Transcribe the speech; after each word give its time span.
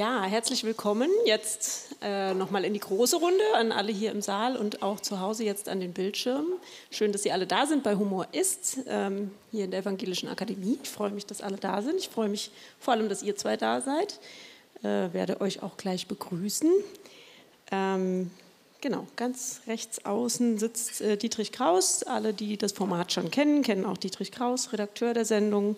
Ja, 0.00 0.24
herzlich 0.24 0.64
willkommen 0.64 1.10
jetzt 1.26 1.94
äh, 2.00 2.32
nochmal 2.32 2.64
in 2.64 2.72
die 2.72 2.80
große 2.80 3.16
Runde 3.16 3.44
an 3.54 3.70
alle 3.70 3.92
hier 3.92 4.12
im 4.12 4.22
Saal 4.22 4.56
und 4.56 4.82
auch 4.82 4.98
zu 4.98 5.20
Hause 5.20 5.44
jetzt 5.44 5.68
an 5.68 5.78
den 5.78 5.92
Bildschirmen. 5.92 6.54
Schön, 6.90 7.12
dass 7.12 7.22
Sie 7.22 7.32
alle 7.32 7.46
da 7.46 7.66
sind 7.66 7.82
bei 7.82 7.96
Humor 7.96 8.26
ist, 8.32 8.78
ähm, 8.86 9.30
hier 9.50 9.66
in 9.66 9.70
der 9.70 9.80
Evangelischen 9.80 10.30
Akademie. 10.30 10.78
Ich 10.82 10.88
freue 10.88 11.10
mich, 11.10 11.26
dass 11.26 11.42
alle 11.42 11.58
da 11.58 11.82
sind. 11.82 11.96
Ich 11.98 12.08
freue 12.08 12.30
mich 12.30 12.50
vor 12.78 12.94
allem, 12.94 13.10
dass 13.10 13.22
ihr 13.22 13.36
zwei 13.36 13.58
da 13.58 13.82
seid. 13.82 14.20
Äh, 14.82 15.12
werde 15.12 15.42
euch 15.42 15.62
auch 15.62 15.76
gleich 15.76 16.06
begrüßen. 16.06 16.70
Ähm, 17.70 18.30
Genau, 18.82 19.06
ganz 19.16 19.60
rechts 19.66 20.06
außen 20.06 20.56
sitzt 20.56 21.02
äh, 21.02 21.18
Dietrich 21.18 21.52
Kraus. 21.52 22.02
Alle, 22.02 22.32
die 22.32 22.56
das 22.56 22.72
Format 22.72 23.12
schon 23.12 23.30
kennen, 23.30 23.60
kennen 23.60 23.84
auch 23.84 23.98
Dietrich 23.98 24.32
Kraus, 24.32 24.72
Redakteur 24.72 25.12
der 25.12 25.26
Sendung, 25.26 25.76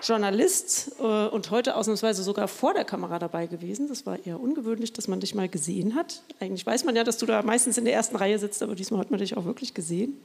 Journalist 0.00 0.92
äh, 1.00 1.02
und 1.02 1.50
heute 1.50 1.74
ausnahmsweise 1.74 2.22
sogar 2.22 2.46
vor 2.46 2.72
der 2.72 2.84
Kamera 2.84 3.18
dabei 3.18 3.48
gewesen. 3.48 3.88
Das 3.88 4.06
war 4.06 4.24
eher 4.24 4.38
ungewöhnlich, 4.38 4.92
dass 4.92 5.08
man 5.08 5.18
dich 5.18 5.34
mal 5.34 5.48
gesehen 5.48 5.96
hat. 5.96 6.22
Eigentlich 6.38 6.64
weiß 6.64 6.84
man 6.84 6.94
ja, 6.94 7.02
dass 7.02 7.18
du 7.18 7.26
da 7.26 7.42
meistens 7.42 7.78
in 7.78 7.84
der 7.84 7.94
ersten 7.94 8.14
Reihe 8.14 8.38
sitzt, 8.38 8.62
aber 8.62 8.76
diesmal 8.76 9.00
hat 9.00 9.10
man 9.10 9.18
dich 9.18 9.36
auch 9.36 9.44
wirklich 9.44 9.74
gesehen. 9.74 10.16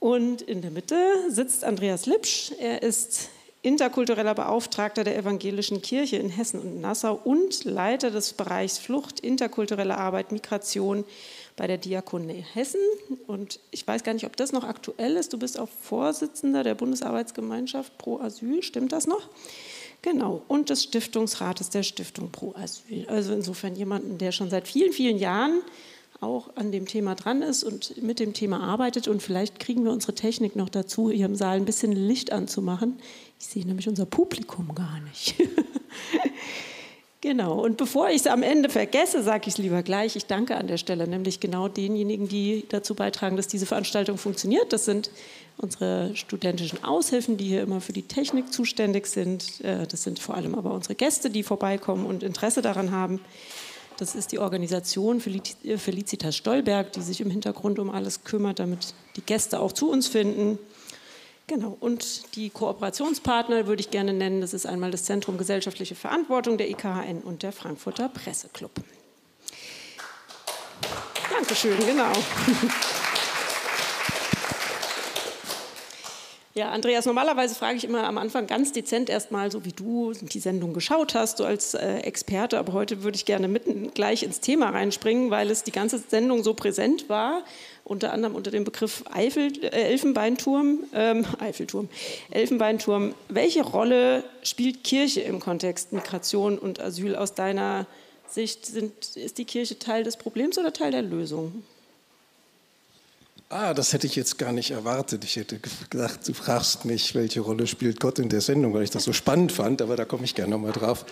Und 0.00 0.42
in 0.42 0.60
der 0.60 0.72
Mitte 0.72 0.96
sitzt 1.28 1.62
Andreas 1.62 2.06
Lipsch. 2.06 2.50
Er 2.58 2.82
ist 2.82 3.30
interkultureller 3.66 4.36
Beauftragter 4.36 5.02
der 5.02 5.18
Evangelischen 5.18 5.82
Kirche 5.82 6.18
in 6.18 6.30
Hessen 6.30 6.60
und 6.60 6.80
Nassau 6.80 7.20
und 7.24 7.64
Leiter 7.64 8.12
des 8.12 8.32
Bereichs 8.32 8.78
Flucht, 8.78 9.18
interkulturelle 9.18 9.98
Arbeit, 9.98 10.30
Migration 10.30 11.04
bei 11.56 11.66
der 11.66 11.76
Diakonie 11.76 12.44
Hessen. 12.54 12.80
Und 13.26 13.58
ich 13.72 13.84
weiß 13.84 14.04
gar 14.04 14.14
nicht, 14.14 14.24
ob 14.24 14.36
das 14.36 14.52
noch 14.52 14.62
aktuell 14.62 15.16
ist. 15.16 15.32
Du 15.32 15.38
bist 15.38 15.58
auch 15.58 15.68
Vorsitzender 15.82 16.62
der 16.62 16.76
Bundesarbeitsgemeinschaft 16.76 17.98
Pro 17.98 18.20
Asyl, 18.20 18.62
stimmt 18.62 18.92
das 18.92 19.08
noch? 19.08 19.28
Genau, 20.00 20.42
und 20.46 20.70
des 20.70 20.84
Stiftungsrates 20.84 21.70
der 21.70 21.82
Stiftung 21.82 22.30
Pro 22.30 22.54
Asyl. 22.54 23.04
Also 23.08 23.32
insofern 23.32 23.74
jemanden, 23.74 24.18
der 24.18 24.30
schon 24.30 24.48
seit 24.48 24.68
vielen, 24.68 24.92
vielen 24.92 25.18
Jahren 25.18 25.60
auch 26.20 26.50
an 26.56 26.72
dem 26.72 26.86
Thema 26.86 27.14
dran 27.14 27.42
ist 27.42 27.64
und 27.64 28.02
mit 28.02 28.20
dem 28.20 28.32
Thema 28.32 28.60
arbeitet. 28.60 29.08
Und 29.08 29.22
vielleicht 29.22 29.60
kriegen 29.60 29.84
wir 29.84 29.92
unsere 29.92 30.14
Technik 30.14 30.56
noch 30.56 30.68
dazu, 30.68 31.10
hier 31.10 31.26
im 31.26 31.34
Saal 31.34 31.56
ein 31.56 31.64
bisschen 31.64 31.92
Licht 31.92 32.32
anzumachen. 32.32 32.98
Ich 33.38 33.46
sehe 33.46 33.66
nämlich 33.66 33.88
unser 33.88 34.06
Publikum 34.06 34.74
gar 34.74 35.00
nicht. 35.00 35.34
genau, 37.20 37.62
und 37.62 37.76
bevor 37.76 38.08
ich 38.08 38.16
es 38.16 38.26
am 38.26 38.42
Ende 38.42 38.70
vergesse, 38.70 39.22
sage 39.22 39.42
ich 39.48 39.54
es 39.54 39.58
lieber 39.58 39.82
gleich. 39.82 40.16
Ich 40.16 40.26
danke 40.26 40.56
an 40.56 40.66
der 40.66 40.78
Stelle 40.78 41.06
nämlich 41.06 41.40
genau 41.40 41.68
denjenigen, 41.68 42.28
die 42.28 42.64
dazu 42.68 42.94
beitragen, 42.94 43.36
dass 43.36 43.46
diese 43.46 43.66
Veranstaltung 43.66 44.16
funktioniert. 44.16 44.72
Das 44.72 44.86
sind 44.86 45.10
unsere 45.58 46.14
studentischen 46.16 46.82
Aushilfen, 46.84 47.36
die 47.36 47.46
hier 47.46 47.62
immer 47.62 47.80
für 47.80 47.92
die 47.92 48.02
Technik 48.02 48.52
zuständig 48.52 49.06
sind. 49.06 49.60
Äh, 49.62 49.86
das 49.86 50.02
sind 50.02 50.18
vor 50.18 50.34
allem 50.34 50.54
aber 50.54 50.72
unsere 50.72 50.94
Gäste, 50.94 51.30
die 51.30 51.42
vorbeikommen 51.42 52.06
und 52.06 52.22
Interesse 52.22 52.62
daran 52.62 52.90
haben. 52.90 53.20
Das 53.98 54.14
ist 54.14 54.32
die 54.32 54.38
Organisation 54.38 55.20
Felicitas 55.20 56.36
Stolberg, 56.36 56.92
die 56.92 57.00
sich 57.00 57.22
im 57.22 57.30
Hintergrund 57.30 57.78
um 57.78 57.88
alles 57.90 58.24
kümmert, 58.24 58.58
damit 58.58 58.94
die 59.16 59.22
Gäste 59.22 59.58
auch 59.58 59.72
zu 59.72 59.90
uns 59.90 60.06
finden. 60.06 60.58
Genau, 61.48 61.76
und 61.78 62.34
die 62.34 62.50
Kooperationspartner 62.50 63.68
würde 63.68 63.80
ich 63.80 63.90
gerne 63.90 64.12
nennen. 64.12 64.40
Das 64.40 64.52
ist 64.52 64.66
einmal 64.66 64.90
das 64.90 65.04
Zentrum 65.04 65.38
Gesellschaftliche 65.38 65.94
Verantwortung 65.94 66.58
der 66.58 66.68
IKHN 66.68 67.20
und 67.22 67.44
der 67.44 67.52
Frankfurter 67.52 68.08
Presseclub. 68.08 68.72
Dankeschön, 71.30 71.78
genau. 71.86 72.12
Ja, 76.56 76.70
Andreas, 76.70 77.04
normalerweise 77.04 77.54
frage 77.54 77.76
ich 77.76 77.84
immer 77.84 78.04
am 78.04 78.16
Anfang 78.16 78.46
ganz 78.46 78.72
dezent 78.72 79.10
erstmal, 79.10 79.52
so 79.52 79.66
wie 79.66 79.72
du 79.72 80.14
die 80.14 80.40
Sendung 80.40 80.72
geschaut 80.72 81.14
hast, 81.14 81.36
so 81.36 81.44
als 81.44 81.74
äh, 81.74 81.98
Experte, 81.98 82.58
aber 82.58 82.72
heute 82.72 83.02
würde 83.02 83.16
ich 83.16 83.26
gerne 83.26 83.46
mitten 83.46 83.92
gleich 83.92 84.22
ins 84.22 84.40
Thema 84.40 84.70
reinspringen, 84.70 85.30
weil 85.30 85.50
es 85.50 85.64
die 85.64 85.70
ganze 85.70 85.98
Sendung 85.98 86.42
so 86.42 86.54
präsent 86.54 87.10
war, 87.10 87.42
unter 87.86 88.12
anderem 88.12 88.34
unter 88.34 88.50
dem 88.50 88.64
Begriff 88.64 89.04
Eifel, 89.12 89.52
äh, 89.62 89.68
Elfenbeinturm, 89.68 90.80
ähm, 90.92 91.24
Eiffelturm, 91.38 91.88
Elfenbeinturm. 92.30 93.14
Welche 93.28 93.62
Rolle 93.62 94.24
spielt 94.42 94.82
Kirche 94.82 95.20
im 95.20 95.38
Kontext 95.38 95.92
Migration 95.92 96.58
und 96.58 96.80
Asyl 96.80 97.14
aus 97.14 97.34
deiner 97.34 97.86
Sicht? 98.28 98.66
Sind, 98.66 99.16
ist 99.16 99.38
die 99.38 99.44
Kirche 99.44 99.78
Teil 99.78 100.02
des 100.02 100.16
Problems 100.16 100.58
oder 100.58 100.72
Teil 100.72 100.90
der 100.90 101.02
Lösung? 101.02 101.62
Ah, 103.48 103.74
das 103.74 103.92
hätte 103.92 104.08
ich 104.08 104.16
jetzt 104.16 104.38
gar 104.38 104.50
nicht 104.50 104.72
erwartet. 104.72 105.22
Ich 105.22 105.36
hätte 105.36 105.60
gedacht, 105.88 106.26
du 106.26 106.34
fragst 106.34 106.84
mich, 106.84 107.14
welche 107.14 107.40
Rolle 107.40 107.68
spielt 107.68 108.00
Gott 108.00 108.18
in 108.18 108.28
der 108.28 108.40
Sendung, 108.40 108.74
weil 108.74 108.82
ich 108.82 108.90
das 108.90 109.04
so 109.04 109.12
spannend 109.12 109.52
fand, 109.52 109.80
aber 109.80 109.94
da 109.94 110.04
komme 110.04 110.24
ich 110.24 110.34
gerne 110.34 110.50
nochmal 110.50 110.72
drauf. 110.72 111.06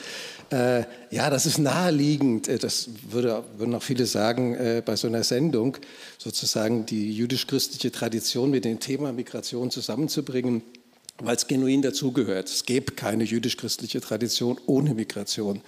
Äh, 0.50 0.83
ja, 1.12 1.31
das 1.31 1.47
ist 1.47 1.59
naheliegend. 1.59 2.49
Äh, 2.49 2.59
das 2.59 2.89
würde, 3.09 3.45
würden 3.56 3.72
auch 3.77 3.84
viele 3.84 4.05
sagen, 4.06 4.56
äh, 4.56 4.83
bei 4.84 4.97
so 4.97 5.06
einer 5.06 5.22
Sendung 5.22 5.77
sozusagen 6.19 6.87
die 6.87 7.17
jüdisch-christliche 7.17 7.93
Tradition 7.93 8.51
mit 8.51 8.65
dem 8.65 8.81
Thema 8.81 9.12
Migration 9.12 9.71
zusammenzubringen, 9.71 10.62
weil 11.19 11.37
es 11.37 11.47
genuin 11.47 11.83
dazugehört. 11.83 12.49
Es 12.49 12.65
gäbe 12.65 12.95
keine 12.95 13.22
jüdisch-christliche 13.22 14.01
Tradition 14.01 14.59
ohne 14.66 14.95
Migration. 14.95 15.61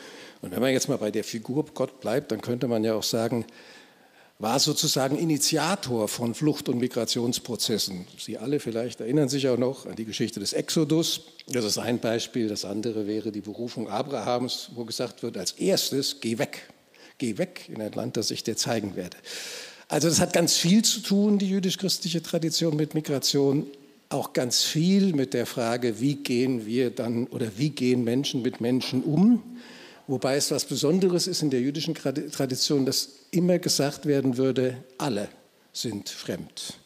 Und 0.43 0.51
wenn 0.51 0.61
man 0.61 0.73
jetzt 0.73 0.89
mal 0.89 0.99
bei 0.99 1.13
der 1.13 1.23
Figur 1.23 1.65
Gott 1.75 2.01
bleibt, 2.01 2.33
dann 2.33 2.41
könnte 2.41 2.67
man 2.67 2.83
ja 2.83 2.95
auch 2.95 3.05
sagen, 3.05 3.45
war 4.39 4.61
sozusagen 4.61 5.17
Initiator 5.17 6.09
von 6.09 6.35
Flucht- 6.35 6.69
und 6.69 6.79
Migrationsprozessen. 6.79 8.07
Sie 8.19 8.37
alle 8.37 8.61
vielleicht 8.61 9.01
erinnern 9.01 9.29
sich 9.29 9.49
auch 9.49 9.57
noch 9.57 9.87
an 9.87 9.97
die 9.97 10.05
Geschichte 10.05 10.41
des 10.41 10.53
Exodus. 10.53 11.23
Das 11.49 11.65
ist 11.65 11.79
ein 11.79 12.01
Beispiel. 12.01 12.49
Das 12.49 12.67
andere 12.67 13.07
wäre 13.07 13.33
die 13.33 13.41
Berufung 13.41 13.89
Abrahams, 13.89 14.71
wo 14.75 14.85
gesagt 14.85 15.23
wird, 15.23 15.39
als 15.39 15.53
erstes, 15.53 16.21
geh 16.21 16.39
weg. 16.39 16.69
Geh 17.19 17.39
weg 17.39 17.71
in 17.73 17.81
ein 17.81 17.93
Land, 17.93 18.19
das 18.19 18.31
ich 18.31 18.45
dir 18.45 18.57
zeigen 18.57 18.95
werde. 18.95 19.17
Also 19.89 20.09
das 20.09 20.21
hat 20.21 20.35
ganz 20.35 20.55
viel 20.57 20.85
zu 20.85 21.01
tun, 21.01 21.39
die 21.39 21.49
jüdisch-christliche 21.49 22.23
Tradition 22.23 22.77
mit 22.77 22.93
Migration. 22.93 23.67
Auch 24.11 24.35
ganz 24.35 24.63
viel 24.63 25.15
mit 25.15 25.33
der 25.33 25.47
Frage, 25.47 25.99
wie 26.01 26.17
gehen 26.17 26.67
wir 26.67 26.91
dann 26.91 27.27
oder 27.29 27.47
wie 27.57 27.71
gehen 27.71 28.05
Menschen 28.05 28.43
mit 28.43 28.61
Menschen 28.61 29.03
um 29.03 29.43
Wobei 30.09 30.37
es 30.37 30.53
was 30.53 30.65
Besonderes 30.65 31.27
ist 31.27 31.43
in 31.43 31.51
der 31.51 31.61
jüdischen 31.61 31.95
Tradition, 31.95 32.87
dass 32.87 33.09
immer 33.37 33.59
gesagt 33.59 34.07
werden 34.07 34.37
würde, 34.37 34.83
alle 34.99 35.29
sind 35.73 36.09
fremd 36.09 36.79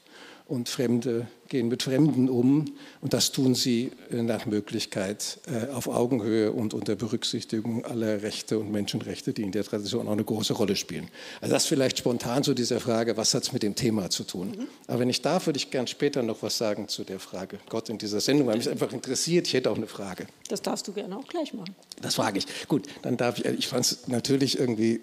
und 0.51 0.69
Fremde 0.69 1.29
gehen 1.49 1.69
mit 1.69 1.85
Fremden 1.85 2.29
um 2.29 2.73
und 3.01 3.13
das 3.13 3.31
tun 3.31 3.55
sie 3.55 3.93
äh, 4.11 4.23
nach 4.23 4.47
Möglichkeit 4.47 5.39
äh, 5.47 5.71
auf 5.73 5.87
Augenhöhe 5.87 6.51
und 6.51 6.75
unter 6.75 6.97
Berücksichtigung 6.97 7.85
aller 7.85 8.23
Rechte 8.23 8.59
und 8.59 8.73
Menschenrechte, 8.73 9.33
die 9.33 9.43
in 9.43 9.53
der 9.53 9.63
Tradition 9.63 10.09
auch 10.09 10.13
eine 10.13 10.25
große 10.25 10.53
Rolle 10.55 10.75
spielen. 10.75 11.09
Also 11.41 11.55
das 11.55 11.67
vielleicht 11.67 11.99
spontan 11.99 12.43
zu 12.43 12.55
dieser 12.55 12.81
Frage, 12.81 13.17
was 13.17 13.33
hat 13.33 13.45
es 13.45 13.53
mit 13.53 13.63
dem 13.63 13.77
Thema 13.77 14.11
zu 14.11 14.25
tun? 14.25 14.49
Mhm. 14.51 14.67
Aber 14.89 14.99
wenn 14.99 15.11
ich 15.11 15.23
darf, 15.23 15.47
würde 15.47 15.57
ich 15.57 15.71
gern 15.71 15.87
später 15.87 16.25
noch 16.25 16.43
was 16.43 16.59
sagen 16.59 16.89
zu 16.89 17.05
der 17.05 17.21
Frage 17.21 17.59
Gott 17.69 17.89
in 17.89 17.99
dieser 17.99 18.21
Sendung, 18.21 18.49
weil 18.49 18.57
mich 18.57 18.69
einfach 18.69 18.93
interessiert. 18.93 19.47
Ich 19.47 19.55
hätte 19.55 19.71
auch 19.71 19.77
eine 19.77 19.87
Frage. 19.87 20.27
Das 20.49 20.63
darfst 20.63 20.89
du 20.89 20.93
gerne 20.93 21.17
auch 21.17 21.29
gleich 21.29 21.55
machen. 21.55 21.77
Das 22.03 22.17
frage 22.17 22.39
ich. 22.39 22.47
Gut, 22.67 22.89
dann 23.03 23.17
darf 23.17 23.39
ich. 23.39 23.45
Ich 23.45 23.69
fand 23.69 23.85
es 23.85 24.09
natürlich 24.09 24.59
irgendwie 24.59 25.01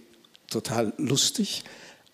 total 0.49 0.93
lustig 0.97 1.63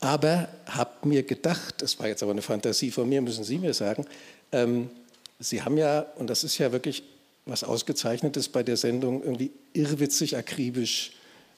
aber 0.04 0.50
habe 0.66 1.08
mir 1.08 1.24
gedacht, 1.24 1.82
das 1.82 1.98
war 1.98 2.10
jetzt 2.10 2.22
aber 2.24 2.34
eine 2.34 2.42
Fantasie 2.42 2.92
von 2.92 3.08
mir, 3.08 3.22
müssen 3.22 3.46
Sie 3.46 3.58
mir 3.58 3.74
sagen, 3.74 4.06
ähm, 4.52 4.90
Sie 5.40 5.62
haben 5.62 5.78
ja, 5.78 6.02
und 6.18 6.30
das 6.30 6.44
ist 6.44 6.58
ja 6.58 6.74
wirklich 6.74 7.04
was 7.46 7.64
Ausgezeichnetes 7.64 8.50
bei 8.50 8.64
der 8.64 8.76
Sendung, 8.76 9.24
irgendwie 9.24 9.52
irrwitzig 9.72 10.36
akribisch 10.36 11.14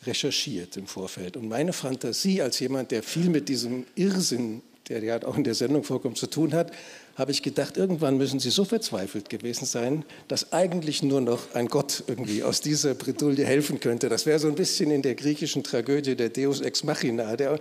recherchiert 0.05 0.77
im 0.77 0.85
Vorfeld. 0.85 1.37
Und 1.37 1.47
meine 1.47 1.73
Fantasie 1.73 2.39
als 2.39 2.59
jemand, 2.59 2.91
der 2.91 3.01
viel 3.01 3.29
mit 3.29 3.49
diesem 3.49 3.87
Irrsinn, 3.95 4.61
der 4.89 5.03
ja 5.03 5.23
auch 5.23 5.37
in 5.37 5.43
der 5.43 5.55
Sendung 5.55 5.83
vorkommt, 5.83 6.17
zu 6.17 6.27
tun 6.27 6.53
hat, 6.53 6.71
habe 7.15 7.31
ich 7.31 7.41
gedacht, 7.41 7.77
irgendwann 7.77 8.17
müssen 8.17 8.39
Sie 8.39 8.49
so 8.49 8.65
verzweifelt 8.65 9.29
gewesen 9.29 9.65
sein, 9.65 10.05
dass 10.27 10.51
eigentlich 10.51 11.01
nur 11.01 11.21
noch 11.21 11.53
ein 11.53 11.67
Gott 11.67 12.03
irgendwie 12.07 12.43
aus 12.43 12.61
dieser 12.61 12.93
Bredouille 12.93 13.45
helfen 13.45 13.79
könnte. 13.79 14.09
Das 14.09 14.25
wäre 14.25 14.39
so 14.39 14.47
ein 14.47 14.55
bisschen 14.55 14.91
in 14.91 15.01
der 15.01 15.15
griechischen 15.15 15.63
Tragödie 15.63 16.15
der 16.15 16.29
Deus 16.29 16.61
ex 16.61 16.83
machina, 16.83 17.35
der 17.35 17.59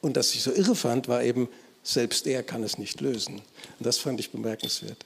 und 0.00 0.18
das 0.18 0.34
ich 0.34 0.42
so 0.42 0.52
irre 0.52 0.74
fand, 0.74 1.08
war 1.08 1.22
eben, 1.22 1.48
selbst 1.82 2.26
er 2.26 2.42
kann 2.42 2.62
es 2.62 2.76
nicht 2.76 3.00
lösen. 3.00 3.36
Und 3.36 3.86
das 3.86 3.96
fand 3.96 4.20
ich 4.20 4.30
bemerkenswert. 4.30 4.98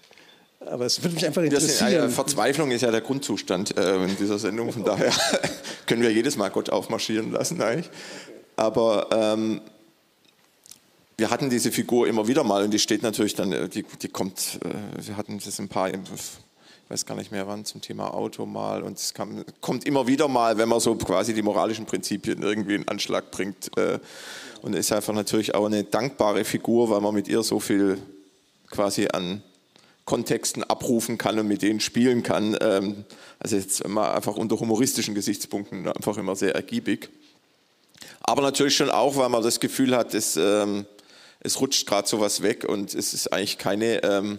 Aber 0.61 0.87
es 0.87 1.03
würde 1.03 1.15
mich 1.15 1.25
einfach 1.25 1.43
interessieren. 1.43 1.93
Ja, 1.93 2.09
Verzweiflung 2.09 2.73
ist 2.73 2.83
ja 2.83 2.91
der 2.91 3.01
Grundzustand 3.01 3.77
äh, 3.77 4.05
in 4.05 4.17
dieser 4.17 4.41
Sendung. 4.41 4.73
Von 4.73 4.85
daher 4.85 5.13
können 5.87 6.03
wir 6.03 6.13
jedes 6.13 6.37
Mal 6.37 6.49
Gott 6.49 6.71
aufmarschieren 6.71 7.31
lassen 7.31 7.63
eigentlich. 7.63 7.89
Aber 8.57 9.09
ähm, 9.13 9.61
wir 11.19 11.31
hatten 11.31 11.51
diese 11.51 11.73
Figur 11.73 12.07
immer 12.07 12.29
wieder 12.29 12.45
mal 12.45 12.63
und 12.63 12.71
die 12.71 12.79
steht 12.79 13.03
natürlich 13.03 13.35
dann, 13.35 13.53
äh, 13.53 13.69
die, 13.69 13.85
die 14.01 14.09
kommt, 14.09 14.61
äh, 14.65 15.07
wir 15.07 15.17
hatten 15.17 15.41
das 15.45 15.59
ein 15.59 15.69
paar 15.69 15.93
ich 15.93 16.93
weiß 16.93 17.05
gar 17.05 17.17
nicht 17.17 17.33
mehr 17.33 17.47
wann, 17.47 17.67
zum 17.67 17.83
Thema 17.83 18.15
Auto 18.15 18.47
mal. 18.47 18.83
Und 18.83 18.97
es 18.97 19.13
kam, 19.13 19.45
kommt 19.61 19.85
immer 19.85 20.07
wieder 20.07 20.27
mal, 20.27 20.57
wenn 20.57 20.71
man 20.71 20.81
so 20.81 20.95
quasi 20.95 21.35
die 21.35 21.43
moralischen 21.43 21.85
Prinzipien 21.85 22.43
irgendwie 22.43 22.77
in 22.77 22.89
Anschlag 22.89 23.31
bringt. 23.31 23.77
Äh, 23.77 23.99
und 24.63 24.75
ist 24.75 24.91
einfach 24.91 25.13
natürlich 25.13 25.55
auch 25.55 25.67
eine 25.67 25.85
dankbare 25.85 26.45
Figur, 26.45 26.89
weil 26.89 27.03
man 27.03 27.15
mit 27.15 27.29
ihr 27.29 27.43
so 27.43 27.61
viel 27.61 27.99
quasi 28.71 29.07
an 29.13 29.43
Kontexten 30.07 30.65
abrufen 30.65 31.19
kann 31.19 31.39
und 31.39 31.47
mit 31.47 31.61
denen 31.61 31.81
spielen 31.81 32.23
kann. 32.23 32.57
Ähm, 32.63 33.05
also 33.39 33.57
jetzt 33.57 33.83
immer 33.83 34.15
einfach 34.15 34.37
unter 34.37 34.59
humoristischen 34.59 35.15
Gesichtspunkten 35.15 35.89
einfach 35.89 36.17
immer 36.17 36.37
sehr 36.37 36.55
ergiebig. 36.55 37.11
Aber 38.21 38.41
natürlich 38.41 38.77
schon 38.77 38.91
auch, 38.91 39.17
weil 39.17 39.29
man 39.29 39.43
das 39.43 39.61
Gefühl 39.61 39.95
hat, 39.95 40.17
ähm, 40.37 40.87
es 41.41 41.61
rutscht 41.61 41.87
gerade 41.87 42.09
sowas 42.09 42.43
weg 42.43 42.65
und 42.65 42.95
es 42.95 43.15
ist 43.15 43.33
eigentlich 43.33 43.59
keine, 43.59 44.03
ähm, 44.03 44.39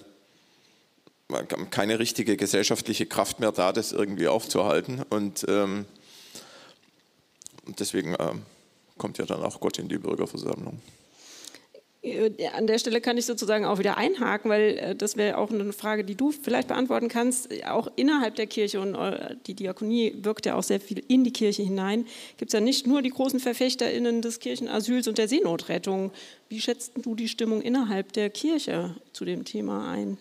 keine 1.70 2.00
richtige 2.00 2.38
gesellschaftliche 2.38 3.06
Kraft 3.06 3.40
mehr 3.40 3.52
da, 3.52 3.72
das 3.72 3.92
irgendwie 3.92 4.28
aufzuhalten. 4.28 5.04
Und 5.10 5.46
ähm, 5.48 5.86
deswegen 7.66 8.16
ähm, 8.20 8.44
kommt 8.98 9.18
ja 9.18 9.26
dann 9.26 9.44
auch 9.44 9.60
Gott 9.60 9.80
in 9.80 9.88
die 9.88 9.98
Bürgerversammlung. 9.98 10.82
Äh, 12.02 12.48
an 12.56 12.68
der 12.68 12.80
Stelle 12.80 13.02
kann 13.02 13.18
ich 13.18 13.26
sozusagen 13.26 13.66
auch 13.66 13.80
wieder 13.80 13.98
einhaken, 13.98 14.50
weil 14.50 14.78
äh, 14.78 14.96
das 14.96 15.18
wäre 15.18 15.38
auch 15.38 15.52
eine 15.52 15.74
Frage, 15.74 16.04
die 16.04 16.16
du 16.16 16.32
vielleicht 16.32 16.70
beantworten 16.70 17.10
kannst. 17.10 17.50
Auch 17.66 17.90
innerhalb 17.96 18.36
der 18.36 18.48
Kirche 18.48 18.80
und 18.80 18.96
äh, 18.96 19.36
die 19.48 19.54
Diakonie 19.54 20.16
wirkt 20.22 20.46
ja 20.46 20.56
auch 20.56 20.64
sehr 20.64 20.80
viel 20.80 21.04
in 21.08 21.24
die 21.24 21.34
Kirche 21.34 21.64
hinein. 21.64 22.06
Gibt 22.38 22.50
es 22.50 22.54
ja 22.54 22.62
nicht 22.62 22.88
nur 22.88 23.02
die 23.02 23.10
großen 23.10 23.40
VerfechterInnen 23.40 24.22
des 24.22 24.40
Kirchenasyls 24.40 25.08
und 25.08 25.18
der 25.18 25.28
Seenotrettung. 25.28 26.12
Wie 26.48 26.62
schätzt 26.62 26.94
du 27.02 27.16
die 27.16 27.28
Stimmung 27.28 27.62
innerhalb 27.62 28.14
der 28.14 28.30
Kirche 28.30 28.96
zu 29.12 29.26
dem 29.26 29.44
Thema 29.44 29.92
ein? 29.92 30.18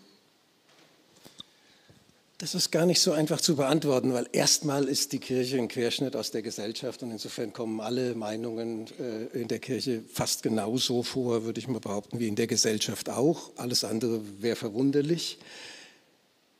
Das 2.40 2.54
ist 2.54 2.70
gar 2.70 2.86
nicht 2.86 3.00
so 3.00 3.10
einfach 3.10 3.40
zu 3.40 3.56
beantworten, 3.56 4.12
weil 4.12 4.28
erstmal 4.30 4.84
ist 4.84 5.12
die 5.12 5.18
Kirche 5.18 5.58
ein 5.58 5.66
Querschnitt 5.66 6.14
aus 6.14 6.30
der 6.30 6.40
Gesellschaft 6.40 7.02
und 7.02 7.10
insofern 7.10 7.52
kommen 7.52 7.80
alle 7.80 8.14
Meinungen 8.14 8.86
äh, 9.00 9.40
in 9.40 9.48
der 9.48 9.58
Kirche 9.58 10.04
fast 10.12 10.44
genauso 10.44 11.02
vor, 11.02 11.42
würde 11.42 11.58
ich 11.58 11.66
mal 11.66 11.80
behaupten, 11.80 12.20
wie 12.20 12.28
in 12.28 12.36
der 12.36 12.46
Gesellschaft 12.46 13.10
auch. 13.10 13.50
Alles 13.56 13.82
andere 13.82 14.20
wäre 14.40 14.54
verwunderlich. 14.54 15.40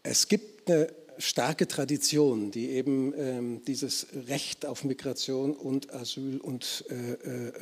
Es 0.02 0.26
gibt 0.26 0.69
eine 0.69 0.88
starke 1.19 1.69
Tradition, 1.69 2.50
die 2.50 2.70
eben 2.70 3.14
ähm, 3.16 3.62
dieses 3.64 4.08
Recht 4.26 4.66
auf 4.66 4.82
Migration 4.82 5.54
und 5.54 5.94
Asyl 5.94 6.38
und 6.38 6.86
äh, 6.90 7.12
äh, 7.12 7.52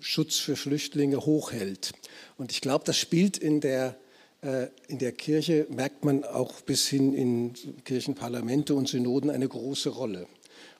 Schutz 0.00 0.38
für 0.38 0.56
Flüchtlinge 0.56 1.26
hochhält. 1.26 1.92
Und 2.38 2.50
ich 2.50 2.62
glaube, 2.62 2.86
das 2.86 2.96
spielt 2.96 3.36
in 3.36 3.60
der 3.60 3.94
in 4.40 4.98
der 4.98 5.12
Kirche 5.12 5.66
merkt 5.68 6.04
man 6.04 6.22
auch 6.22 6.60
bis 6.60 6.86
hin 6.86 7.12
in 7.12 7.54
Kirchenparlamente 7.84 8.74
und 8.74 8.88
Synoden 8.88 9.30
eine 9.30 9.48
große 9.48 9.88
Rolle. 9.88 10.28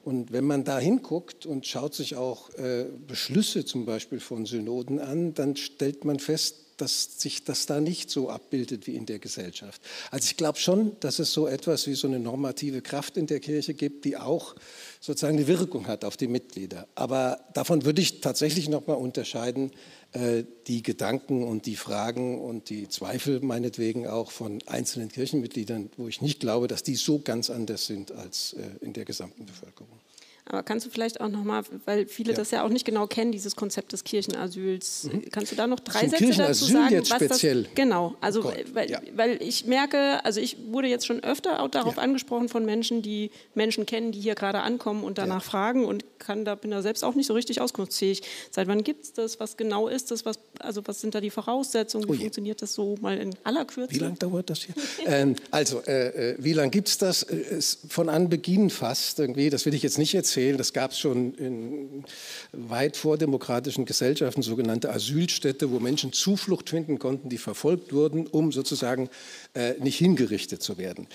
Und 0.05 0.33
wenn 0.33 0.45
man 0.45 0.65
da 0.65 0.79
hinguckt 0.79 1.45
und 1.45 1.67
schaut 1.67 1.95
sich 1.95 2.17
auch 2.17 2.51
äh, 2.55 2.87
Beschlüsse 3.07 3.65
zum 3.65 3.85
Beispiel 3.85 4.21
von 4.21 4.47
Synoden 4.47 5.01
an, 5.01 5.35
dann 5.35 5.57
stellt 5.57 6.05
man 6.05 6.19
fest, 6.19 6.57
dass 6.79 7.21
sich 7.21 7.45
das 7.45 7.67
da 7.67 7.81
nicht 7.81 8.09
so 8.09 8.31
abbildet 8.31 8.87
wie 8.87 8.95
in 8.95 9.05
der 9.05 9.19
Gesellschaft. 9.19 9.83
Also 10.11 10.27
ich 10.27 10.37
glaube 10.37 10.59
schon, 10.59 10.97
dass 11.01 11.19
es 11.19 11.33
so 11.33 11.49
etwas 11.49 11.87
wie 11.89 11.95
so 11.95 12.07
eine 12.07 12.21
normative 12.21 12.83
Kraft 12.83 13.17
in 13.17 13.27
der 13.27 13.41
Kirche 13.41 13.75
gibt, 13.75 14.05
die 14.05 14.17
auch 14.17 14.55
sozusagen 15.01 15.37
eine 15.37 15.49
Wirkung 15.49 15.89
hat 15.89 16.05
auf 16.05 16.17
die 16.17 16.29
Mitglieder. 16.29 16.87
Aber 16.95 17.41
davon 17.53 17.85
würde 17.85 18.01
ich 18.01 18.21
tatsächlich 18.21 18.69
noch 18.69 18.87
mal 18.87 18.95
unterscheiden 18.95 19.73
äh, 19.73 19.75
die 20.15 20.83
Gedanken 20.83 21.45
und 21.45 21.67
die 21.67 21.77
Fragen 21.77 22.41
und 22.41 22.71
die 22.71 22.89
Zweifel 22.89 23.41
meinetwegen 23.41 24.07
auch 24.07 24.31
von 24.31 24.63
einzelnen 24.67 25.11
Kirchenmitgliedern, 25.11 25.91
wo 25.97 26.09
ich 26.09 26.23
nicht 26.23 26.41
glaube, 26.41 26.67
dass 26.67 26.83
die 26.83 26.95
so 26.95 27.19
ganz 27.19 27.51
anders 27.51 27.87
sind 27.87 28.13
als 28.13 28.55
äh, 28.55 28.85
in 28.85 28.95
der 28.95 29.05
gesamten 29.05 29.45
Bevölkerung. 29.45 30.01
Aber 30.51 30.63
kannst 30.63 30.87
du 30.87 30.91
vielleicht 30.91 31.21
auch 31.21 31.29
nochmal, 31.29 31.63
weil 31.85 32.07
viele 32.07 32.33
ja. 32.33 32.39
das 32.39 32.51
ja 32.51 32.65
auch 32.65 32.71
nicht 32.71 32.87
genau 32.87 33.07
kennen, 33.07 33.33
dieses 33.33 33.55
Konzept 33.55 33.93
des 33.93 34.03
Kirchenasyls, 34.03 35.11
mhm. 35.13 35.25
kannst 35.31 35.53
du 35.53 35.57
da 35.57 35.67
noch 35.67 35.79
drei 35.79 36.09
Sätze 36.09 36.31
dazu 36.33 36.65
sagen? 36.65 36.95
Jetzt 36.95 37.11
was 37.11 37.23
speziell. 37.23 37.65
Das, 37.65 37.75
genau, 37.75 38.15
also 38.23 38.45
oh 38.47 38.53
weil, 38.73 38.91
ja. 38.91 38.99
weil, 39.15 39.43
ich 39.43 39.67
merke, 39.67 40.25
also 40.25 40.41
ich 40.41 40.57
wurde 40.71 40.89
jetzt 40.89 41.07
schon 41.07 41.23
öfter 41.23 41.63
auch 41.63 41.69
darauf 41.69 41.97
ja. 41.97 42.03
angesprochen 42.03 42.49
von 42.49 42.65
Menschen, 42.65 43.03
die 43.03 43.31
Menschen 43.55 43.85
kennen, 43.85 44.11
die 44.11 44.21
hier 44.21 44.35
gerade 44.35 44.61
ankommen 44.61 45.05
und 45.05 45.19
danach 45.19 45.45
fragen 45.45 45.85
und 45.85 46.05
kann 46.19 46.47
da 46.47 46.55
bin 46.55 46.71
da 46.71 46.81
selbst 46.81 47.05
auch 47.05 47.15
nicht 47.15 47.27
so 47.27 47.35
richtig 47.35 47.61
auskunftsfähig. 47.61 48.23
Seit 48.51 48.69
wann 48.69 48.83
gibt 48.83 49.05
es 49.05 49.13
das? 49.13 49.41
Was 49.41 49.59
genau 49.59 49.87
ist 49.87 50.11
das? 50.11 50.25
Was, 50.25 50.39
also 50.61 50.81
was 50.87 51.03
sind 51.03 51.15
da 51.15 51.21
die 51.21 51.31
Voraussetzungen? 51.31 52.09
Wie 52.09 52.13
oh 52.13 52.21
funktioniert 52.21 52.63
das 52.63 52.73
so 52.73 52.97
mal 53.03 53.19
in 53.19 53.35
aller 53.45 53.67
Kürze? 53.67 53.95
Wie 53.95 53.99
lange 53.99 54.17
dauert 54.17 54.49
das 54.49 54.61
hier? 54.61 54.75
ähm, 55.07 55.37
also 55.51 55.83
äh, 55.87 56.31
äh 56.33 56.37
wie 56.39 56.55
lange 56.55 56.71
gibt 56.71 56.89
es 56.89 56.97
das? 56.97 57.25
Äh, 57.25 57.61
von 57.89 58.09
Anbeginn 58.09 58.71
fast 58.71 59.19
irgendwie. 59.19 59.51
Das 59.51 59.67
will 59.67 59.75
ich 59.75 59.83
jetzt 59.83 59.99
nicht 59.99 60.15
erzählen 60.15 60.38
erzählen, 60.39 60.57
das 60.57 60.73
gab 60.73 60.93
es 60.93 60.99
schon 60.99 61.35
in 61.35 62.05
weit 62.53 62.97
vordemokratischen 62.97 63.85
Gesellschaften, 63.85 64.43
sogenannte 64.43 64.91
Asylstädte, 64.91 65.71
wo 65.71 65.81
Menschen 65.81 66.13
Zuflucht 66.13 66.71
finden 66.71 66.99
konnten, 66.99 67.29
die 67.29 67.39
verfolgt 67.39 67.93
wurden, 67.93 68.27
um 68.27 68.53
sozusagen 68.53 69.09
äh, 69.55 69.75
nicht 69.81 69.99
hingerichtet 69.99 70.63
zu 70.63 70.79
werden. 70.79 71.09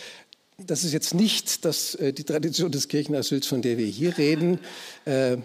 Das 0.58 0.84
ist 0.84 0.92
jetzt 0.92 1.14
nicht 1.14 1.64
das, 1.64 1.96
äh, 1.96 2.12
die 2.12 2.26
Tradition 2.26 2.72
des 2.72 2.90
Kirchenasyls, 2.90 3.48
von 3.48 3.62
der 3.62 3.78
wir 3.78 3.88
hier 3.88 4.18
reden. 4.18 4.60
Äh, 5.06 5.38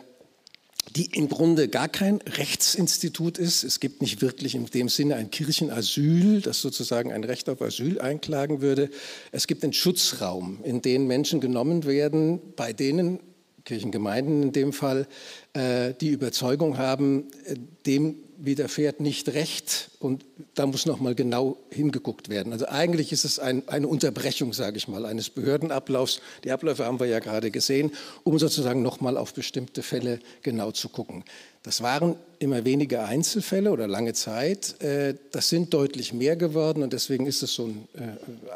die 0.97 1.05
im 1.17 1.29
Grunde 1.29 1.69
gar 1.69 1.89
kein 1.89 2.17
Rechtsinstitut 2.23 3.37
ist. 3.37 3.63
Es 3.63 3.79
gibt 3.79 4.01
nicht 4.01 4.23
wirklich 4.23 4.55
in 4.55 4.65
dem 4.65 4.89
Sinne 4.89 5.17
ein 5.17 5.31
Kirchenasyl, 5.31 6.41
das 6.41 6.63
sozusagen 6.63 7.13
ein 7.13 7.25
Recht 7.25 7.51
auf 7.51 7.61
Asyl 7.61 8.01
einklagen 8.01 8.63
würde. 8.63 8.89
Es 9.31 9.47
gibt 9.47 9.65
einen 9.65 9.75
Schutzraum, 9.75 10.61
in 10.65 10.81
den 10.81 11.07
Menschen 11.07 11.41
genommen 11.41 11.85
werden, 11.85 12.41
bei 12.57 12.73
denen 12.73 13.21
Kirchengemeinden 13.69 14.43
in 14.45 14.53
dem 14.53 14.73
Fall, 14.73 15.07
äh, 15.53 15.93
die 16.01 16.09
Überzeugung 16.09 16.79
haben, 16.79 17.29
äh, 17.45 17.57
dem 17.87 18.17
widerfährt 18.39 19.01
nicht 19.01 19.29
recht 19.31 19.91
und 19.99 20.25
da 20.55 20.65
muss 20.65 20.87
noch 20.87 21.01
mal 21.01 21.15
genau 21.15 21.59
hingeguckt 21.71 22.29
werden. 22.29 22.53
Also 22.53 22.67
eigentlich 22.69 23.13
ist 23.13 23.25
es 23.25 23.41
ein, 23.41 23.69
eine 23.69 23.89
Unterbrechung, 23.89 24.53
sage 24.53 24.77
ich 24.77 24.87
mal, 24.87 25.05
eines 25.05 25.29
Behördenablaufs. 25.29 26.21
Die 26.45 26.53
Abläufe 26.53 26.85
haben 26.85 27.01
wir 27.01 27.09
ja 27.09 27.19
gerade 27.19 27.51
gesehen, 27.51 27.91
um 28.23 28.39
sozusagen 28.39 28.81
noch 28.81 29.01
mal 29.01 29.17
auf 29.17 29.35
bestimmte 29.35 29.83
Fälle 29.83 30.21
genau 30.43 30.71
zu 30.71 30.89
gucken. 30.89 31.25
Das 31.69 31.83
waren 31.83 32.17
immer 32.39 32.65
weniger 32.65 33.05
Einzelfälle 33.05 33.71
oder 33.71 33.87
lange 33.87 34.15
Zeit. 34.15 34.81
Äh, 34.81 35.17
das 35.33 35.51
sind 35.51 35.75
deutlich 35.75 36.15
mehr 36.15 36.35
geworden 36.35 36.83
und 36.83 36.95
deswegen 36.95 37.27
ist 37.27 37.43
es 37.43 37.53
so 37.53 37.67
ein 37.67 37.87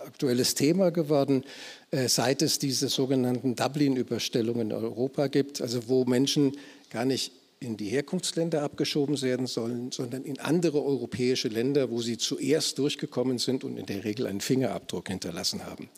aktuelles 0.07 0.55
Thema 0.55 0.91
geworden. 0.91 1.45
Äh, 1.91 2.09
seit 2.09 2.41
es 2.41 2.59
diese 2.59 2.89
sogenannten 2.89 3.55
Dublin-Überstellungen 3.55 4.71
in 4.71 4.73
Europa 4.73 5.27
gibt, 5.27 5.61
also 5.61 5.89
wo 5.89 6.07
Menschen 6.07 6.57
gar 6.89 7.05
nicht 7.05 7.33
in 7.61 7.77
die 7.77 7.91
Herkunftsländer 7.91 8.63
abgeschoben 8.63 9.21
werden 9.21 9.47
sollen, 9.47 9.93
sondern 9.93 10.25
in 10.25 10.41
andere 10.41 10.83
europäische 10.83 11.49
Länder, 11.49 11.91
wo 11.91 12.01
sie 12.01 12.17
zuerst 12.17 12.79
durchgekommen 12.79 13.37
sind 13.37 13.63
und 13.63 13.77
in 13.77 13.85
der 13.85 14.05
Regel 14.05 14.27
einen 14.27 14.41
Fingerabdruck 14.41 15.09
hinterlassen 15.09 15.67
haben. 15.67 15.91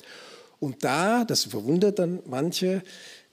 Und 0.59 0.83
da, 0.83 1.25
das 1.25 1.45
verwundert 1.45 2.01
dann 2.01 2.19
manche, 2.27 2.83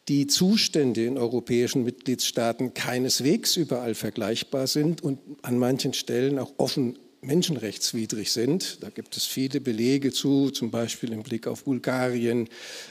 die 0.07 0.27
Zustände 0.27 1.05
in 1.05 1.17
europäischen 1.17 1.83
Mitgliedstaaten 1.83 2.73
keineswegs 2.73 3.55
überall 3.55 3.95
vergleichbar 3.95 4.67
sind 4.67 5.03
und 5.03 5.19
an 5.41 5.57
manchen 5.57 5.93
Stellen 5.93 6.39
auch 6.39 6.53
offen 6.57 6.97
menschenrechtswidrig 7.21 8.31
sind. 8.31 8.81
Da 8.81 8.89
gibt 8.89 9.15
es 9.15 9.25
viele 9.25 9.61
Belege 9.61 10.11
zu, 10.11 10.49
zum 10.49 10.71
Beispiel 10.71 11.13
im 11.13 11.21
Blick 11.21 11.47
auf 11.47 11.65
Bulgarien, 11.65 12.49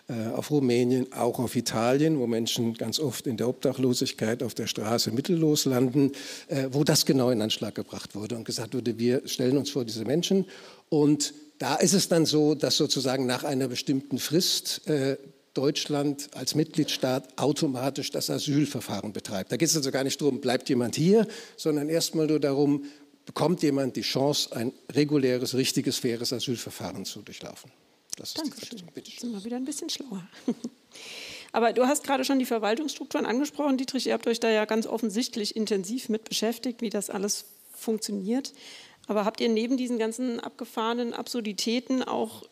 äh, 0.09 0.29
auf 0.29 0.51
Rumänien, 0.51 1.13
auch 1.13 1.41
auf 1.41 1.57
Italien, 1.57 2.19
wo 2.19 2.27
Menschen 2.27 2.75
ganz 2.75 3.01
oft 3.01 3.27
in 3.27 3.37
der 3.37 3.49
Obdachlosigkeit 3.49 4.43
auf 4.43 4.55
der 4.55 4.69
Straße 4.69 5.11
mittellos 5.11 5.65
landen, 5.65 6.13
äh, 6.47 6.69
wo 6.71 6.85
das 6.85 7.07
genau 7.07 7.31
in 7.31 7.43
Anschlag 7.43 7.75
gebracht 7.75 8.15
wurde 8.15 8.37
und 8.37 8.45
gesagt 8.45 8.75
wurde, 8.75 8.99
wir 8.99 9.27
stellen 9.27 9.57
uns 9.57 9.71
vor 9.71 9.85
diese 9.85 10.05
Menschen. 10.05 10.47
Und 10.89 11.35
da 11.59 11.75
ist 11.77 11.93
es 11.93 12.09
dann 12.09 12.25
so, 12.25 12.55
dass 12.55 12.77
sozusagen 12.77 13.27
nach 13.27 13.43
einer 13.43 13.69
bestimmten 13.69 14.19
Frist 14.19 14.89
äh, 14.89 15.17
Deutschland 15.61 16.31
als 16.35 16.55
Mitgliedstaat 16.55 17.39
automatisch 17.39 18.11
das 18.11 18.31
Asylverfahren 18.31 19.13
betreibt. 19.13 19.53
Da 19.53 19.59
geht 19.59 19.69
es 19.69 19.77
also 19.77 19.91
gar 19.91 20.05
nicht 20.05 20.19
darum, 20.19 20.41
bleibt 20.41 20.71
jemand 20.71 20.97
hier, 20.97 21.27
sondern 21.59 21.91
erstmal 21.91 22.27
nur 22.27 22.41
darum, 22.41 22.87
bekommt 23.27 23.63
jemand 23.63 23.95
die 23.97 24.01
Chance, 24.01 24.57
ein 24.57 24.73
reguläres, 24.91 25.55
richtiges, 25.55 25.99
faires 25.99 26.33
Asylverfahren 26.33 27.05
zu 27.05 27.21
durchlaufen. 27.21 27.71
Das 28.17 28.33
Dankeschön. 28.33 28.81
Jetzt 28.95 29.21
sind 29.21 29.33
wir 29.33 29.45
wieder 29.45 29.57
ein 29.57 29.67
bisschen 29.67 29.91
schlauer. 29.91 30.27
Aber 31.53 31.75
du 31.75 31.87
hast 31.87 32.05
gerade 32.05 32.25
schon 32.25 32.39
die 32.39 32.47
Verwaltungsstrukturen 32.47 33.27
angesprochen, 33.27 33.77
Dietrich. 33.77 34.07
Ihr 34.07 34.15
habt 34.15 34.27
euch 34.27 34.41
da 34.41 34.49
ja 34.49 34.65
ganz 34.65 34.87
offensichtlich 34.87 35.57
intensiv 35.57 36.09
mit 36.09 36.25
beschäftigt, 36.25 36.81
wie 36.81 36.91
das 36.91 37.11
alles 37.11 37.45
funktioniert. 37.75 38.55
Aber 39.09 39.27
habt 39.27 39.43
ihr 39.43 39.51
neben 39.51 39.77
diesen 39.77 39.99
ganzen 39.99 40.41
abgefahrenen 40.41 41.13
Absurditäten 41.13 42.03
auch 42.03 42.45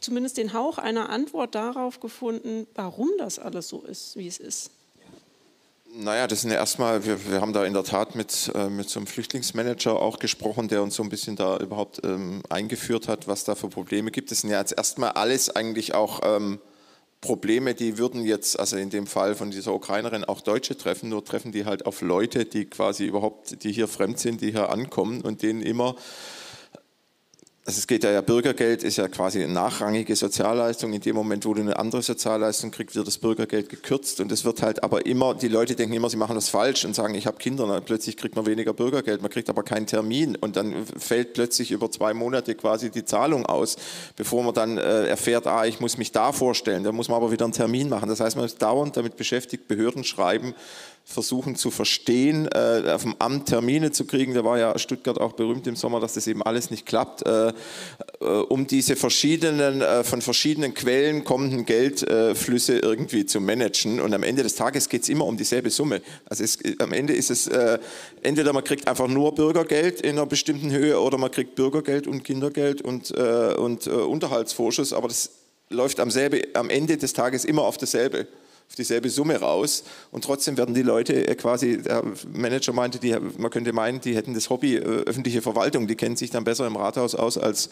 zumindest 0.00 0.36
den 0.36 0.52
Hauch 0.52 0.78
einer 0.78 1.10
Antwort 1.10 1.54
darauf 1.54 2.00
gefunden, 2.00 2.66
warum 2.74 3.10
das 3.18 3.38
alles 3.38 3.68
so 3.68 3.82
ist, 3.82 4.16
wie 4.16 4.26
es 4.26 4.38
ist? 4.38 4.70
Naja, 5.92 6.28
das 6.28 6.42
sind 6.42 6.50
ja 6.50 6.56
erstmal, 6.56 7.04
wir, 7.04 7.28
wir 7.28 7.40
haben 7.40 7.52
da 7.52 7.64
in 7.64 7.72
der 7.72 7.82
Tat 7.82 8.14
mit, 8.14 8.52
äh, 8.54 8.68
mit 8.68 8.88
so 8.88 9.00
einem 9.00 9.08
Flüchtlingsmanager 9.08 10.00
auch 10.00 10.20
gesprochen, 10.20 10.68
der 10.68 10.84
uns 10.84 10.94
so 10.94 11.02
ein 11.02 11.08
bisschen 11.08 11.34
da 11.34 11.56
überhaupt 11.56 12.00
ähm, 12.04 12.42
eingeführt 12.48 13.08
hat, 13.08 13.26
was 13.26 13.42
da 13.42 13.56
für 13.56 13.68
Probleme 13.68 14.12
gibt. 14.12 14.30
Das 14.30 14.42
sind 14.42 14.50
ja 14.50 14.60
jetzt 14.60 14.74
erstmal 14.76 15.10
alles 15.12 15.50
eigentlich 15.50 15.92
auch 15.94 16.20
ähm, 16.22 16.60
Probleme, 17.20 17.74
die 17.74 17.98
würden 17.98 18.24
jetzt, 18.24 18.58
also 18.58 18.76
in 18.76 18.88
dem 18.88 19.08
Fall 19.08 19.34
von 19.34 19.50
dieser 19.50 19.74
Ukrainerin 19.74 20.24
auch 20.24 20.40
Deutsche 20.40 20.78
treffen, 20.78 21.08
nur 21.10 21.24
treffen 21.24 21.50
die 21.50 21.66
halt 21.66 21.84
auf 21.86 22.02
Leute, 22.02 22.46
die 22.46 22.64
quasi 22.66 23.04
überhaupt, 23.04 23.62
die 23.64 23.72
hier 23.72 23.88
fremd 23.88 24.20
sind, 24.20 24.40
die 24.40 24.52
hier 24.52 24.70
ankommen 24.70 25.20
und 25.22 25.42
denen 25.42 25.60
immer 25.60 25.96
also 27.66 27.78
es 27.78 27.86
geht 27.86 28.04
ja, 28.04 28.10
ja, 28.10 28.22
Bürgergeld 28.22 28.82
ist 28.82 28.96
ja 28.96 29.06
quasi 29.06 29.42
eine 29.42 29.52
nachrangige 29.52 30.16
Sozialleistung. 30.16 30.94
In 30.94 31.02
dem 31.02 31.14
Moment, 31.14 31.44
wo 31.44 31.52
du 31.52 31.60
eine 31.60 31.78
andere 31.78 32.00
Sozialleistung 32.00 32.70
kriegst, 32.70 32.96
wird 32.96 33.06
das 33.06 33.18
Bürgergeld 33.18 33.68
gekürzt. 33.68 34.18
Und 34.20 34.32
es 34.32 34.46
wird 34.46 34.62
halt 34.62 34.82
aber 34.82 35.04
immer, 35.04 35.34
die 35.34 35.48
Leute 35.48 35.74
denken 35.74 35.94
immer, 35.94 36.08
sie 36.08 36.16
machen 36.16 36.34
das 36.34 36.48
falsch 36.48 36.86
und 36.86 36.94
sagen, 36.94 37.14
ich 37.14 37.26
habe 37.26 37.36
Kinder. 37.36 37.64
Und 37.64 37.84
plötzlich 37.84 38.16
kriegt 38.16 38.34
man 38.34 38.46
weniger 38.46 38.72
Bürgergeld, 38.72 39.20
man 39.20 39.30
kriegt 39.30 39.50
aber 39.50 39.62
keinen 39.62 39.86
Termin. 39.86 40.36
Und 40.36 40.56
dann 40.56 40.86
fällt 40.96 41.34
plötzlich 41.34 41.70
über 41.70 41.90
zwei 41.90 42.14
Monate 42.14 42.54
quasi 42.54 42.90
die 42.90 43.04
Zahlung 43.04 43.44
aus, 43.44 43.76
bevor 44.16 44.42
man 44.42 44.54
dann 44.54 44.78
äh, 44.78 45.06
erfährt, 45.08 45.46
ah, 45.46 45.66
ich 45.66 45.80
muss 45.80 45.98
mich 45.98 46.12
da 46.12 46.32
vorstellen. 46.32 46.82
Da 46.82 46.92
muss 46.92 47.08
man 47.08 47.18
aber 47.18 47.30
wieder 47.30 47.44
einen 47.44 47.52
Termin 47.52 47.90
machen. 47.90 48.08
Das 48.08 48.20
heißt, 48.20 48.36
man 48.36 48.46
ist 48.46 48.62
dauernd 48.62 48.96
damit 48.96 49.16
beschäftigt, 49.16 49.68
Behörden 49.68 50.02
schreiben, 50.02 50.54
versuchen 51.10 51.56
zu 51.56 51.70
verstehen, 51.70 52.48
äh, 52.54 52.90
auf 52.90 53.02
dem 53.02 53.16
Amt 53.18 53.48
Termine 53.48 53.90
zu 53.90 54.04
kriegen. 54.04 54.32
Da 54.32 54.44
war 54.44 54.58
ja 54.58 54.78
Stuttgart 54.78 55.20
auch 55.20 55.32
berühmt 55.32 55.66
im 55.66 55.74
Sommer, 55.74 55.98
dass 55.98 56.14
das 56.14 56.26
eben 56.26 56.42
alles 56.42 56.70
nicht 56.70 56.86
klappt, 56.86 57.26
äh, 57.26 57.48
äh, 57.48 58.24
um 58.24 58.66
diese 58.66 58.94
verschiedenen, 58.94 59.82
äh, 59.82 60.04
von 60.04 60.22
verschiedenen 60.22 60.72
Quellen 60.72 61.24
kommenden 61.24 61.66
Geldflüsse 61.66 62.78
irgendwie 62.78 63.26
zu 63.26 63.40
managen. 63.40 64.00
Und 64.00 64.14
am 64.14 64.22
Ende 64.22 64.44
des 64.44 64.54
Tages 64.54 64.88
geht 64.88 65.02
es 65.02 65.08
immer 65.08 65.26
um 65.26 65.36
dieselbe 65.36 65.70
Summe. 65.70 66.00
Also 66.26 66.44
es, 66.44 66.58
am 66.78 66.92
Ende 66.92 67.12
ist 67.12 67.30
es, 67.30 67.48
äh, 67.48 67.78
entweder 68.22 68.52
man 68.52 68.62
kriegt 68.62 68.86
einfach 68.86 69.08
nur 69.08 69.34
Bürgergeld 69.34 70.00
in 70.00 70.12
einer 70.12 70.26
bestimmten 70.26 70.70
Höhe 70.70 71.00
oder 71.00 71.18
man 71.18 71.30
kriegt 71.32 71.56
Bürgergeld 71.56 72.06
und 72.06 72.22
Kindergeld 72.22 72.82
und, 72.82 73.10
äh, 73.10 73.54
und 73.54 73.88
Unterhaltsvorschuss, 73.88 74.92
aber 74.92 75.08
das 75.08 75.30
läuft 75.70 75.98
am, 76.00 76.10
selbe, 76.10 76.48
am 76.54 76.70
Ende 76.70 76.96
des 76.96 77.12
Tages 77.12 77.44
immer 77.44 77.62
auf 77.62 77.78
dasselbe 77.78 78.26
auf 78.70 78.76
dieselbe 78.76 79.10
Summe 79.10 79.36
raus. 79.40 79.82
Und 80.12 80.22
trotzdem 80.22 80.56
werden 80.56 80.76
die 80.76 80.82
Leute 80.82 81.26
äh, 81.26 81.34
quasi, 81.34 81.82
der 81.82 82.04
Manager 82.32 82.72
meinte, 82.72 83.00
die, 83.00 83.16
man 83.36 83.50
könnte 83.50 83.72
meinen, 83.72 84.00
die 84.00 84.14
hätten 84.14 84.32
das 84.32 84.48
Hobby 84.48 84.76
äh, 84.76 84.80
öffentliche 84.80 85.42
Verwaltung, 85.42 85.88
die 85.88 85.96
kennen 85.96 86.14
sich 86.14 86.30
dann 86.30 86.44
besser 86.44 86.68
im 86.68 86.76
Rathaus 86.76 87.16
aus 87.16 87.36
als, 87.36 87.70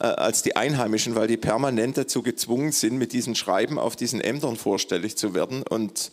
äh, 0.00 0.06
als 0.06 0.42
die 0.42 0.56
Einheimischen, 0.56 1.14
weil 1.14 1.28
die 1.28 1.36
permanent 1.36 1.96
dazu 1.96 2.22
gezwungen 2.22 2.72
sind, 2.72 2.98
mit 2.98 3.12
diesen 3.12 3.36
Schreiben 3.36 3.78
auf 3.78 3.94
diesen 3.94 4.20
Ämtern 4.20 4.56
vorstellig 4.56 5.16
zu 5.16 5.34
werden. 5.34 5.62
Und 5.62 6.10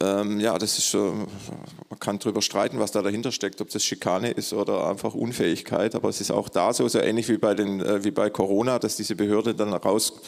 ähm, 0.00 0.40
ja, 0.40 0.58
das 0.58 0.78
ist 0.78 0.94
man 0.94 2.00
kann 2.00 2.18
darüber 2.18 2.42
streiten, 2.42 2.78
was 2.80 2.90
da 2.90 3.02
dahinter 3.02 3.30
steckt, 3.32 3.60
ob 3.60 3.70
das 3.70 3.84
Schikane 3.84 4.30
ist 4.30 4.52
oder 4.52 4.88
einfach 4.88 5.14
Unfähigkeit, 5.14 5.94
aber 5.94 6.08
es 6.08 6.20
ist 6.20 6.30
auch 6.30 6.48
da 6.48 6.72
so, 6.72 6.88
so 6.88 6.98
ähnlich 6.98 7.28
wie 7.28 7.38
bei, 7.38 7.54
den, 7.54 7.80
äh, 7.80 8.02
wie 8.02 8.10
bei 8.10 8.30
Corona, 8.30 8.78
dass 8.78 8.96
diese 8.96 9.14
Behörde 9.14 9.54
dann 9.54 9.72
raus, 9.72 10.20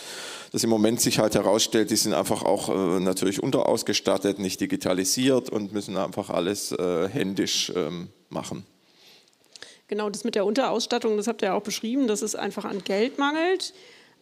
dass 0.53 0.63
im 0.63 0.71
Moment 0.71 1.01
sich 1.01 1.19
halt 1.19 1.35
herausstellt, 1.35 1.91
die 1.91 1.97
sind 1.97 2.15
einfach 2.15 2.43
auch 2.43 2.69
äh, 2.69 3.01
natürlich 3.01 3.43
unterausgestattet, 3.43 4.39
nicht 4.39 4.61
digitalisiert 4.61 5.51
und 5.51 5.73
müssen 5.73 5.97
einfach 5.97 6.31
alles 6.31 6.73
äh, 6.73 7.09
händisch 7.09 7.73
ähm, 7.75 8.09
machen. 8.29 8.65
Genau, 9.89 10.11
das 10.11 10.25
mit 10.25 10.35
der 10.35 10.45
Unterausstattung, 10.45 11.17
das 11.17 11.27
habt 11.27 11.43
ihr 11.43 11.49
ja 11.49 11.55
auch 11.55 11.63
beschrieben, 11.63 12.07
dass 12.07 12.23
es 12.23 12.35
einfach 12.35 12.65
an 12.65 12.83
Geld 12.85 13.19
mangelt. 13.19 13.73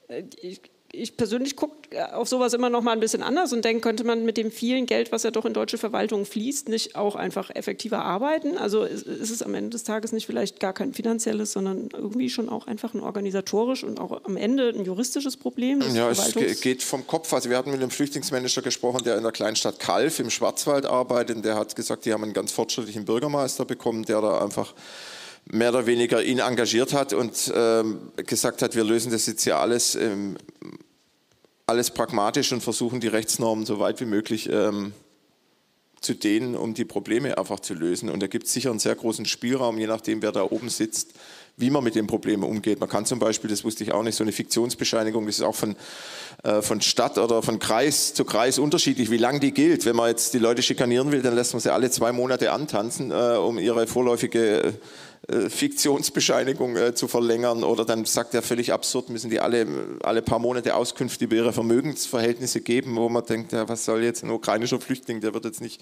Äh, 0.09 0.25
ich 0.41 0.61
ich 0.95 1.17
persönlich 1.17 1.57
gucke 1.57 1.75
äh, 1.91 2.03
auf 2.13 2.29
sowas 2.29 2.53
immer 2.53 2.71
noch 2.71 2.83
mal 2.83 2.93
ein 2.93 3.01
bisschen 3.01 3.23
anders 3.23 3.53
und 3.53 3.65
denke, 3.65 3.83
könnte 3.83 4.05
man 4.05 4.25
mit 4.25 4.37
dem 4.37 4.51
vielen 4.51 4.87
Geld, 4.87 5.13
was 5.13 5.23
ja 5.23 5.31
doch 5.31 5.45
in 5.45 5.53
deutsche 5.53 5.79
Verwaltung 5.79 6.25
fließt, 6.25 6.69
nicht 6.69 6.97
auch 6.97 7.17
einfach 7.17 7.51
effektiver 7.51 8.05
arbeiten? 8.05 8.57
Also 8.57 8.85
ist 8.85 9.07
es 9.07 9.43
am 9.43 9.55
Ende 9.55 9.71
des 9.71 9.85
Tages 9.85 10.13
nicht 10.13 10.27
vielleicht 10.27 10.61
gar 10.61 10.73
kein 10.73 10.93
finanzielles, 10.93 11.53
sondern 11.53 11.89
irgendwie 11.93 12.31
schon 12.31 12.49
auch 12.49 12.67
einfach 12.67 12.95
ein 12.95 13.01
organisatorisch 13.01 13.85
und 13.85 14.01
auch 14.01 14.25
am 14.25 14.37
Ende 14.37 14.69
ein 14.71 14.85
juristisches 14.85 15.37
Problem? 15.37 15.83
Ja, 15.95 16.11
es 16.11 16.61
geht 16.61 16.83
vom 16.83 17.07
Kopf. 17.07 17.33
Also 17.33 17.51
wir 17.51 17.57
hatten 17.57 17.71
mit 17.71 17.81
einem 17.81 17.91
Flüchtlingsmanager 17.91 18.63
gesprochen, 18.63 19.03
der 19.05 19.17
in 19.17 19.23
der 19.23 19.33
Kleinstadt 19.33 19.79
Kalf 19.79 20.21
im 20.21 20.31
Schwarzwald 20.31 20.87
arbeitet. 20.87 21.37
Und 21.37 21.45
der 21.45 21.57
hat 21.57 21.75
gesagt, 21.77 22.05
die 22.05 22.13
haben 22.13 22.25
einen 22.25 22.33
ganz 22.33 22.53
fortschrittlichen 22.53 23.05
Bürgermeister 23.05 23.65
bekommen, 23.65 24.05
der 24.05 24.21
da 24.21 24.43
einfach 24.43 24.75
mehr 25.47 25.71
oder 25.71 25.87
weniger 25.87 26.23
ihn 26.23 26.39
engagiert 26.39 26.93
hat 26.93 27.13
und 27.13 27.53
ähm, 27.55 28.13
gesagt 28.17 28.63
hat, 28.63 28.75
wir 28.75 28.85
lösen 28.85 29.13
das 29.13 29.27
jetzt 29.27 29.45
hier 29.45 29.59
alles 29.59 29.95
ähm, 29.95 30.37
alles 31.67 31.91
pragmatisch 31.91 32.53
und 32.53 32.63
versuchen 32.63 33.01
die 33.01 33.09
Rechtsnormen 33.09 33.65
so 33.65 33.79
weit 33.79 34.01
wie 34.01 34.05
möglich 34.05 34.49
ähm, 34.51 34.93
zu 36.01 36.15
dehnen, 36.15 36.55
um 36.55 36.75
die 36.75 36.85
Probleme 36.85 37.39
einfach 37.39 37.61
zu 37.61 37.73
lösen. 37.75 38.11
Und 38.11 38.23
da 38.23 38.27
gibt 38.27 38.47
es 38.47 38.53
sicher 38.53 38.71
einen 38.71 38.79
sehr 38.79 38.95
großen 38.95 39.25
Spielraum, 39.25 39.79
je 39.79 39.87
nachdem, 39.87 40.21
wer 40.21 40.33
da 40.33 40.43
oben 40.43 40.69
sitzt, 40.69 41.15
wie 41.57 41.71
man 41.71 41.83
mit 41.85 41.95
den 41.95 42.07
Problemen 42.07 42.43
umgeht. 42.43 42.81
Man 42.81 42.89
kann 42.89 43.07
zum 43.07 43.19
Beispiel, 43.19 43.49
das 43.49 43.65
wusste 43.65 43.85
ich 43.85 43.93
auch 43.93 44.03
nicht, 44.03 44.17
so 44.17 44.25
eine 44.25 44.33
Fiktionsbescheinigung, 44.33 45.25
das 45.25 45.37
ist 45.37 45.43
auch 45.43 45.55
von, 45.55 45.77
äh, 46.43 46.61
von 46.63 46.81
Stadt 46.81 47.17
oder 47.17 47.43
von 47.43 47.59
Kreis 47.59 48.13
zu 48.13 48.25
Kreis 48.25 48.59
unterschiedlich, 48.59 49.11
wie 49.11 49.17
lang 49.17 49.41
die 49.41 49.53
gilt. 49.53 49.87
Wenn 49.87 49.97
man 49.97 50.09
jetzt 50.09 50.35
die 50.35 50.39
Leute 50.39 50.63
schikanieren 50.63 51.13
will, 51.13 51.23
dann 51.23 51.35
lässt 51.35 51.55
man 51.55 51.61
sie 51.61 51.73
alle 51.73 51.91
zwei 51.91 52.13
Monate 52.13 52.53
antanzen, 52.53 53.11
äh, 53.11 53.37
um 53.37 53.59
ihre 53.59 53.87
vorläufige 53.87 54.75
Fiktionsbescheinigung 55.49 56.77
äh, 56.77 56.95
zu 56.95 57.09
verlängern 57.09 57.65
oder 57.65 57.85
dann 57.85 58.05
sagt 58.05 58.35
er 58.35 58.43
völlig 58.43 58.73
absurd, 58.73 59.09
müssen 59.09 59.31
die 59.31 59.41
alle, 59.41 59.67
alle 60.03 60.21
paar 60.21 60.39
Monate 60.39 60.75
Auskünfte 60.75 61.25
über 61.25 61.37
ihre 61.37 61.53
Vermögensverhältnisse 61.53 62.61
geben, 62.61 62.97
wo 62.97 63.09
man 63.09 63.25
denkt, 63.25 63.53
ja, 63.53 63.69
was 63.69 63.85
soll 63.85 64.03
jetzt 64.03 64.23
ein 64.23 64.31
ukrainischer 64.31 64.81
Flüchtling, 64.81 65.21
der 65.21 65.33
wird 65.33 65.47
jetzt 65.47 65.63
nicht, 65.63 65.81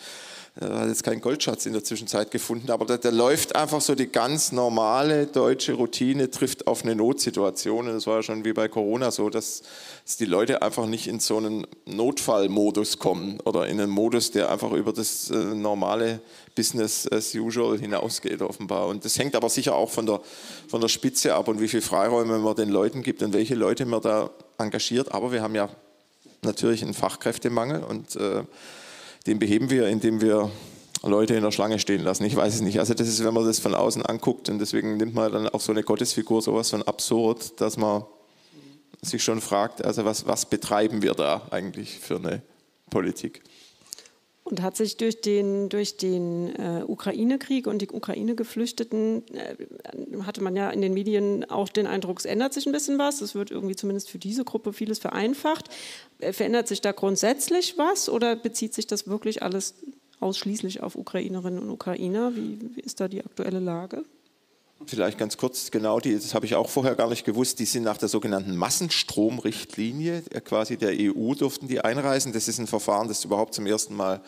äh, 0.61 0.66
hat 0.66 0.88
jetzt 0.88 1.02
keinen 1.02 1.23
Goldschatz 1.23 1.64
in 1.64 1.73
der 1.73 1.82
Zwischenzeit 1.82 2.30
gefunden, 2.30 2.71
aber 2.71 2.85
da, 2.85 2.99
da, 2.99 3.09
läuft 3.09 3.56
einfach 3.56 3.80
so 3.80 3.94
die 3.94 4.09
ganz 4.09 4.52
normale 4.52 5.26
deutsche 5.26 5.73
Routine, 5.73 6.30
trifft 6.30 6.66
auf 6.66 6.82
eine 6.85 6.94
Notsituation 6.94 7.88
und 7.88 7.94
das 7.94 8.06
war 8.06 8.16
ja 8.16 8.23
schon 8.23 8.44
wie 8.44 8.52
bei 8.52 8.68
Corona 8.68 9.11
so, 9.11 9.30
dass, 9.30 9.62
dass 10.04 10.18
die 10.18 10.26
Leute 10.26 10.61
einfach 10.61 10.85
nicht 10.85 11.06
in 11.06 11.21
so 11.21 11.38
einen 11.38 11.66
Notfallmodus 11.87 12.99
kommen 12.99 13.40
oder 13.44 13.66
in 13.66 13.80
einen 13.80 13.90
Modus, 13.90 14.30
der 14.30 14.50
einfach 14.50 14.73
über 14.73 14.92
das 14.92 15.30
äh, 15.30 15.37
normale 15.37 16.21
Business 16.54 17.11
as 17.11 17.35
usual 17.35 17.78
hinausgeht 17.78 18.42
offenbar. 18.42 18.88
Und 18.88 19.06
das 19.06 19.18
hängt 19.18 19.35
aber 19.35 19.49
sicher 19.49 19.75
auch 19.75 19.90
von 19.90 20.04
der, 20.04 20.21
von 20.68 20.82
der 20.82 20.88
Spitze 20.88 21.35
ab 21.35 21.49
und 21.49 21.61
wie 21.62 21.68
viele 21.68 21.82
Freiräume 21.82 22.38
man 22.38 22.54
den 22.56 22.68
Leuten 22.68 23.02
gibt 23.02 23.23
und 23.23 23.32
welche 23.32 23.54
Leute 23.54 23.87
man 23.87 24.02
da 24.02 24.28
engagiert. 24.59 25.12
Aber 25.12 25.32
wir 25.32 25.40
haben 25.40 25.54
ja 25.54 25.71
natürlich 26.42 26.82
einen 26.82 26.92
Fachkräftemangel 26.92 27.82
und 27.85 28.16
äh, 28.16 28.42
den 29.26 29.38
beheben 29.38 29.70
wir, 29.70 29.88
indem 29.88 30.20
wir 30.20 30.50
Leute 31.02 31.34
in 31.34 31.42
der 31.42 31.50
Schlange 31.50 31.78
stehen 31.78 32.02
lassen. 32.02 32.24
Ich 32.24 32.36
weiß 32.36 32.54
es 32.54 32.60
nicht. 32.60 32.78
Also 32.78 32.94
das 32.94 33.08
ist, 33.08 33.24
wenn 33.24 33.34
man 33.34 33.44
das 33.44 33.58
von 33.58 33.74
außen 33.74 34.04
anguckt 34.04 34.48
und 34.48 34.58
deswegen 34.58 34.96
nimmt 34.96 35.14
man 35.14 35.32
dann 35.32 35.48
auch 35.48 35.60
so 35.60 35.72
eine 35.72 35.82
Gottesfigur 35.82 36.42
sowas 36.42 36.70
von 36.70 36.82
absurd, 36.82 37.60
dass 37.60 37.76
man 37.76 38.04
sich 39.00 39.22
schon 39.22 39.40
fragt, 39.40 39.84
also 39.84 40.04
was, 40.04 40.26
was 40.26 40.46
betreiben 40.46 41.02
wir 41.02 41.14
da 41.14 41.42
eigentlich 41.50 41.98
für 41.98 42.16
eine 42.16 42.42
Politik? 42.88 43.42
Und 44.44 44.61
hat 44.61 44.76
sich 44.76 44.96
durch 44.96 45.20
den, 45.20 45.68
durch 45.68 45.96
den 45.96 46.54
äh, 46.56 46.82
Ukraine-Krieg 46.87 47.68
und 47.68 47.80
die 47.80 47.88
Ukraine-Geflüchteten, 47.88 49.22
äh, 49.34 49.54
hatte 50.25 50.42
man 50.42 50.56
ja 50.56 50.70
in 50.70 50.80
den 50.80 50.94
Medien 50.94 51.49
auch 51.49 51.68
den 51.68 51.87
Eindruck, 51.87 52.18
es 52.18 52.25
ändert 52.25 52.52
sich 52.52 52.66
ein 52.66 52.72
bisschen 52.72 52.99
was. 52.99 53.20
Es 53.20 53.37
wird 53.37 53.52
irgendwie 53.52 53.76
zumindest 53.76 54.11
für 54.11 54.18
diese 54.18 54.44
Gruppe 54.44 54.72
vieles 54.72 54.99
vereinfacht. 54.99 55.70
Äh, 56.18 56.32
verändert 56.32 56.66
sich 56.66 56.80
da 56.80 56.90
grundsätzlich 56.90 57.78
was 57.78 58.08
oder 58.08 58.34
bezieht 58.34 58.75
sich 58.75 58.88
das 58.88 59.06
wirklich 59.06 59.42
alles 59.42 59.75
ausschließlich 60.18 60.82
auf 60.82 60.96
Ukrainerinnen 60.96 61.62
und 61.62 61.70
Ukrainer? 61.70 62.34
Wie, 62.34 62.58
wie 62.75 62.80
ist 62.80 63.00
da 63.00 63.08
die 63.08 63.25
aktuelle 63.25 63.61
Lage? 63.61 64.04
Vielleicht 64.86 65.18
ganz 65.18 65.36
kurz, 65.36 65.70
genau, 65.70 66.00
die, 66.00 66.14
das 66.14 66.34
habe 66.34 66.46
ich 66.46 66.54
auch 66.54 66.68
vorher 66.68 66.94
gar 66.94 67.08
nicht 67.08 67.24
gewusst, 67.24 67.58
die 67.58 67.64
sind 67.64 67.84
nach 67.84 67.96
der 67.96 68.08
sogenannten 68.08 68.56
Massenstromrichtlinie, 68.56 70.22
äh, 70.30 70.40
quasi 70.40 70.76
der 70.76 70.92
EU 70.92 71.34
durften 71.34 71.68
die 71.68 71.80
einreisen. 71.80 72.32
Das 72.32 72.48
ist 72.48 72.58
ein 72.58 72.66
Verfahren, 72.66 73.08
das 73.08 73.24
überhaupt 73.24 73.54
zum 73.54 73.66
ersten 73.66 73.94
Mal 73.94 74.20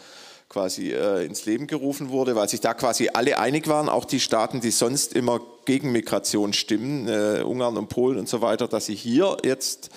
quasi 0.49 0.93
äh, 0.93 1.25
ins 1.25 1.47
Leben 1.47 1.67
gerufen 1.67 2.11
wurde, 2.11 2.37
weil 2.37 2.49
sich 2.49 2.61
da 2.61 2.75
quasi 2.75 3.11
alle 3.13 3.39
einig 3.39 3.67
waren, 3.67 3.89
auch 3.89 4.05
die 4.05 4.21
Staaten, 4.21 4.61
die 4.61 4.71
sonst 4.71 5.15
immer 5.15 5.41
gegen 5.65 5.91
Migration 5.93 6.53
stimmen, 6.53 7.09
äh, 7.09 7.43
Ungarn 7.43 7.77
und 7.77 7.89
Polen 7.89 8.19
und 8.19 8.29
so 8.29 8.41
weiter, 8.41 8.69
dass 8.69 8.87
sie 8.87 8.95
hier 8.95 9.37
jetzt 9.43 9.91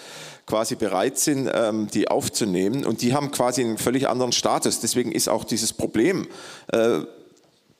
quasi 0.47 0.75
bereit 0.75 1.19
sind, 1.19 1.49
ähm, 1.53 1.87
die 1.93 2.07
aufzunehmen. 2.07 2.85
Und 2.85 3.01
die 3.01 3.13
haben 3.13 3.31
quasi 3.31 3.61
einen 3.61 3.77
völlig 3.77 4.07
anderen 4.07 4.31
Status. 4.31 4.79
Deswegen 4.79 5.11
ist 5.11 5.27
auch 5.27 5.43
dieses 5.43 5.73
Problem 5.73 6.27
äh, 6.71 6.99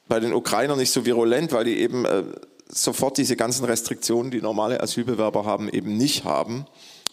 bei 0.07 0.19
den 0.19 0.33
Ukrainern 0.33 0.77
nicht 0.77 0.91
so 0.91 1.05
virulent, 1.05 1.51
weil 1.53 1.65
die 1.65 1.79
eben 1.79 2.05
äh, 2.05 2.23
sofort 2.69 3.17
diese 3.17 3.35
ganzen 3.35 3.65
Restriktionen, 3.65 4.31
die 4.31 4.41
normale 4.41 4.81
Asylbewerber 4.81 5.45
haben, 5.45 5.69
eben 5.69 5.97
nicht 5.97 6.23
haben, 6.23 6.65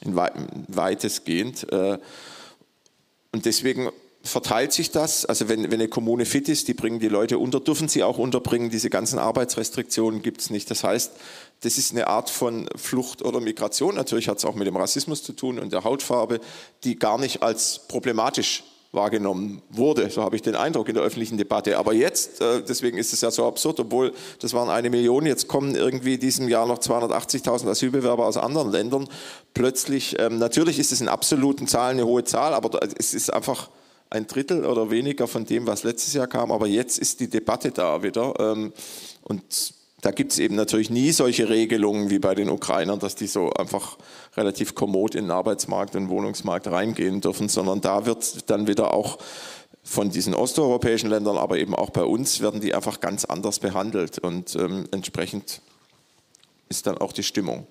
weitestgehend. 0.04 1.70
Äh, 1.72 1.98
und 3.32 3.46
deswegen 3.46 3.90
verteilt 4.22 4.72
sich 4.72 4.90
das. 4.90 5.26
Also 5.26 5.48
wenn, 5.48 5.64
wenn 5.64 5.74
eine 5.74 5.88
Kommune 5.88 6.24
fit 6.24 6.48
ist, 6.48 6.66
die 6.68 6.74
bringen 6.74 6.98
die 6.98 7.08
Leute 7.08 7.38
unter, 7.38 7.60
dürfen 7.60 7.88
sie 7.88 8.02
auch 8.02 8.18
unterbringen. 8.18 8.70
Diese 8.70 8.90
ganzen 8.90 9.18
Arbeitsrestriktionen 9.18 10.22
gibt 10.22 10.40
es 10.40 10.50
nicht. 10.50 10.70
Das 10.70 10.82
heißt, 10.82 11.12
das 11.60 11.78
ist 11.78 11.92
eine 11.92 12.06
Art 12.08 12.30
von 12.30 12.68
Flucht 12.74 13.22
oder 13.22 13.40
Migration. 13.40 13.94
Natürlich 13.94 14.28
hat 14.28 14.38
es 14.38 14.44
auch 14.44 14.54
mit 14.54 14.66
dem 14.66 14.76
Rassismus 14.76 15.22
zu 15.22 15.34
tun 15.34 15.58
und 15.58 15.72
der 15.72 15.84
Hautfarbe, 15.84 16.40
die 16.84 16.98
gar 16.98 17.18
nicht 17.18 17.42
als 17.42 17.80
problematisch 17.86 18.64
wahrgenommen 18.94 19.62
wurde. 19.70 20.08
So 20.10 20.22
habe 20.22 20.36
ich 20.36 20.42
den 20.42 20.54
Eindruck 20.54 20.88
in 20.88 20.94
der 20.94 21.04
öffentlichen 21.04 21.38
Debatte. 21.38 21.78
Aber 21.78 21.92
jetzt, 21.92 22.40
äh, 22.40 22.62
deswegen 22.62 22.98
ist 22.98 23.12
es 23.12 23.20
ja 23.20 23.30
so 23.30 23.46
absurd, 23.46 23.80
obwohl 23.80 24.12
das 24.40 24.52
waren 24.52 24.68
eine 24.68 24.90
Million, 24.90 25.26
jetzt 25.26 25.48
kommen 25.48 25.74
irgendwie 25.74 26.18
diesem 26.18 26.48
Jahr 26.48 26.66
noch 26.66 26.78
280.000 26.78 27.68
Asylbewerber 27.68 28.26
aus 28.26 28.36
anderen 28.36 28.70
Ländern. 28.70 29.08
Plötzlich, 29.52 30.16
ähm, 30.18 30.38
natürlich 30.38 30.78
ist 30.78 30.92
es 30.92 31.00
in 31.00 31.08
absoluten 31.08 31.66
Zahlen 31.66 31.98
eine 31.98 32.06
hohe 32.06 32.24
Zahl, 32.24 32.54
aber 32.54 32.80
es 32.98 33.14
ist 33.14 33.32
einfach 33.32 33.70
ein 34.10 34.26
Drittel 34.26 34.64
oder 34.64 34.90
weniger 34.90 35.26
von 35.26 35.44
dem, 35.44 35.66
was 35.66 35.82
letztes 35.82 36.14
Jahr 36.14 36.26
kam. 36.26 36.52
Aber 36.52 36.66
jetzt 36.66 36.98
ist 36.98 37.20
die 37.20 37.28
Debatte 37.28 37.72
da 37.72 38.02
wieder. 38.02 38.34
Ähm, 38.38 38.72
und 39.22 39.74
da 40.04 40.10
gibt 40.10 40.32
es 40.32 40.38
eben 40.38 40.54
natürlich 40.54 40.90
nie 40.90 41.12
solche 41.12 41.48
Regelungen 41.48 42.10
wie 42.10 42.18
bei 42.18 42.34
den 42.34 42.50
Ukrainern, 42.50 42.98
dass 42.98 43.14
die 43.14 43.26
so 43.26 43.50
einfach 43.54 43.96
relativ 44.36 44.74
kommod 44.74 45.14
in 45.14 45.24
den 45.24 45.30
Arbeitsmarkt 45.30 45.96
und 45.96 46.10
Wohnungsmarkt 46.10 46.66
reingehen 46.66 47.22
dürfen, 47.22 47.48
sondern 47.48 47.80
da 47.80 48.04
wird 48.04 48.50
dann 48.50 48.66
wieder 48.66 48.92
auch 48.92 49.18
von 49.82 50.10
diesen 50.10 50.34
osteuropäischen 50.34 51.08
Ländern, 51.08 51.38
aber 51.38 51.56
eben 51.56 51.74
auch 51.74 51.88
bei 51.88 52.04
uns, 52.04 52.42
werden 52.42 52.60
die 52.60 52.74
einfach 52.74 53.00
ganz 53.00 53.24
anders 53.24 53.60
behandelt 53.60 54.18
und 54.18 54.54
ähm, 54.56 54.86
entsprechend 54.90 55.62
ist 56.68 56.86
dann 56.86 56.98
auch 56.98 57.12
die 57.12 57.22
Stimmung. 57.22 57.66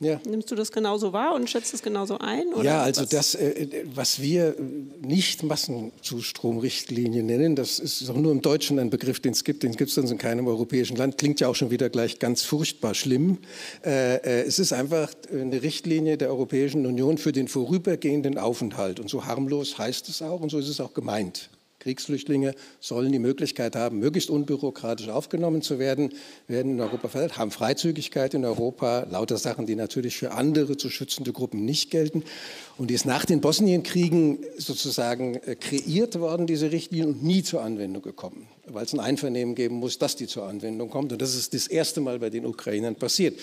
Ja. 0.00 0.20
Nimmst 0.28 0.48
du 0.50 0.54
das 0.54 0.70
genauso 0.70 1.12
wahr 1.12 1.34
und 1.34 1.50
schätzt 1.50 1.74
es 1.74 1.82
genauso 1.82 2.18
ein? 2.18 2.46
ja, 2.62 2.82
also 2.82 3.02
was? 3.02 3.08
das, 3.08 3.34
äh, 3.34 3.84
was 3.92 4.22
wir 4.22 4.54
nicht 5.02 5.42
Massenzustromrichtlinie 5.42 7.24
nennen, 7.24 7.56
das 7.56 7.80
ist 7.80 8.08
auch 8.08 8.14
nur 8.14 8.30
im 8.30 8.40
Deutschen 8.40 8.78
ein 8.78 8.90
Begriff, 8.90 9.18
den 9.18 9.32
es 9.32 9.42
gibt, 9.42 9.64
den 9.64 9.72
gibt 9.72 9.88
es 9.88 9.96
sonst 9.96 10.12
in 10.12 10.18
keinem 10.18 10.46
europäischen 10.46 10.96
Land, 10.96 11.18
klingt 11.18 11.40
ja 11.40 11.48
auch 11.48 11.56
schon 11.56 11.70
wieder 11.70 11.90
gleich 11.90 12.20
ganz 12.20 12.42
furchtbar 12.42 12.94
schlimm. 12.94 13.38
Äh, 13.84 14.16
äh, 14.18 14.42
es 14.46 14.60
ist 14.60 14.72
einfach 14.72 15.12
eine 15.32 15.62
Richtlinie 15.62 16.16
der 16.16 16.28
Europäischen 16.28 16.86
Union 16.86 17.18
für 17.18 17.32
den 17.32 17.48
vorübergehenden 17.48 18.38
Aufenthalt 18.38 19.00
und 19.00 19.10
so 19.10 19.24
harmlos 19.24 19.78
heißt 19.78 20.08
es 20.08 20.22
auch 20.22 20.40
und 20.40 20.50
so 20.50 20.58
ist 20.58 20.68
es 20.68 20.80
auch 20.80 20.94
gemeint. 20.94 21.50
Kriegsflüchtlinge 21.88 22.54
sollen 22.80 23.12
die 23.12 23.18
Möglichkeit 23.18 23.74
haben, 23.74 23.98
möglichst 23.98 24.28
unbürokratisch 24.28 25.08
aufgenommen 25.08 25.62
zu 25.62 25.78
werden, 25.78 26.12
werden 26.46 26.72
in 26.72 26.80
Europa 26.82 27.08
verteilt, 27.08 27.38
haben 27.38 27.50
Freizügigkeit 27.50 28.34
in 28.34 28.44
Europa, 28.44 29.06
lauter 29.10 29.38
Sachen, 29.38 29.64
die 29.64 29.74
natürlich 29.74 30.18
für 30.18 30.32
andere 30.32 30.76
zu 30.76 30.90
schützende 30.90 31.32
Gruppen 31.32 31.64
nicht 31.64 31.90
gelten. 31.90 32.24
Und 32.76 32.90
die 32.90 32.94
ist 32.94 33.06
nach 33.06 33.24
den 33.24 33.40
Bosnienkriegen 33.40 34.38
sozusagen 34.58 35.36
äh, 35.36 35.56
kreiert 35.56 36.20
worden, 36.20 36.46
diese 36.46 36.70
Richtlinie, 36.72 37.06
und 37.08 37.24
nie 37.24 37.42
zur 37.42 37.62
Anwendung 37.62 38.02
gekommen, 38.02 38.48
weil 38.66 38.84
es 38.84 38.92
ein 38.92 39.00
Einvernehmen 39.00 39.54
geben 39.54 39.76
muss, 39.76 39.98
dass 39.98 40.14
die 40.14 40.26
zur 40.26 40.44
Anwendung 40.44 40.90
kommt. 40.90 41.12
Und 41.12 41.22
das 41.22 41.34
ist 41.34 41.54
das 41.54 41.68
erste 41.68 42.02
Mal 42.02 42.18
bei 42.18 42.28
den 42.28 42.44
Ukrainern 42.44 42.96
passiert. 42.96 43.40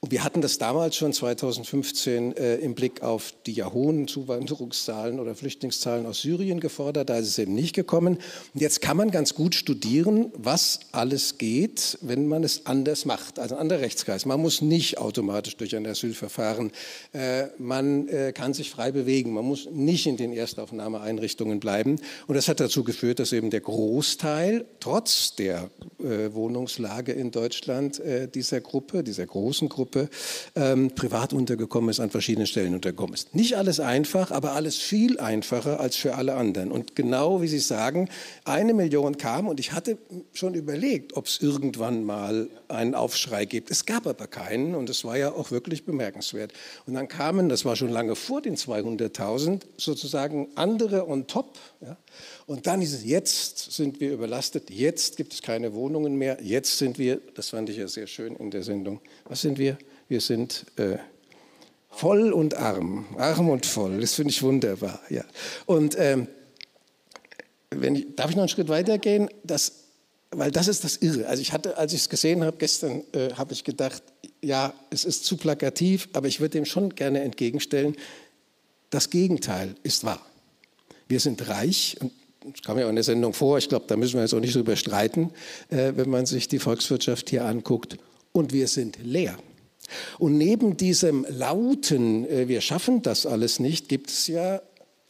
Und 0.00 0.12
wir 0.12 0.24
hatten 0.24 0.40
das 0.40 0.58
damals 0.58 0.96
schon 0.96 1.12
2015 1.12 2.36
äh, 2.36 2.56
im 2.56 2.74
Blick 2.74 3.02
auf 3.02 3.32
die 3.46 3.52
ja 3.52 3.72
hohen 3.72 4.06
Zuwanderungszahlen 4.08 5.18
oder 5.18 5.34
Flüchtlingszahlen 5.34 6.06
aus 6.06 6.20
Syrien 6.20 6.60
gefordert. 6.60 7.08
Da 7.08 7.16
ist 7.16 7.28
es 7.28 7.38
eben 7.38 7.54
nicht 7.54 7.74
gekommen. 7.74 8.18
Und 8.54 8.60
jetzt 8.60 8.80
kann 8.80 8.96
man 8.96 9.10
ganz 9.10 9.34
gut 9.34 9.54
studieren, 9.54 10.30
was 10.36 10.80
alles 10.92 11.38
geht, 11.38 11.98
wenn 12.02 12.28
man 12.28 12.44
es 12.44 12.66
anders 12.66 13.04
macht, 13.04 13.38
also 13.38 13.54
ein 13.54 13.62
anderer 13.62 13.80
Rechtskreis. 13.80 14.26
Man 14.26 14.40
muss 14.40 14.60
nicht 14.60 14.98
automatisch 14.98 15.56
durch 15.56 15.74
ein 15.74 15.86
Asylverfahren. 15.86 16.72
Äh, 17.12 17.46
man 17.58 18.08
äh, 18.08 18.32
kann 18.32 18.54
sich 18.54 18.70
frei 18.70 18.92
bewegen. 18.92 19.32
Man 19.32 19.44
muss 19.44 19.68
nicht 19.70 20.06
in 20.06 20.16
den 20.16 20.32
Erstaufnahmeeinrichtungen 20.32 21.58
bleiben. 21.58 21.96
Und 22.26 22.34
das 22.34 22.48
hat 22.48 22.60
dazu 22.60 22.84
geführt, 22.84 23.18
dass 23.18 23.32
eben 23.32 23.50
der 23.50 23.60
Großteil, 23.60 24.66
trotz 24.80 25.34
der 25.36 25.70
äh, 25.98 26.32
Wohnungslage 26.32 27.12
in 27.12 27.30
Deutschland, 27.30 27.98
äh, 28.00 28.28
dieser 28.28 28.60
Gruppe, 28.60 29.02
dieser 29.02 29.26
großen 29.26 29.68
Gruppe, 29.68 29.85
Gruppe 29.86 30.08
ähm, 30.56 30.90
privat 30.94 31.32
untergekommen 31.32 31.90
ist, 31.90 32.00
an 32.00 32.10
verschiedenen 32.10 32.46
Stellen 32.46 32.74
untergekommen 32.74 33.14
ist. 33.14 33.34
Nicht 33.34 33.56
alles 33.56 33.78
einfach, 33.78 34.32
aber 34.32 34.52
alles 34.52 34.76
viel 34.76 35.20
einfacher 35.20 35.78
als 35.78 35.96
für 35.96 36.16
alle 36.16 36.34
anderen. 36.34 36.72
Und 36.72 36.96
genau 36.96 37.40
wie 37.40 37.46
Sie 37.46 37.60
sagen, 37.60 38.08
eine 38.44 38.74
Million 38.74 39.16
kam 39.16 39.46
und 39.46 39.60
ich 39.60 39.72
hatte 39.72 39.96
schon 40.32 40.54
überlegt, 40.54 41.16
ob 41.16 41.26
es 41.26 41.40
irgendwann 41.40 42.04
mal 42.04 42.48
einen 42.68 42.94
Aufschrei 42.94 43.44
gibt. 43.44 43.70
Es 43.70 43.86
gab 43.86 44.06
aber 44.06 44.26
keinen 44.26 44.74
und 44.74 44.90
es 44.90 45.04
war 45.04 45.16
ja 45.16 45.32
auch 45.32 45.52
wirklich 45.52 45.84
bemerkenswert. 45.84 46.52
Und 46.86 46.94
dann 46.94 47.06
kamen, 47.06 47.48
das 47.48 47.64
war 47.64 47.76
schon 47.76 47.90
lange 47.90 48.16
vor 48.16 48.42
den 48.42 48.56
200.000, 48.56 49.60
sozusagen 49.76 50.48
andere 50.56 51.08
on 51.08 51.26
top. 51.28 51.56
Ja? 51.80 51.96
Und 52.46 52.68
dann 52.68 52.80
ist 52.80 52.92
es, 52.92 53.04
jetzt 53.04 53.72
sind 53.72 53.98
wir 53.98 54.12
überlastet, 54.12 54.70
jetzt 54.70 55.16
gibt 55.16 55.32
es 55.32 55.42
keine 55.42 55.74
Wohnungen 55.74 56.16
mehr, 56.16 56.38
jetzt 56.40 56.78
sind 56.78 56.96
wir, 56.96 57.20
das 57.34 57.50
fand 57.50 57.68
ich 57.68 57.76
ja 57.76 57.88
sehr 57.88 58.06
schön 58.06 58.36
in 58.36 58.52
der 58.52 58.62
Sendung, 58.62 59.00
was 59.24 59.40
sind 59.40 59.58
wir? 59.58 59.76
Wir 60.08 60.20
sind 60.20 60.64
äh, 60.76 60.98
voll 61.90 62.32
und 62.32 62.54
arm, 62.54 63.04
arm 63.18 63.48
und 63.48 63.66
voll, 63.66 64.00
das 64.00 64.14
finde 64.14 64.30
ich 64.30 64.42
wunderbar. 64.44 65.00
Ja. 65.10 65.24
Und 65.66 65.96
ähm, 65.98 66.28
wenn 67.70 67.96
ich, 67.96 68.14
darf 68.14 68.30
ich 68.30 68.36
noch 68.36 68.42
einen 68.42 68.48
Schritt 68.48 68.68
weitergehen? 68.68 69.28
Das, 69.42 69.72
weil 70.30 70.52
das 70.52 70.68
ist 70.68 70.84
das 70.84 70.98
Irre. 70.98 71.26
Also 71.26 71.42
ich 71.42 71.52
hatte, 71.52 71.76
als 71.76 71.92
ich 71.94 72.02
es 72.02 72.08
gesehen 72.08 72.44
habe 72.44 72.58
gestern, 72.58 73.02
äh, 73.12 73.32
habe 73.34 73.54
ich 73.54 73.64
gedacht, 73.64 74.04
ja, 74.40 74.72
es 74.90 75.04
ist 75.04 75.24
zu 75.24 75.36
plakativ, 75.36 76.08
aber 76.12 76.28
ich 76.28 76.38
würde 76.38 76.50
dem 76.50 76.64
schon 76.64 76.94
gerne 76.94 77.22
entgegenstellen, 77.22 77.96
das 78.90 79.10
Gegenteil 79.10 79.74
ist 79.82 80.04
wahr. 80.04 80.24
Wir 81.08 81.18
sind 81.18 81.48
reich 81.48 81.96
und 82.00 82.12
das 82.52 82.62
kam 82.62 82.78
ja 82.78 82.86
auch 82.86 82.90
in 82.90 82.96
der 82.96 83.04
Sendung 83.04 83.32
vor, 83.32 83.58
ich 83.58 83.68
glaube, 83.68 83.84
da 83.88 83.96
müssen 83.96 84.14
wir 84.14 84.22
jetzt 84.22 84.34
auch 84.34 84.40
nicht 84.40 84.54
drüber 84.54 84.76
streiten, 84.76 85.30
äh, 85.68 85.92
wenn 85.96 86.10
man 86.10 86.26
sich 86.26 86.48
die 86.48 86.58
Volkswirtschaft 86.58 87.30
hier 87.30 87.44
anguckt. 87.44 87.98
Und 88.32 88.52
wir 88.52 88.68
sind 88.68 88.98
leer. 89.02 89.36
Und 90.18 90.36
neben 90.36 90.76
diesem 90.76 91.26
lauten, 91.28 92.28
äh, 92.28 92.48
wir 92.48 92.60
schaffen 92.60 93.02
das 93.02 93.26
alles 93.26 93.60
nicht, 93.60 93.88
gibt 93.88 94.10
es 94.10 94.26
ja 94.26 94.60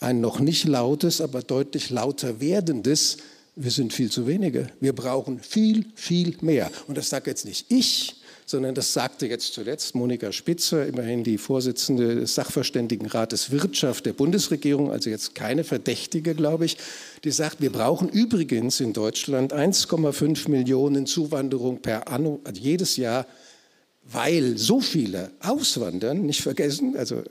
ein 0.01 0.21
noch 0.21 0.41
nicht 0.41 0.65
lautes, 0.65 1.21
aber 1.21 1.43
deutlich 1.43 1.91
lauter 1.91 2.41
werdendes, 2.41 3.17
wir 3.55 3.71
sind 3.71 3.95
viel 3.95 4.11
zu 4.11 4.27
wenige. 4.27 4.67
Wir 4.81 4.93
brauchen 4.93 5.41
viel, 5.41 5.87
viel 5.95 6.37
mehr. 6.43 6.71
Und 6.87 6.99
das 6.99 7.09
sage 7.09 7.31
jetzt 7.31 7.47
nicht 7.47 7.73
ich, 7.73 8.17
sondern 8.45 8.75
das 8.75 8.93
sagte 8.93 9.27
jetzt 9.27 9.55
zuletzt 9.55 9.95
Monika 9.95 10.31
Spitzer, 10.31 10.87
immerhin 10.87 11.25
die 11.25 11.39
Vorsitzende 11.39 12.15
des 12.15 12.35
Sachverständigenrates 12.35 13.51
Wirtschaft 13.51 14.07
der 14.07 14.13
Bundesregierung, 14.13 14.93
also 14.93 15.11
jetzt 15.11 15.35
keine 15.35 15.65
Verdächtige, 15.65 16.35
glaube 16.35 16.67
ich, 16.67 16.77
die 17.25 17.31
sagt, 17.31 17.61
wir 17.61 17.71
brauchen 17.71 18.09
übrigens 18.09 18.81
in 18.81 18.93
Deutschland 18.93 19.55
1,5 19.55 20.51
Millionen 20.51 21.07
Zuwanderung 21.07 21.81
per 21.81 22.09
anno, 22.09 22.41
also 22.45 22.61
jedes 22.61 22.97
Jahr 22.97 23.27
weil 24.13 24.57
so 24.57 24.81
viele 24.81 25.33
auswandern, 25.41 26.23
nicht 26.23 26.41
vergessen, 26.43 26.97
also 26.97 27.17
äh, 27.17 27.25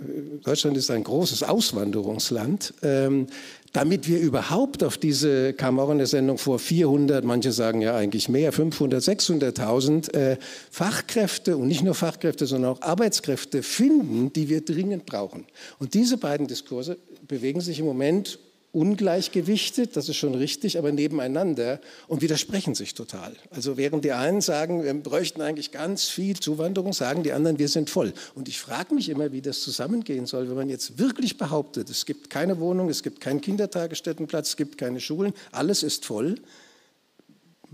Deutschland 0.43 0.76
ist 0.76 0.91
ein 0.91 1.04
großes 1.04 1.43
Auswanderungsland, 1.43 2.74
ähm, 2.84 3.28
damit 3.71 4.08
wir 4.08 4.19
überhaupt 4.19 4.84
auf 4.84 4.98
diese, 4.98 5.54
kam 5.54 5.80
auch 5.80 5.89
in 5.89 5.98
der 5.98 6.08
Sendung 6.08 6.38
vor, 6.38 6.60
400, 6.60 7.24
manche 7.24 7.52
sagen 7.52 7.82
ja 7.82 7.95
eigentlich 7.95 8.30
mehr, 8.30 8.52
500, 8.52 9.02
600.000 9.02 10.13
äh, 10.13 10.38
Fachkräfte 10.69 11.58
und 11.58 11.67
nicht 11.67 11.84
nur 11.84 11.95
Fachkräfte, 11.95 12.45
sondern 12.45 12.71
auch 12.71 12.82
Arbeitskräfte 12.82 13.63
finden, 13.63 14.32
die 14.34 14.50
wir 14.50 14.62
dringend 14.63 15.06
brauchen. 15.06 15.45
Und 15.80 15.93
diese 15.93 16.17
beiden 16.17 16.48
Diskurse 16.48 16.98
bewegen 17.28 17.62
sich 17.62 17.80
im 17.80 17.86
Moment 17.86 18.39
ungleichgewichtet, 18.75 19.95
das 19.95 20.09
ist 20.09 20.17
schon 20.17 20.35
richtig, 20.35 20.77
aber 20.77 20.91
nebeneinander 20.91 21.79
und 22.07 22.21
widersprechen 22.21 22.75
sich 22.75 22.93
total. 22.93 23.33
Also 23.49 23.77
während 23.77 24.03
die 24.03 24.11
einen 24.11 24.41
sagen, 24.41 24.83
wir 24.83 24.93
bräuchten 24.93 25.41
eigentlich 25.41 25.71
ganz 25.71 26.09
viel 26.09 26.38
Zuwanderung, 26.38 26.91
sagen 26.91 27.23
die 27.23 27.31
anderen, 27.31 27.57
wir 27.57 27.69
sind 27.69 27.89
voll. 27.89 28.13
Und 28.35 28.49
ich 28.49 28.59
frage 28.59 28.93
mich 28.93 29.07
immer, 29.09 29.31
wie 29.31 29.41
das 29.41 29.61
zusammengehen 29.61 30.25
soll, 30.25 30.49
wenn 30.49 30.57
man 30.57 30.69
jetzt 30.69 30.99
wirklich 30.99 31.38
behauptet, 31.38 31.89
es 31.89 32.05
gibt 32.05 32.29
keine 32.29 32.59
Wohnung, 32.59 32.89
es 32.89 33.01
gibt 33.01 33.21
keinen 33.21 33.39
Kindertagesstättenplatz, 33.39 34.49
es 34.49 34.57
gibt 34.57 34.77
keine 34.77 34.99
Schulen, 34.99 35.33
alles 35.51 35.81
ist 35.81 36.05
voll 36.05 36.35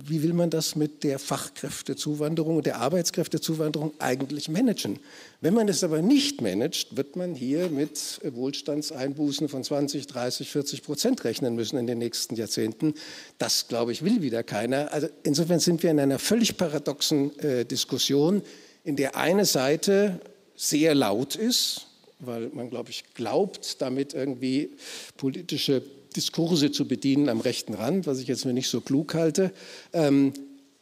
wie 0.07 0.23
will 0.23 0.33
man 0.33 0.49
das 0.49 0.75
mit 0.75 1.03
der 1.03 1.19
Fachkräftezuwanderung 1.19 2.57
und 2.57 2.65
der 2.65 2.79
Arbeitskräftezuwanderung 2.79 3.93
eigentlich 3.99 4.49
managen? 4.49 4.99
Wenn 5.41 5.53
man 5.53 5.67
es 5.67 5.83
aber 5.83 6.01
nicht 6.01 6.41
managt, 6.41 6.95
wird 6.95 7.15
man 7.15 7.35
hier 7.35 7.69
mit 7.69 8.19
Wohlstandseinbußen 8.23 9.49
von 9.49 9.63
20, 9.63 10.07
30, 10.07 10.49
40 10.49 10.83
Prozent 10.83 11.23
rechnen 11.23 11.55
müssen 11.55 11.77
in 11.77 11.87
den 11.87 11.97
nächsten 11.97 12.35
Jahrzehnten. 12.35 12.93
Das, 13.37 13.67
glaube 13.67 13.91
ich, 13.91 14.03
will 14.03 14.21
wieder 14.21 14.43
keiner. 14.43 14.91
Also 14.93 15.07
insofern 15.23 15.59
sind 15.59 15.83
wir 15.83 15.91
in 15.91 15.99
einer 15.99 16.19
völlig 16.19 16.57
paradoxen 16.57 17.37
äh, 17.39 17.65
Diskussion, 17.65 18.41
in 18.83 18.95
der 18.95 19.15
eine 19.15 19.45
Seite 19.45 20.19
sehr 20.55 20.95
laut 20.95 21.35
ist, 21.35 21.87
weil 22.19 22.49
man, 22.49 22.69
glaube 22.69 22.91
ich, 22.91 23.03
glaubt, 23.13 23.81
damit 23.81 24.13
irgendwie 24.13 24.69
politische 25.17 25.81
Diskurse 26.15 26.71
zu 26.71 26.88
bedienen 26.88 27.30
am 27.30 27.41
rechten 27.41 27.74
Rand, 27.74 28.08
was 28.08 28.19
ich 28.19 28.28
jetzt 28.28 28.45
mir 28.45 28.54
nicht 28.54 28.69
so 28.69 28.82
klug 28.82 29.13
halte. 29.13 29.52
Ähm, 29.93 30.34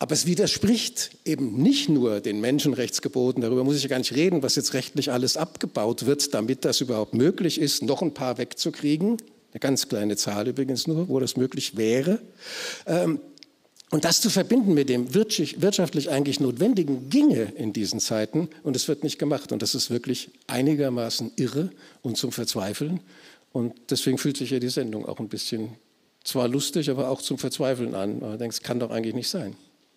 aber 0.02 0.14
es 0.14 0.26
widerspricht 0.26 1.12
eben 1.26 1.62
nicht 1.62 1.90
nur 1.90 2.22
den 2.22 2.40
Menschenrechtsgeboten, 2.40 3.42
darüber 3.42 3.66
muss 3.66 3.76
ich 3.76 3.84
ja 3.84 3.90
gar 3.90 3.98
nicht 3.98 4.16
reden, 4.16 4.42
was 4.42 4.56
jetzt 4.56 4.74
rechtlich 4.74 5.12
alles 5.12 5.36
abgebaut 5.36 6.06
wird, 6.06 6.34
damit 6.34 6.64
das 6.64 6.80
überhaupt 6.80 7.14
möglich 7.14 7.60
ist, 7.60 7.84
noch 7.84 8.02
ein 8.02 8.14
paar 8.14 8.38
wegzukriegen. 8.38 9.18
Eine 9.52 9.60
ganz 9.60 9.90
kleine 9.90 10.16
Zahl 10.16 10.48
übrigens 10.48 10.88
nur, 10.88 11.10
wo 11.10 11.20
das 11.20 11.36
möglich 11.36 11.76
wäre. 11.76 12.20
Ähm, 12.86 13.20
und 13.92 14.06
das 14.06 14.22
zu 14.22 14.30
verbinden 14.30 14.76
mit 14.76 14.88
dem 14.88 15.16
wirtschaftlich 15.16 16.12
eigentlich 16.12 16.40
Notwendigen 16.40 17.10
ginge 17.10 17.52
in 17.56 17.74
diesen 17.74 18.00
Zeiten 18.00 18.48
und 18.62 18.76
es 18.76 18.88
wird 18.88 19.04
nicht 19.04 19.18
gemacht. 19.18 19.52
Und 19.52 19.64
das 19.64 19.74
ist 19.74 19.90
wirklich 19.90 20.30
einigermaßen 20.46 21.32
irre 21.38 21.72
und 22.04 22.16
zum 22.16 22.32
Verzweifeln. 22.32 23.00
Und 23.52 23.74
deswegen 23.90 24.18
fühlt 24.18 24.38
sich 24.38 24.52
ja 24.52 24.60
die 24.60 24.70
Sendung 24.70 25.06
auch 25.06 25.20
ein 25.20 25.30
bisschen 25.30 25.76
zwar 26.24 26.48
lustig, 26.48 26.90
aber 26.90 27.10
auch 27.10 27.22
zum 27.22 27.38
Verzweifeln 27.38 27.96
an. 27.96 28.20
Man 28.20 28.38
denkt, 28.38 28.56
es 28.56 28.62
kann 28.62 28.80
doch 28.80 28.92
eigentlich 28.92 29.16
nicht 29.16 29.30
sein. 29.30 29.56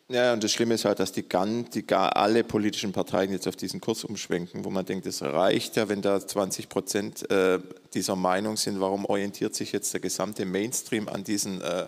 Ja, 0.09 0.35
und 0.35 0.45
das 0.45 0.53
Schlimme 0.53 0.75
ist 0.75 0.85
halt, 0.85 0.99
dass 1.01 1.13
die, 1.13 1.23
GAN, 1.23 1.71
die 1.73 1.87
gar 1.87 2.17
alle 2.17 2.45
politischen 2.45 2.93
Parteien 2.93 3.33
jetzt 3.33 3.49
auf 3.49 3.57
diesen 3.57 3.81
Kurs 3.81 4.05
umschwenken, 4.05 4.65
wo 4.65 4.71
man 4.71 4.85
denkt, 4.85 5.07
es 5.07 5.23
reicht 5.23 5.77
ja, 5.77 5.89
wenn 5.89 6.03
da 6.03 6.21
20 6.21 6.69
Prozent 6.69 7.31
äh, 7.31 7.59
dieser 7.95 8.17
Meinung 8.17 8.59
sind. 8.59 8.79
Warum 8.81 9.07
orientiert 9.07 9.55
sich 9.55 9.73
jetzt 9.73 9.93
der 9.95 10.01
gesamte 10.01 10.45
Mainstream 10.45 11.09
an, 11.09 11.25
diesen, 11.25 11.63
äh, 11.63 11.87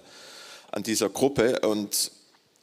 an 0.72 0.82
dieser 0.82 1.10
Gruppe? 1.10 1.60
Und 1.60 2.12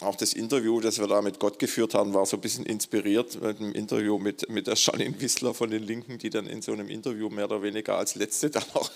auch 0.02 0.16
das 0.16 0.34
Interview, 0.34 0.80
das 0.80 1.00
wir 1.00 1.08
da 1.08 1.22
mit 1.22 1.40
Gott 1.40 1.60
geführt 1.60 1.94
haben, 1.94 2.14
war 2.14 2.26
so 2.26 2.38
ein 2.38 2.42
bisschen 2.42 2.66
inspiriert 2.66 3.42
mit 3.42 3.60
einem 3.60 3.74
Interview 3.74 4.18
mit, 4.18 4.50
mit 4.50 4.68
der 4.68 4.76
Janine 4.76 5.20
Wissler 5.22 5.54
von 5.54 5.70
den 5.70 5.84
Linken, 5.84 6.18
die 6.18 6.30
dann 6.30 6.48
in 6.48 6.62
so 6.62 6.72
einem 6.72 6.90
Interview 6.90 7.30
mehr 7.30 7.46
oder 7.46 7.62
weniger 7.62 7.98
als 7.98 8.16
letzte 8.16 8.50
dann 8.50 8.64
auch 8.74 8.90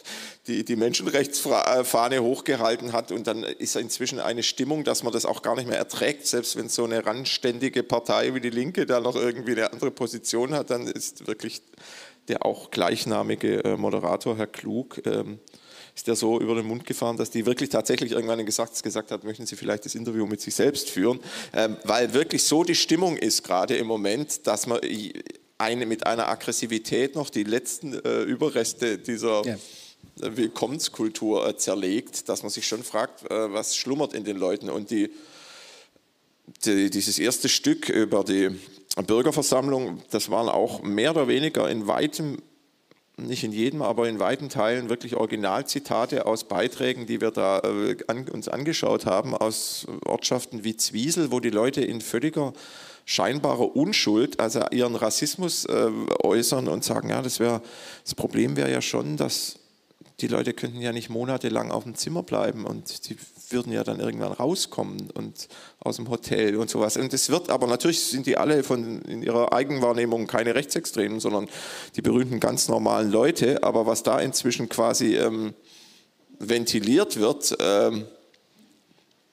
die, 0.47 0.65
die 0.65 0.75
Menschenrechtsfahne 0.75 2.21
hochgehalten 2.21 2.93
hat. 2.93 3.11
Und 3.11 3.27
dann 3.27 3.43
ist 3.43 3.75
inzwischen 3.75 4.19
eine 4.19 4.43
Stimmung, 4.43 4.83
dass 4.83 5.03
man 5.03 5.13
das 5.13 5.25
auch 5.25 5.41
gar 5.41 5.55
nicht 5.55 5.67
mehr 5.67 5.77
erträgt. 5.77 6.25
Selbst 6.27 6.55
wenn 6.55 6.69
so 6.69 6.83
eine 6.83 7.05
randständige 7.05 7.83
Partei 7.83 8.33
wie 8.33 8.41
die 8.41 8.49
Linke 8.49 8.85
da 8.85 8.99
noch 8.99 9.15
irgendwie 9.15 9.51
eine 9.51 9.71
andere 9.71 9.91
Position 9.91 10.53
hat, 10.53 10.69
dann 10.69 10.87
ist 10.87 11.27
wirklich 11.27 11.61
der 12.27 12.45
auch 12.45 12.71
gleichnamige 12.71 13.63
äh, 13.63 13.77
Moderator, 13.77 14.37
Herr 14.37 14.47
Klug, 14.47 15.01
ähm, 15.05 15.39
ist 15.95 16.07
der 16.07 16.15
so 16.15 16.39
über 16.39 16.55
den 16.55 16.65
Mund 16.65 16.85
gefahren, 16.85 17.15
dass 17.15 17.31
die 17.31 17.45
wirklich 17.45 17.69
tatsächlich 17.69 18.11
irgendwann 18.11 18.45
gesagt, 18.45 18.83
gesagt 18.83 19.11
hat, 19.11 19.23
möchten 19.23 19.45
Sie 19.45 19.55
vielleicht 19.55 19.85
das 19.85 19.95
Interview 19.95 20.25
mit 20.25 20.41
sich 20.41 20.53
selbst 20.53 20.89
führen, 20.89 21.19
ähm, 21.53 21.77
weil 21.83 22.13
wirklich 22.13 22.43
so 22.43 22.63
die 22.63 22.75
Stimmung 22.75 23.15
ist 23.15 23.43
gerade 23.43 23.77
im 23.77 23.87
Moment, 23.87 24.45
dass 24.45 24.67
man 24.67 24.79
eine, 25.57 25.85
mit 25.85 26.05
einer 26.05 26.27
Aggressivität 26.27 27.15
noch 27.15 27.29
die 27.29 27.43
letzten 27.43 27.93
äh, 27.93 28.23
Überreste 28.23 28.97
dieser 28.97 29.45
ja. 29.45 29.57
Willkommenskultur 30.17 31.47
äh, 31.47 31.55
zerlegt, 31.55 32.27
dass 32.27 32.43
man 32.43 32.49
sich 32.49 32.67
schon 32.67 32.83
fragt, 32.83 33.23
äh, 33.31 33.53
was 33.53 33.77
schlummert 33.77 34.13
in 34.13 34.25
den 34.25 34.37
Leuten 34.37 34.69
und 34.69 34.91
die, 34.91 35.11
die, 36.65 36.89
dieses 36.89 37.19
erste 37.19 37.47
Stück 37.47 37.87
über 37.87 38.25
die 38.25 38.49
Bürgerversammlung, 39.07 40.01
das 40.09 40.29
waren 40.29 40.49
auch 40.49 40.81
mehr 40.81 41.11
oder 41.11 41.29
weniger 41.29 41.69
in 41.69 41.87
weitem 41.87 42.41
nicht 43.17 43.43
in 43.43 43.51
jedem, 43.51 43.81
aber 43.81 44.09
in 44.09 44.19
weiten 44.19 44.49
Teilen 44.49 44.89
wirklich 44.89 45.15
Originalzitate 45.15 46.25
aus 46.25 46.45
Beiträgen, 46.45 47.05
die 47.05 47.21
wir 47.21 47.31
da 47.31 47.59
äh, 47.59 47.97
an, 48.07 48.27
uns 48.29 48.47
angeschaut 48.47 49.05
haben, 49.05 49.35
aus 49.35 49.87
Ortschaften 50.05 50.63
wie 50.63 50.75
Zwiesel, 50.75 51.31
wo 51.31 51.39
die 51.39 51.49
Leute 51.49 51.81
in 51.81 52.01
völliger 52.01 52.53
scheinbarer 53.05 53.75
Unschuld, 53.75 54.39
also 54.39 54.65
ihren 54.71 54.95
Rassismus 54.95 55.65
äh, 55.65 55.91
äußern 56.23 56.67
und 56.67 56.83
sagen, 56.83 57.09
ja, 57.09 57.21
das 57.21 57.39
wäre, 57.39 57.61
das 58.03 58.15
Problem 58.15 58.57
wäre 58.57 58.71
ja 58.71 58.81
schon, 58.81 59.15
dass 59.15 59.59
die 60.21 60.27
Leute 60.27 60.53
könnten 60.53 60.81
ja 60.81 60.91
nicht 60.91 61.09
monatelang 61.09 61.71
auf 61.71 61.83
dem 61.83 61.95
Zimmer 61.95 62.23
bleiben 62.23 62.65
und 62.65 63.09
die 63.09 63.17
würden 63.51 63.71
ja 63.71 63.83
dann 63.83 63.99
irgendwann 63.99 64.31
rauskommen 64.31 65.09
und 65.11 65.47
aus 65.79 65.97
dem 65.97 66.09
Hotel 66.09 66.57
und 66.57 66.69
sowas. 66.69 66.97
Und 66.97 67.13
es 67.13 67.29
wird, 67.29 67.49
aber 67.49 67.67
natürlich 67.67 68.03
sind 68.03 68.25
die 68.25 68.37
alle 68.37 68.63
von 68.63 69.01
in 69.03 69.23
ihrer 69.23 69.53
Eigenwahrnehmung 69.53 70.27
keine 70.27 70.55
Rechtsextremen, 70.55 71.19
sondern 71.19 71.47
die 71.95 72.01
berühmten 72.01 72.39
ganz 72.39 72.67
normalen 72.67 73.11
Leute. 73.11 73.63
Aber 73.63 73.85
was 73.85 74.03
da 74.03 74.19
inzwischen 74.19 74.69
quasi 74.69 75.15
ähm, 75.15 75.53
ventiliert 76.39 77.19
wird, 77.19 77.55
ähm, 77.59 78.05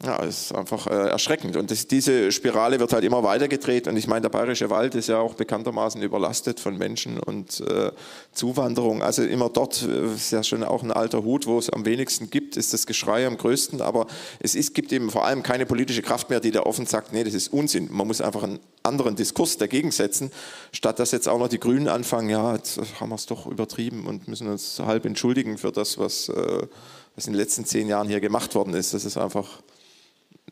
ja, 0.04 0.16
ist 0.16 0.52
einfach 0.52 0.88
äh, 0.88 1.10
erschreckend. 1.10 1.56
Und 1.56 1.70
das, 1.70 1.86
diese 1.86 2.32
Spirale 2.32 2.80
wird 2.80 2.92
halt 2.92 3.04
immer 3.04 3.22
weiter 3.22 3.46
gedreht. 3.46 3.86
Und 3.86 3.96
ich 3.96 4.08
meine, 4.08 4.22
der 4.22 4.30
Bayerische 4.30 4.68
Wald 4.68 4.96
ist 4.96 5.08
ja 5.08 5.18
auch 5.18 5.34
bekanntermaßen 5.34 6.02
überlastet 6.02 6.58
von 6.58 6.76
Menschen 6.76 7.20
und 7.20 7.60
äh, 7.60 7.92
Zuwanderung. 8.32 9.02
Also 9.02 9.22
immer 9.22 9.48
dort, 9.48 9.82
äh, 9.82 10.14
ist 10.14 10.32
ja 10.32 10.42
schon 10.42 10.64
auch 10.64 10.82
ein 10.82 10.90
alter 10.90 11.22
Hut, 11.22 11.46
wo 11.46 11.56
es 11.56 11.70
am 11.70 11.84
wenigsten 11.84 12.30
gibt, 12.30 12.56
ist 12.56 12.72
das 12.72 12.86
Geschrei 12.86 13.26
am 13.26 13.36
größten. 13.36 13.80
Aber 13.80 14.08
es 14.40 14.56
ist, 14.56 14.74
gibt 14.74 14.92
eben 14.92 15.08
vor 15.08 15.24
allem 15.24 15.44
keine 15.44 15.66
politische 15.66 16.02
Kraft 16.02 16.30
mehr, 16.30 16.40
die 16.40 16.50
da 16.50 16.62
offen 16.62 16.86
sagt, 16.86 17.12
nee, 17.12 17.22
das 17.22 17.34
ist 17.34 17.52
Unsinn. 17.52 17.88
Man 17.92 18.08
muss 18.08 18.20
einfach 18.20 18.42
einen 18.42 18.58
anderen 18.82 19.14
Diskurs 19.14 19.56
dagegen 19.56 19.92
setzen, 19.92 20.32
statt 20.72 20.98
dass 20.98 21.12
jetzt 21.12 21.28
auch 21.28 21.38
noch 21.38 21.48
die 21.48 21.60
Grünen 21.60 21.86
anfangen, 21.86 22.28
ja, 22.28 22.56
jetzt 22.56 22.80
haben 22.98 23.10
wir 23.10 23.14
es 23.14 23.26
doch 23.26 23.46
übertrieben 23.46 24.06
und 24.06 24.26
müssen 24.26 24.48
uns 24.48 24.80
halb 24.80 25.04
entschuldigen 25.04 25.58
für 25.58 25.70
das, 25.70 25.96
was, 25.98 26.28
äh, 26.28 26.66
was 27.14 27.28
in 27.28 27.34
den 27.34 27.38
letzten 27.38 27.64
zehn 27.64 27.86
Jahren 27.86 28.08
hier 28.08 28.20
gemacht 28.20 28.56
worden 28.56 28.74
ist. 28.74 28.94
Das 28.94 29.04
ist 29.04 29.16
einfach 29.16 29.62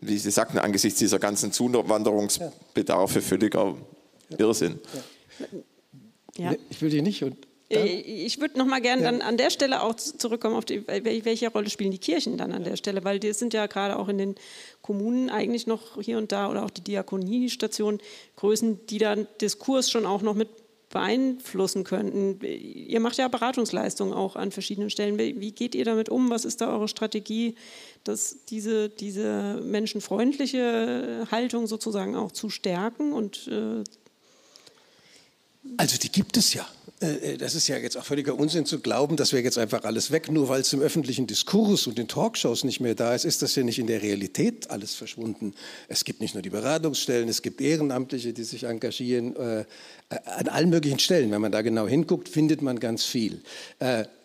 wie 0.00 0.18
Sie 0.18 0.30
sagten, 0.30 0.58
angesichts 0.58 0.98
dieser 0.98 1.18
ganzen 1.18 1.52
Zuwanderungsbedarfe 1.52 3.20
völliger 3.20 3.76
Irrsinn. 4.38 4.78
Ja. 6.36 6.54
Ich 6.70 6.80
will 6.80 6.90
die 6.90 7.02
nicht. 7.02 7.22
Und? 7.22 7.36
Äh, 7.70 7.86
ich 7.86 8.40
würde 8.40 8.58
noch 8.58 8.66
mal 8.66 8.80
gerne 8.80 9.02
ja. 9.02 9.10
dann 9.10 9.22
an 9.22 9.36
der 9.36 9.50
Stelle 9.50 9.82
auch 9.82 9.94
zurückkommen 9.94 10.56
auf 10.56 10.64
die, 10.64 10.86
welche 10.86 11.48
Rolle 11.48 11.70
spielen 11.70 11.90
die 11.90 11.98
Kirchen 11.98 12.36
dann 12.36 12.52
an 12.52 12.64
der 12.64 12.76
Stelle, 12.76 13.04
weil 13.04 13.20
die 13.20 13.32
sind 13.32 13.54
ja 13.54 13.66
gerade 13.66 13.98
auch 13.98 14.08
in 14.08 14.18
den 14.18 14.34
Kommunen 14.82 15.30
eigentlich 15.30 15.66
noch 15.66 16.00
hier 16.00 16.18
und 16.18 16.32
da 16.32 16.50
oder 16.50 16.64
auch 16.64 16.70
die 16.70 16.82
Diakoniestationen 16.82 18.00
Größen, 18.36 18.86
die 18.86 18.98
dann 18.98 19.26
Diskurs 19.40 19.90
schon 19.90 20.06
auch 20.06 20.22
noch 20.22 20.34
mit 20.34 20.48
beeinflussen 20.90 21.84
könnten. 21.84 22.44
Ihr 22.44 22.98
macht 22.98 23.16
ja 23.16 23.28
Beratungsleistungen 23.28 24.12
auch 24.12 24.34
an 24.34 24.50
verschiedenen 24.50 24.90
Stellen. 24.90 25.18
Wie 25.18 25.52
geht 25.52 25.76
ihr 25.76 25.84
damit 25.84 26.08
um? 26.08 26.30
Was 26.30 26.44
ist 26.44 26.60
da 26.60 26.72
eure 26.72 26.88
Strategie, 26.88 27.54
dass 28.04 28.36
diese, 28.48 28.88
diese 28.88 29.60
menschenfreundliche 29.62 31.26
Haltung 31.30 31.66
sozusagen 31.66 32.16
auch 32.16 32.32
zu 32.32 32.50
stärken 32.50 33.12
und 33.12 33.48
äh 33.48 33.84
also 35.76 35.98
die 35.98 36.10
gibt 36.10 36.36
es 36.36 36.54
ja. 36.54 36.66
Äh, 37.00 37.32
äh, 37.32 37.36
das 37.36 37.54
ist 37.54 37.68
ja 37.68 37.76
jetzt 37.76 37.96
auch 37.96 38.04
völliger 38.04 38.34
Unsinn 38.34 38.64
zu 38.64 38.80
glauben, 38.80 39.16
das 39.16 39.32
wäre 39.32 39.42
jetzt 39.42 39.58
einfach 39.58 39.84
alles 39.84 40.10
weg. 40.10 40.30
Nur 40.30 40.48
weil 40.48 40.62
es 40.62 40.72
im 40.72 40.80
öffentlichen 40.80 41.26
Diskurs 41.26 41.86
und 41.86 41.98
in 41.98 42.08
Talkshows 42.08 42.64
nicht 42.64 42.80
mehr 42.80 42.94
da 42.94 43.14
ist, 43.14 43.24
ist 43.24 43.42
das 43.42 43.54
ja 43.56 43.62
nicht 43.62 43.78
in 43.78 43.86
der 43.86 44.02
Realität 44.02 44.70
alles 44.70 44.94
verschwunden. 44.94 45.54
Es 45.88 46.04
gibt 46.04 46.20
nicht 46.20 46.34
nur 46.34 46.42
die 46.42 46.50
Beratungsstellen, 46.50 47.28
es 47.28 47.42
gibt 47.42 47.60
Ehrenamtliche, 47.60 48.32
die 48.32 48.44
sich 48.44 48.64
engagieren. 48.64 49.34
Äh, 50.10 50.18
an 50.26 50.48
allen 50.48 50.70
möglichen 50.70 50.98
Stellen, 50.98 51.30
wenn 51.30 51.40
man 51.40 51.52
da 51.52 51.62
genau 51.62 51.86
hinguckt, 51.86 52.28
findet 52.28 52.60
man 52.60 52.78
ganz 52.78 53.04
viel. 53.04 53.40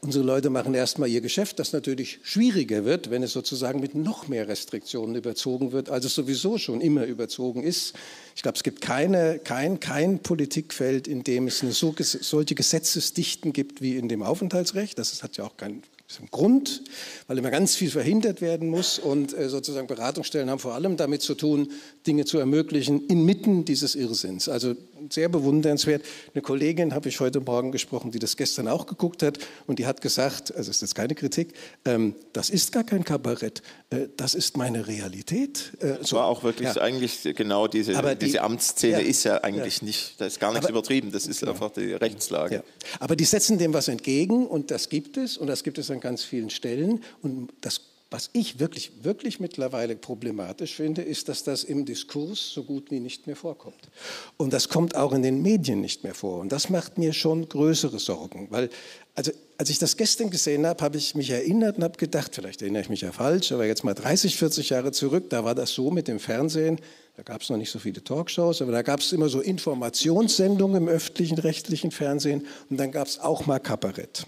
Unsere 0.02 0.24
Leute 0.24 0.52
machen 0.52 0.76
erstmal 0.76 1.10
ihr 1.10 1.22
Geschäft, 1.22 1.58
das 1.58 1.74
natürlich 1.74 2.20
schwieriger 2.22 2.86
wird, 2.86 3.10
wenn 3.10 3.24
es 3.24 3.34
sozusagen 3.34 3.80
mit 3.80 3.96
noch 3.96 4.28
mehr 4.28 4.48
Restriktionen 4.48 5.16
überzogen 5.16 5.72
wird, 5.72 5.90
als 5.90 6.06
es 6.06 6.14
sowieso 6.14 6.60
schon 6.60 6.80
immer 6.80 7.06
überzogen 7.06 7.64
ist. 7.64 7.96
Ich 8.36 8.44
glaube, 8.44 8.56
es 8.56 8.62
gibt 8.62 8.82
keine, 8.82 9.40
kein, 9.40 9.80
kein 9.80 10.20
Politikfeld, 10.20 11.08
in 11.08 11.24
dem 11.24 11.48
es 11.48 11.64
eine 11.64 11.72
so, 11.72 11.96
solche 12.00 12.54
Gesetzesdichten 12.54 13.52
gibt 13.52 13.82
wie 13.82 13.98
in 13.98 14.08
dem 14.08 14.22
Aufenthaltsrecht. 14.22 15.00
Das 15.00 15.24
hat 15.24 15.38
ja 15.38 15.46
auch 15.46 15.58
keinen 15.58 15.82
Grund, 16.30 16.84
weil 17.26 17.40
immer 17.40 17.50
ganz 17.50 17.76
viel 17.76 17.90
verhindert 17.90 18.42
werden 18.42 18.70
muss 18.70 19.00
und 19.00 19.36
äh, 19.36 19.50
sozusagen 19.50 19.88
Beratungsstellen 19.88 20.52
haben 20.52 20.60
vor 20.60 20.76
allem 20.76 20.98
damit 20.98 21.24
zu 21.24 21.34
tun, 21.34 21.72
Dinge 22.08 22.26
zu 22.26 22.38
ermöglichen 22.38 23.08
inmitten 23.08 23.66
dieses 23.66 23.96
Irrsinns. 23.96 24.50
Also 24.50 24.76
sehr 25.12 25.30
bewundernswert. 25.30 26.04
Eine 26.34 26.42
Kollegin 26.42 26.94
habe 26.94 27.10
ich 27.10 27.20
heute 27.20 27.40
Morgen 27.40 27.72
gesprochen, 27.72 28.12
die 28.12 28.20
das 28.20 28.38
gestern 28.38 28.68
auch 28.68 28.86
geguckt 28.86 29.24
hat 29.24 29.40
und 29.68 29.80
die 29.80 29.86
hat 29.86 30.02
gesagt, 30.02 30.56
also 30.56 30.72
ist 30.72 30.82
jetzt 30.82 30.96
keine 30.96 31.16
Kritik, 31.16 31.54
ähm, 31.86 32.16
das 32.34 32.50
ist 32.50 32.72
gar 32.72 32.84
kein 32.84 33.04
Kabarett, 33.04 33.62
äh, 33.90 34.08
das 34.18 34.36
ist 34.36 34.58
meine 34.58 34.88
Realität. 34.88 35.74
Äh, 35.80 35.96
so. 36.02 36.18
war 36.18 36.26
auch 36.26 36.44
wirklich 36.44 36.76
ja. 36.76 36.82
eigentlich 36.82 37.22
genau 37.36 37.68
diese, 37.68 37.94
die, 37.94 38.16
diese 38.26 38.42
Amtsszene 38.42 39.02
ja, 39.02 39.08
ist 39.08 39.24
ja 39.24 39.38
eigentlich 39.44 39.82
ja. 39.82 39.86
nicht, 39.86 40.20
da 40.20 40.26
ist 40.26 40.40
gar 40.40 40.52
nichts 40.52 40.66
aber, 40.66 40.80
übertrieben, 40.80 41.12
das 41.12 41.28
ist 41.28 41.44
einfach 41.44 41.72
die 41.72 41.94
Rechtslage. 41.94 42.64
Aber 43.00 43.16
die 43.16 43.26
setzen 43.26 43.58
dem 43.58 43.74
was 43.74 43.88
entgegen 43.88 44.48
und 44.48 44.72
das 44.72 44.90
gibt 44.90 45.18
es 45.18 45.38
und 45.38 45.48
das 45.48 45.64
gibt 45.64 45.78
es 45.78 45.92
an 45.92 46.00
ganz 46.00 46.24
vielen 46.24 46.50
Stellen 46.50 47.04
und 47.22 47.50
das 47.62 47.82
was 48.12 48.30
ich 48.34 48.60
wirklich, 48.60 49.04
wirklich 49.04 49.40
mittlerweile 49.40 49.96
problematisch 49.96 50.76
finde, 50.76 51.02
ist, 51.02 51.28
dass 51.28 51.44
das 51.44 51.64
im 51.64 51.86
Diskurs 51.86 52.52
so 52.52 52.64
gut 52.64 52.92
wie 52.92 53.00
nicht 53.00 53.26
mehr 53.26 53.36
vorkommt. 53.36 53.90
Und 54.38 54.54
das 54.54 54.70
kommt 54.70 54.96
auch 54.96 55.12
in 55.12 55.24
den 55.24 55.42
Medien 55.42 55.82
nicht 55.82 56.04
mehr 56.04 56.14
vor. 56.14 56.40
Und 56.40 56.52
das 56.52 56.70
macht 56.70 56.98
mir 56.98 57.14
schon 57.14 57.50
größere 57.50 58.00
Sorgen. 58.00 58.48
Weil, 58.52 58.70
also, 59.16 59.32
als 59.58 59.70
ich 59.70 59.80
das 59.80 59.98
gestern 59.98 60.30
gesehen 60.30 60.68
habe, 60.68 60.84
habe 60.84 60.98
ich 60.98 61.16
mich 61.16 61.32
erinnert 61.32 61.78
und 61.78 61.84
habe 61.84 61.98
gedacht, 61.98 62.36
vielleicht 62.36 62.62
erinnere 62.62 62.84
ich 62.84 62.90
mich 62.90 63.02
ja 63.02 63.12
falsch, 63.12 63.52
aber 63.52 63.66
jetzt 63.66 63.84
mal 63.84 63.94
30, 63.94 64.38
40 64.38 64.70
Jahre 64.70 64.92
zurück, 64.92 65.30
da 65.30 65.44
war 65.44 65.56
das 65.56 65.74
so 65.74 65.90
mit 65.92 66.08
dem 66.08 66.20
Fernsehen, 66.20 66.80
da 67.18 67.24
gab 67.24 67.42
es 67.42 67.50
noch 67.50 67.58
nicht 67.58 67.72
so 67.72 67.80
viele 67.80 68.04
Talkshows, 68.04 68.62
aber 68.62 68.72
da 68.72 68.82
gab 68.82 69.00
es 69.00 69.14
immer 69.14 69.30
so 69.30 69.40
Informationssendungen 69.40 70.84
im 70.84 70.88
öffentlichen, 70.90 71.38
rechtlichen 71.38 71.92
Fernsehen 71.92 72.46
und 72.70 72.78
dann 72.78 72.92
gab 72.92 73.08
es 73.08 73.20
auch 73.20 73.46
mal 73.46 73.60
Kabarett. 73.60 74.26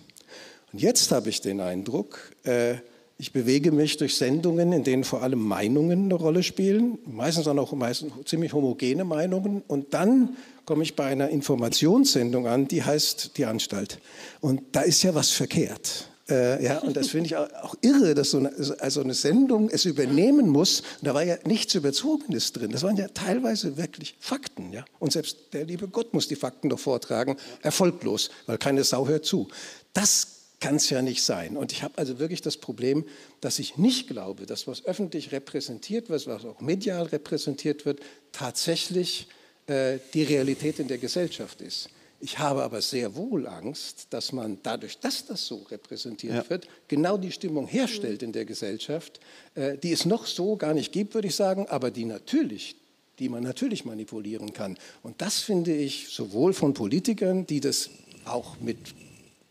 Und 0.72 0.82
jetzt 0.82 1.12
habe 1.12 1.30
ich 1.30 1.42
den 1.42 1.60
Eindruck, 1.60 2.32
äh, 2.44 2.76
ich 3.20 3.32
bewege 3.32 3.72
mich 3.72 3.98
durch 3.98 4.16
Sendungen, 4.16 4.72
in 4.74 4.84
denen 4.84 5.04
vor 5.04 5.24
allem 5.24 5.40
Meinungen 5.40 6.06
eine 6.06 6.14
Rolle 6.14 6.44
spielen, 6.44 7.00
meistens 7.06 7.46
dann 7.46 7.58
auch 7.58 7.74
meistens 7.74 8.14
ziemlich 8.26 8.54
homogene 8.54 9.06
Meinungen. 9.06 9.64
Und 9.68 9.94
dann 9.96 10.38
komme 10.66 10.84
ich 10.84 10.96
bei 10.96 11.06
einer 11.06 11.30
Informationssendung 11.30 12.48
an, 12.48 12.68
die 12.68 12.84
heißt 12.84 13.32
Die 13.38 13.46
Anstalt. 13.46 14.00
Und 14.40 14.62
da 14.74 14.82
ist 14.82 15.02
ja 15.02 15.16
was 15.16 15.32
verkehrt. 15.32 16.10
Äh, 16.30 16.64
ja, 16.64 16.80
und 16.80 16.96
das 16.96 17.08
finde 17.08 17.28
ich 17.28 17.38
auch, 17.38 17.76
irre, 17.82 18.14
dass 18.14 18.32
so 18.32 18.38
eine, 18.38 18.52
also 18.80 19.02
eine 19.02 19.14
Sendung 19.14 19.70
es 19.70 19.86
übernehmen 19.86 20.50
muss. 20.50 20.82
Und 20.82 21.08
da 21.08 21.14
war 21.14 21.24
ja 21.24 21.38
nichts 21.46 21.74
Überzogenes 21.74 22.52
drin. 22.54 22.72
Das 22.72 22.84
waren 22.84 22.98
ja 22.98 23.08
teilweise 23.08 23.78
wirklich 23.78 24.16
Fakten. 24.20 24.74
Ja? 24.74 24.86
Und 25.00 25.14
selbst 25.14 25.54
der 25.54 25.66
liebe 25.66 25.88
Gott 25.88 26.14
muss 26.14 26.28
die 26.28 26.36
Fakten 26.36 26.70
doch 26.70 26.80
vortragen, 26.80 27.38
erfolglos, 27.64 28.30
weil 28.46 28.58
keine 28.58 28.84
Sau 28.84 29.08
hört 29.08 29.26
zu. 29.26 29.48
Das 29.94 30.37
kann 30.60 30.76
es 30.76 30.89
ja 30.89 31.02
nicht 31.02 31.24
sein. 31.24 31.56
Und 31.56 31.72
ich 31.72 31.84
habe 31.84 31.98
also 31.98 32.20
wirklich 32.20 32.41
das 32.41 32.58
Problem, 32.58 33.06
dass 33.41 33.60
ich 33.60 33.78
nicht 33.78 34.08
glaube, 34.08 34.46
dass 34.46 34.67
was 34.67 34.86
öffentlich 34.86 35.32
repräsentiert 35.32 36.10
wird, 36.10 36.26
was 36.28 36.46
auch 36.46 36.62
medial 36.62 37.06
repräsentiert 37.06 37.86
wird, 37.86 38.00
tatsächlich 38.32 39.28
äh, 39.67 40.00
die 40.13 40.24
Realität 40.24 40.80
in 40.80 40.88
der 40.88 40.98
Gesellschaft 40.98 41.62
ist. 41.62 41.89
Ich 42.20 42.39
habe 42.39 42.63
aber 42.63 42.82
sehr 42.82 43.15
wohl 43.15 43.46
Angst, 43.46 44.08
dass 44.10 44.32
man 44.32 44.58
dadurch, 44.63 44.98
dass 45.00 45.28
das 45.28 45.46
so 45.46 45.58
repräsentiert 45.70 46.34
ja. 46.34 46.50
wird, 46.50 46.67
genau 46.88 47.17
die 47.17 47.32
Stimmung 47.32 47.67
herstellt 47.67 48.24
in 48.24 48.32
der 48.32 48.46
Gesellschaft, 48.46 49.20
äh, 49.54 49.78
die 49.78 49.91
es 49.91 50.06
noch 50.06 50.26
so 50.26 50.56
gar 50.56 50.74
nicht 50.74 50.91
gibt, 50.91 51.13
würde 51.13 51.28
ich 51.28 51.36
sagen, 51.36 51.67
aber 51.67 51.91
die 51.91 52.06
natürlich 52.06 52.76
die 53.20 53.30
man 53.30 53.41
natürlich 53.41 53.84
manipulieren 53.84 54.54
kann. 54.54 54.78
Und 55.02 55.24
das 55.24 55.39
finde 55.39 55.74
ich 55.74 56.10
sowohl 56.10 56.54
von 56.54 56.76
Politikern, 56.76 57.48
die 57.48 57.60
das 57.60 57.89
auch 58.26 58.60
mit 58.60 58.78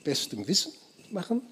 bestem 0.04 0.46
Wissen 0.46 0.70
machen, 1.12 1.42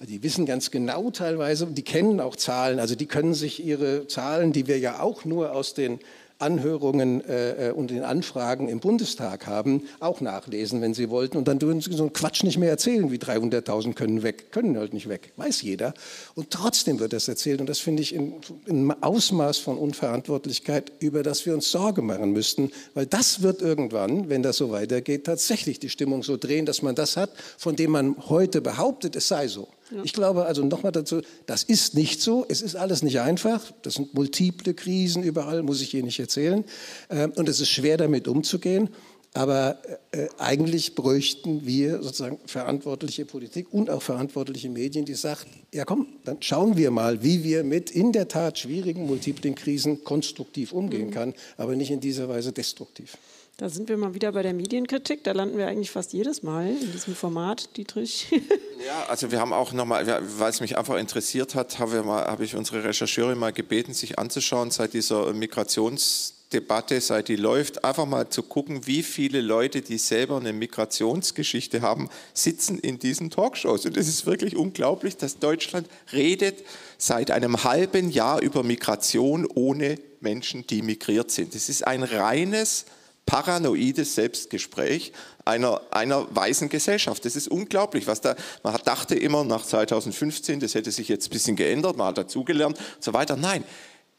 die 0.00 0.22
wissen 0.22 0.46
ganz 0.46 0.70
genau 0.70 1.10
teilweise, 1.10 1.66
die 1.66 1.82
kennen 1.82 2.20
auch 2.20 2.36
Zahlen, 2.36 2.78
also 2.78 2.94
die 2.94 3.06
können 3.06 3.34
sich 3.34 3.64
ihre 3.64 4.06
Zahlen, 4.06 4.52
die 4.52 4.66
wir 4.66 4.78
ja 4.78 5.00
auch 5.00 5.24
nur 5.24 5.52
aus 5.52 5.74
den 5.74 5.98
Anhörungen 6.40 7.24
äh, 7.24 7.68
äh, 7.68 7.72
und 7.72 7.90
den 7.90 8.02
Anfragen 8.02 8.68
im 8.68 8.80
Bundestag 8.80 9.46
haben, 9.46 9.84
auch 10.00 10.20
nachlesen, 10.20 10.80
wenn 10.80 10.94
Sie 10.94 11.10
wollten. 11.10 11.36
Und 11.36 11.48
dann 11.48 11.58
dürfen 11.58 11.80
Sie 11.80 11.92
so 11.92 12.02
einen 12.02 12.12
Quatsch 12.12 12.42
nicht 12.42 12.58
mehr 12.58 12.70
erzählen, 12.70 13.10
wie 13.10 13.18
300.000 13.18 13.94
können 13.94 14.22
weg, 14.22 14.52
können 14.52 14.76
halt 14.78 14.94
nicht 14.94 15.08
weg, 15.08 15.32
weiß 15.36 15.62
jeder. 15.62 15.94
Und 16.34 16.50
trotzdem 16.50 16.98
wird 17.00 17.12
das 17.12 17.28
erzählt. 17.28 17.60
Und 17.60 17.68
das 17.68 17.78
finde 17.78 18.02
ich 18.02 18.14
in, 18.14 18.34
in 18.66 18.90
Ausmaß 18.90 19.58
von 19.58 19.78
Unverantwortlichkeit, 19.78 20.92
über 21.00 21.22
das 21.22 21.46
wir 21.46 21.54
uns 21.54 21.70
Sorge 21.70 22.02
machen 22.02 22.32
müssten, 22.32 22.70
weil 22.94 23.06
das 23.06 23.42
wird 23.42 23.62
irgendwann, 23.62 24.28
wenn 24.28 24.42
das 24.42 24.56
so 24.56 24.70
weitergeht, 24.70 25.24
tatsächlich 25.24 25.78
die 25.78 25.88
Stimmung 25.88 26.22
so 26.22 26.36
drehen, 26.36 26.66
dass 26.66 26.82
man 26.82 26.94
das 26.94 27.16
hat, 27.16 27.30
von 27.58 27.76
dem 27.76 27.90
man 27.90 28.16
heute 28.28 28.60
behauptet, 28.60 29.16
es 29.16 29.28
sei 29.28 29.48
so. 29.48 29.68
Ja. 29.90 30.02
Ich 30.04 30.12
glaube 30.12 30.46
also 30.46 30.64
nochmal 30.64 30.92
dazu, 30.92 31.20
das 31.46 31.62
ist 31.62 31.94
nicht 31.94 32.20
so, 32.20 32.46
es 32.48 32.62
ist 32.62 32.76
alles 32.76 33.02
nicht 33.02 33.20
einfach, 33.20 33.72
das 33.82 33.94
sind 33.94 34.14
multiple 34.14 34.74
Krisen 34.74 35.22
überall, 35.22 35.62
muss 35.62 35.82
ich 35.82 35.90
hier 35.90 36.02
nicht 36.02 36.20
erzählen, 36.20 36.64
ähm, 37.08 37.32
und 37.36 37.48
es 37.48 37.60
ist 37.60 37.70
schwer 37.70 37.96
damit 37.96 38.28
umzugehen. 38.28 38.90
Aber 39.32 39.78
äh, 40.10 40.26
eigentlich 40.38 40.96
bräuchten 40.96 41.64
wir 41.64 42.02
sozusagen 42.02 42.40
verantwortliche 42.46 43.24
Politik 43.24 43.72
und 43.72 43.88
auch 43.88 44.02
verantwortliche 44.02 44.68
Medien, 44.68 45.04
die 45.04 45.14
sagt, 45.14 45.46
ja 45.72 45.84
komm, 45.84 46.08
dann 46.24 46.42
schauen 46.42 46.76
wir 46.76 46.90
mal, 46.90 47.22
wie 47.22 47.44
wir 47.44 47.62
mit 47.62 47.92
in 47.92 48.10
der 48.10 48.26
Tat 48.26 48.58
schwierigen 48.58 49.06
multiplen 49.06 49.54
Krisen 49.54 50.02
konstruktiv 50.02 50.72
umgehen 50.72 51.08
mhm. 51.08 51.12
kann, 51.12 51.34
aber 51.56 51.76
nicht 51.76 51.92
in 51.92 52.00
dieser 52.00 52.28
Weise 52.28 52.50
destruktiv. 52.50 53.16
Da 53.60 53.68
sind 53.68 53.90
wir 53.90 53.98
mal 53.98 54.14
wieder 54.14 54.32
bei 54.32 54.42
der 54.42 54.54
Medienkritik. 54.54 55.22
Da 55.22 55.32
landen 55.32 55.58
wir 55.58 55.66
eigentlich 55.66 55.90
fast 55.90 56.14
jedes 56.14 56.42
Mal 56.42 56.68
in 56.68 56.92
diesem 56.92 57.14
Format, 57.14 57.76
Dietrich. 57.76 58.28
Ja, 58.86 59.04
also 59.08 59.30
wir 59.30 59.38
haben 59.38 59.52
auch 59.52 59.74
nochmal, 59.74 60.06
weil 60.38 60.48
es 60.48 60.62
mich 60.62 60.78
einfach 60.78 60.96
interessiert 60.96 61.54
hat, 61.54 61.78
habe, 61.78 62.02
habe 62.06 62.44
ich 62.44 62.56
unsere 62.56 62.82
Rechercheure 62.82 63.36
mal 63.36 63.52
gebeten, 63.52 63.92
sich 63.92 64.18
anzuschauen 64.18 64.70
seit 64.70 64.94
dieser 64.94 65.34
Migrationsdebatte, 65.34 66.98
seit 67.02 67.28
die 67.28 67.36
läuft, 67.36 67.84
einfach 67.84 68.06
mal 68.06 68.30
zu 68.30 68.42
gucken, 68.42 68.86
wie 68.86 69.02
viele 69.02 69.42
Leute, 69.42 69.82
die 69.82 69.98
selber 69.98 70.38
eine 70.38 70.54
Migrationsgeschichte 70.54 71.82
haben, 71.82 72.08
sitzen 72.32 72.78
in 72.78 72.98
diesen 72.98 73.28
Talkshows. 73.28 73.84
Und 73.84 73.98
es 73.98 74.08
ist 74.08 74.24
wirklich 74.24 74.56
unglaublich, 74.56 75.18
dass 75.18 75.38
Deutschland 75.38 75.86
redet 76.14 76.64
seit 76.96 77.30
einem 77.30 77.62
halben 77.62 78.10
Jahr 78.10 78.40
über 78.40 78.62
Migration 78.62 79.46
ohne 79.54 79.98
Menschen, 80.20 80.66
die 80.66 80.80
migriert 80.80 81.30
sind. 81.30 81.54
Es 81.54 81.68
ist 81.68 81.86
ein 81.86 82.02
reines 82.02 82.86
paranoides 83.26 84.14
Selbstgespräch 84.14 85.12
einer, 85.44 85.80
einer 85.90 86.26
weißen 86.34 86.68
Gesellschaft. 86.68 87.24
Das 87.24 87.36
ist 87.36 87.48
unglaublich, 87.48 88.06
was 88.06 88.20
da, 88.20 88.34
man 88.62 88.76
dachte 88.84 89.14
immer 89.14 89.44
nach 89.44 89.64
2015, 89.64 90.60
das 90.60 90.74
hätte 90.74 90.90
sich 90.90 91.08
jetzt 91.08 91.28
ein 91.28 91.30
bisschen 91.30 91.56
geändert, 91.56 91.96
man 91.96 92.08
hat 92.08 92.18
dazugelernt 92.18 92.78
und 92.78 93.04
so 93.04 93.12
weiter. 93.12 93.36
Nein, 93.36 93.64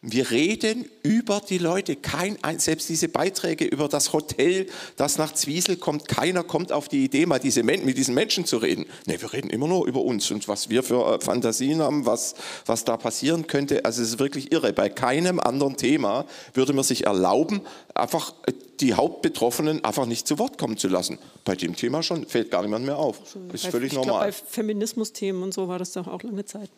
wir 0.04 0.32
reden 0.32 0.90
über 1.04 1.42
die 1.48 1.60
Leute. 1.60 1.96
Kein, 1.96 2.36
selbst 2.58 2.90
diese 2.90 3.08
Beiträge 3.08 3.66
über 3.66 3.88
das 3.88 4.14
Hotel, 4.14 4.66
das 4.96 5.20
nach 5.20 5.32
Zwiesel 5.32 5.76
kommt, 5.78 6.08
keiner 6.08 6.44
kommt 6.44 6.72
auf 6.72 6.88
die 6.88 7.04
Idee, 7.04 7.28
mal 7.28 7.38
diese, 7.38 7.62
mit 7.62 7.96
diesen 7.96 8.16
Menschen 8.16 8.46
zu 8.46 8.58
reden. 8.58 8.88
Nee, 9.06 9.22
wir 9.22 9.32
reden 9.32 9.52
immer 9.52 9.68
nur 9.68 9.86
über 9.86 10.02
uns 10.02 10.32
und 10.32 10.48
was 10.48 10.72
wir 10.72 10.82
für 10.82 11.16
äh, 11.16 11.22
Fantasien 11.22 11.84
haben, 11.84 12.08
was, 12.08 12.34
was 12.66 12.84
da 12.84 12.98
passieren 12.98 13.46
könnte. 13.46 13.86
Also 13.86 14.02
es 14.02 14.14
ist 14.14 14.20
wirklich 14.20 14.52
irre. 14.52 14.74
Bei 14.74 14.90
keinem 14.90 15.40
anderen 15.40 15.78
Thema 15.78 16.26
würde 16.56 16.74
man 16.74 16.84
sich 16.84 17.06
erlauben, 17.06 17.62
einfach 17.94 18.34
die 18.82 18.96
Hauptbetroffenen 18.96 19.84
einfach 19.86 20.06
nicht 20.06 20.28
zu 20.28 20.40
Wort 20.40 20.58
kommen 20.58 20.78
zu 20.78 20.88
lassen. 20.88 21.20
Bei 21.46 21.56
dem 21.56 21.76
Thema 21.76 22.02
schon 22.02 22.26
fällt 22.26 22.52
gar 22.52 22.64
niemand 22.64 22.86
mehr 22.86 22.98
auf. 22.98 23.20
Das 23.52 23.64
ist 23.64 23.72
völlig 23.72 23.94
normal. 23.94 24.12
Glaub, 24.12 24.20
bei 24.22 24.32
Feminismusthemen 24.32 25.44
und 25.44 25.54
so 25.54 25.68
war 25.68 25.80
das 25.80 25.94
doch 25.94 26.08
auch 26.08 26.24
lange 26.24 26.46
Zeit 26.46 26.70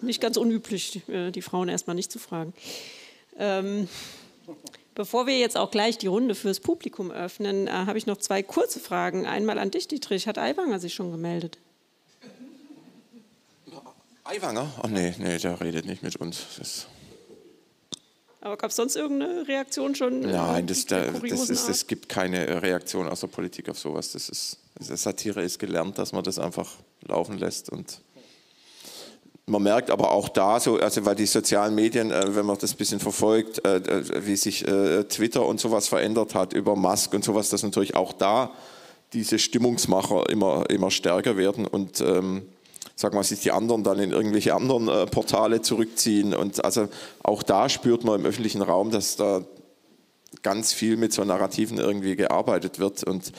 nicht 0.00 0.20
ganz 0.20 0.36
unüblich, 0.36 1.08
äh, 1.08 1.30
die 1.30 1.42
Frauen 1.42 1.68
erstmal 1.68 1.94
nicht 1.96 2.10
zu 2.10 2.18
fragen. 2.18 2.52
Ähm, 3.38 3.88
bevor 4.94 5.26
wir 5.26 5.38
jetzt 5.38 5.56
auch 5.56 5.70
gleich 5.70 5.98
die 5.98 6.08
Runde 6.08 6.34
fürs 6.34 6.60
Publikum 6.60 7.10
öffnen, 7.10 7.68
äh, 7.68 7.70
habe 7.70 7.98
ich 7.98 8.06
noch 8.06 8.16
zwei 8.16 8.42
kurze 8.42 8.80
Fragen. 8.80 9.26
Einmal 9.26 9.58
an 9.58 9.70
dich, 9.70 9.88
Dietrich. 9.88 10.26
Hat 10.26 10.38
Aiwanger 10.38 10.80
sich 10.80 10.94
schon 10.94 11.12
gemeldet? 11.12 11.58
Aiwanger? 14.24 14.72
Oh 14.82 14.88
nee, 14.88 15.14
nee, 15.18 15.38
der 15.38 15.60
redet 15.60 15.86
nicht 15.86 16.02
mit 16.02 16.16
uns. 16.16 16.44
Das 16.58 16.88
aber 18.40 18.56
gab 18.56 18.70
es 18.70 18.76
sonst 18.76 18.96
irgendeine 18.96 19.46
Reaktion 19.48 19.94
schon? 19.94 20.20
Nein, 20.20 20.66
das, 20.66 20.86
da, 20.86 21.06
das 21.06 21.50
ist, 21.50 21.68
es 21.68 21.86
gibt 21.86 22.08
keine 22.08 22.62
Reaktion 22.62 23.08
aus 23.08 23.20
der 23.20 23.28
Politik 23.28 23.68
auf 23.68 23.78
sowas. 23.78 24.12
Das 24.12 24.28
ist, 24.28 24.58
Satire 24.78 25.42
ist 25.42 25.58
gelernt, 25.58 25.98
dass 25.98 26.12
man 26.12 26.22
das 26.22 26.38
einfach 26.38 26.70
laufen 27.02 27.38
lässt 27.38 27.70
und 27.70 28.02
man 29.48 29.62
merkt 29.62 29.90
aber 29.90 30.10
auch 30.10 30.28
da 30.28 30.58
so, 30.58 30.76
also 30.78 31.04
weil 31.04 31.14
die 31.14 31.26
sozialen 31.26 31.74
Medien, 31.74 32.10
äh, 32.10 32.34
wenn 32.34 32.46
man 32.46 32.58
das 32.58 32.72
ein 32.74 32.76
bisschen 32.78 32.98
verfolgt, 32.98 33.64
äh, 33.64 33.76
äh, 33.76 34.26
wie 34.26 34.36
sich 34.36 34.64
Twitter 34.64 35.46
und 35.46 35.60
sowas 35.60 35.86
verändert 35.86 36.34
hat 36.34 36.52
über 36.52 36.74
Musk 36.74 37.14
und 37.14 37.24
sowas, 37.24 37.48
dass 37.48 37.62
natürlich 37.62 37.94
auch 37.94 38.12
da 38.12 38.50
diese 39.12 39.38
Stimmungsmacher 39.38 40.28
immer, 40.30 40.68
immer 40.68 40.90
stärker 40.90 41.36
werden 41.36 41.64
und 41.66 42.00
ähm, 42.00 42.42
sag 42.94 43.14
mal, 43.14 43.24
sich 43.24 43.40
die 43.40 43.50
anderen 43.50 43.84
dann 43.84 43.98
in 43.98 44.12
irgendwelche 44.12 44.54
anderen 44.54 44.88
äh, 44.88 45.06
Portale 45.06 45.62
zurückziehen. 45.62 46.34
Und 46.34 46.64
also 46.64 46.88
auch 47.22 47.42
da 47.42 47.68
spürt 47.68 48.04
man 48.04 48.20
im 48.20 48.26
öffentlichen 48.26 48.62
Raum, 48.62 48.90
dass 48.90 49.16
da 49.16 49.42
ganz 50.42 50.72
viel 50.72 50.96
mit 50.96 51.12
so 51.12 51.24
Narrativen 51.24 51.78
irgendwie 51.78 52.16
gearbeitet 52.16 52.78
wird. 52.78 53.04
Und 53.04 53.32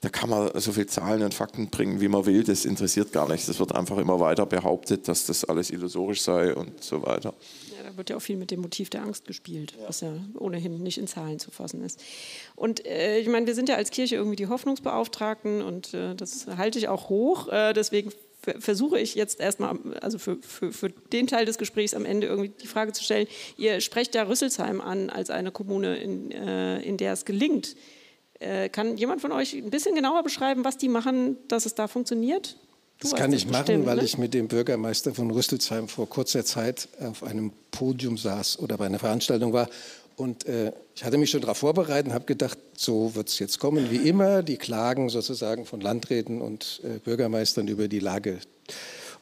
da 0.00 0.08
kann 0.08 0.30
man 0.30 0.50
so 0.54 0.72
viel 0.72 0.86
Zahlen 0.86 1.22
und 1.22 1.34
Fakten 1.34 1.70
bringen, 1.70 2.00
wie 2.00 2.08
man 2.08 2.24
will. 2.24 2.44
Das 2.44 2.64
interessiert 2.64 3.12
gar 3.12 3.28
nicht. 3.28 3.48
Das 3.48 3.58
wird 3.58 3.74
einfach 3.74 3.98
immer 3.98 4.20
weiter 4.20 4.46
behauptet, 4.46 5.08
dass 5.08 5.26
das 5.26 5.44
alles 5.44 5.70
illusorisch 5.70 6.22
sei 6.22 6.54
und 6.54 6.82
so 6.82 7.04
weiter. 7.04 7.34
Ja, 7.76 7.90
da 7.90 7.96
wird 7.96 8.10
ja 8.10 8.16
auch 8.16 8.22
viel 8.22 8.36
mit 8.36 8.52
dem 8.52 8.60
Motiv 8.60 8.90
der 8.90 9.02
Angst 9.02 9.26
gespielt, 9.26 9.74
ja. 9.78 9.88
was 9.88 10.00
ja 10.00 10.12
ohnehin 10.38 10.82
nicht 10.82 10.98
in 10.98 11.08
Zahlen 11.08 11.40
zu 11.40 11.50
fassen 11.50 11.82
ist. 11.82 12.00
Und 12.54 12.86
äh, 12.86 13.18
ich 13.18 13.28
meine, 13.28 13.46
wir 13.46 13.54
sind 13.56 13.68
ja 13.68 13.74
als 13.74 13.90
Kirche 13.90 14.14
irgendwie 14.14 14.36
die 14.36 14.46
Hoffnungsbeauftragten 14.46 15.62
und 15.62 15.94
äh, 15.94 16.14
das 16.14 16.46
halte 16.46 16.78
ich 16.78 16.86
auch 16.86 17.08
hoch. 17.08 17.48
Äh, 17.48 17.72
deswegen 17.72 18.12
versuche 18.58 18.98
ich 18.98 19.14
jetzt 19.14 19.40
erstmal, 19.40 19.78
also 20.00 20.18
für, 20.18 20.36
für, 20.40 20.72
für, 20.72 20.90
den 20.90 21.26
Teil 21.26 21.44
des 21.46 21.58
Gesprächs 21.58 21.94
am 21.94 22.04
Ende 22.04 22.26
irgendwie 22.26 22.50
die 22.50 22.66
Frage 22.66 22.92
zu 22.92 23.02
stellen, 23.04 23.26
ihr 23.56 23.80
sprecht 23.80 24.14
ja 24.14 24.22
Rüsselsheim 24.22 24.80
an 24.80 25.10
als 25.10 25.30
eine 25.30 25.52
Kommune, 25.52 25.96
in, 25.98 26.30
äh, 26.30 26.80
in 26.80 26.96
der 26.96 27.12
es 27.12 27.24
gelingt. 27.24 27.76
Äh, 28.40 28.68
kann 28.68 28.96
jemand 28.96 29.20
von 29.20 29.32
euch 29.32 29.54
ein 29.54 29.70
bisschen 29.70 29.94
genauer 29.94 30.22
beschreiben, 30.22 30.64
was 30.64 30.78
die 30.78 30.88
machen, 30.88 31.36
dass 31.48 31.66
es 31.66 31.74
da 31.74 31.88
funktioniert? 31.88 32.56
Du 33.00 33.08
das 33.08 33.14
kann 33.14 33.32
ich 33.32 33.46
machen, 33.46 33.64
bestimmt, 33.64 33.86
weil 33.86 33.96
ne? 33.96 34.04
ich 34.04 34.18
mit 34.18 34.34
dem 34.34 34.48
Bürgermeister 34.48 35.14
von 35.14 35.30
Rüsselsheim 35.30 35.88
vor 35.88 36.08
kurzer 36.08 36.44
Zeit 36.44 36.88
auf 37.00 37.22
einem 37.22 37.52
Podium 37.70 38.18
saß 38.18 38.58
oder 38.58 38.76
bei 38.76 38.86
einer 38.86 38.98
Veranstaltung 38.98 39.52
war 39.52 39.68
und 40.18 40.46
äh, 40.46 40.72
ich 40.94 41.04
hatte 41.04 41.16
mich 41.16 41.30
schon 41.30 41.40
darauf 41.40 41.58
vorbereitet 41.58 42.08
und 42.08 42.12
habe 42.12 42.24
gedacht, 42.24 42.58
so 42.76 43.14
wird 43.14 43.28
es 43.28 43.38
jetzt 43.38 43.60
kommen, 43.60 43.90
wie 43.90 44.08
immer, 44.08 44.42
die 44.42 44.56
Klagen 44.56 45.08
sozusagen 45.08 45.64
von 45.64 45.80
Landräten 45.80 46.42
und 46.42 46.80
äh, 46.82 46.98
Bürgermeistern 46.98 47.68
über 47.68 47.86
die 47.86 48.00
Lage. 48.00 48.38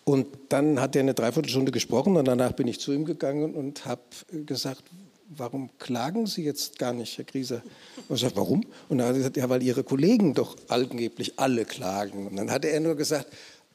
Und 0.04 0.26
dann 0.48 0.80
hat 0.80 0.96
er 0.96 1.00
eine 1.00 1.14
Dreiviertelstunde 1.14 1.70
gesprochen 1.70 2.16
und 2.16 2.24
danach 2.26 2.52
bin 2.52 2.66
ich 2.66 2.80
zu 2.80 2.92
ihm 2.92 3.04
gegangen 3.04 3.54
und 3.54 3.84
habe 3.84 4.00
gesagt, 4.46 4.84
warum 5.28 5.68
klagen 5.78 6.26
Sie 6.26 6.44
jetzt 6.44 6.78
gar 6.78 6.92
nicht, 6.92 7.18
Herr 7.18 7.24
Grieser? 7.24 7.62
Und 8.08 8.16
ich 8.16 8.22
sagte, 8.22 8.36
warum? 8.36 8.64
Und 8.88 8.98
dann 8.98 9.08
hat 9.08 9.14
er 9.14 9.18
gesagt, 9.18 9.36
ja, 9.36 9.48
weil 9.50 9.62
Ihre 9.62 9.84
Kollegen 9.84 10.32
doch 10.32 10.56
angeblich 10.68 11.38
alle 11.38 11.64
klagen. 11.64 12.26
Und 12.26 12.36
dann 12.36 12.50
hatte 12.50 12.68
er 12.68 12.80
nur 12.80 12.94
gesagt, 12.94 13.26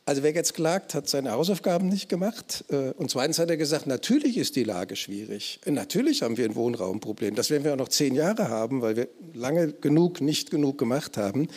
also 0.06 0.24
wer 0.24 0.34
jetzt 0.34 0.56
klagt, 0.56 0.96
hat 0.96 1.08
seine 1.08 1.32
Hausaufgaben 1.32 1.88
nicht 1.88 2.10
gemacht. 2.10 2.66
Äh, 2.70 2.92
und 2.92 3.12
zweitens 3.12 3.38
hat 3.40 3.50
er 3.50 3.58
gesagt, 3.58 3.88
natürlich 3.88 4.38
ist 4.38 4.56
die 4.56 4.64
Lage 4.64 4.96
schwierig. 4.96 5.60
Natürlich 5.66 6.24
haben 6.24 6.38
wir 6.38 6.46
ein 6.46 6.56
Wohnraumproblem. 6.56 7.36
Das 7.36 7.50
werden 7.50 7.64
wir 7.64 7.74
auch 7.74 7.78
noch 7.78 7.90
zehn 7.90 8.16
Jahre 8.16 8.50
haben, 8.50 8.82
weil 8.82 8.96
wir 8.96 9.08
lange 9.34 9.72
genug 9.74 10.22
nicht 10.22 10.50
genug 10.50 10.78
gemacht 10.78 11.18
haben. 11.18 11.48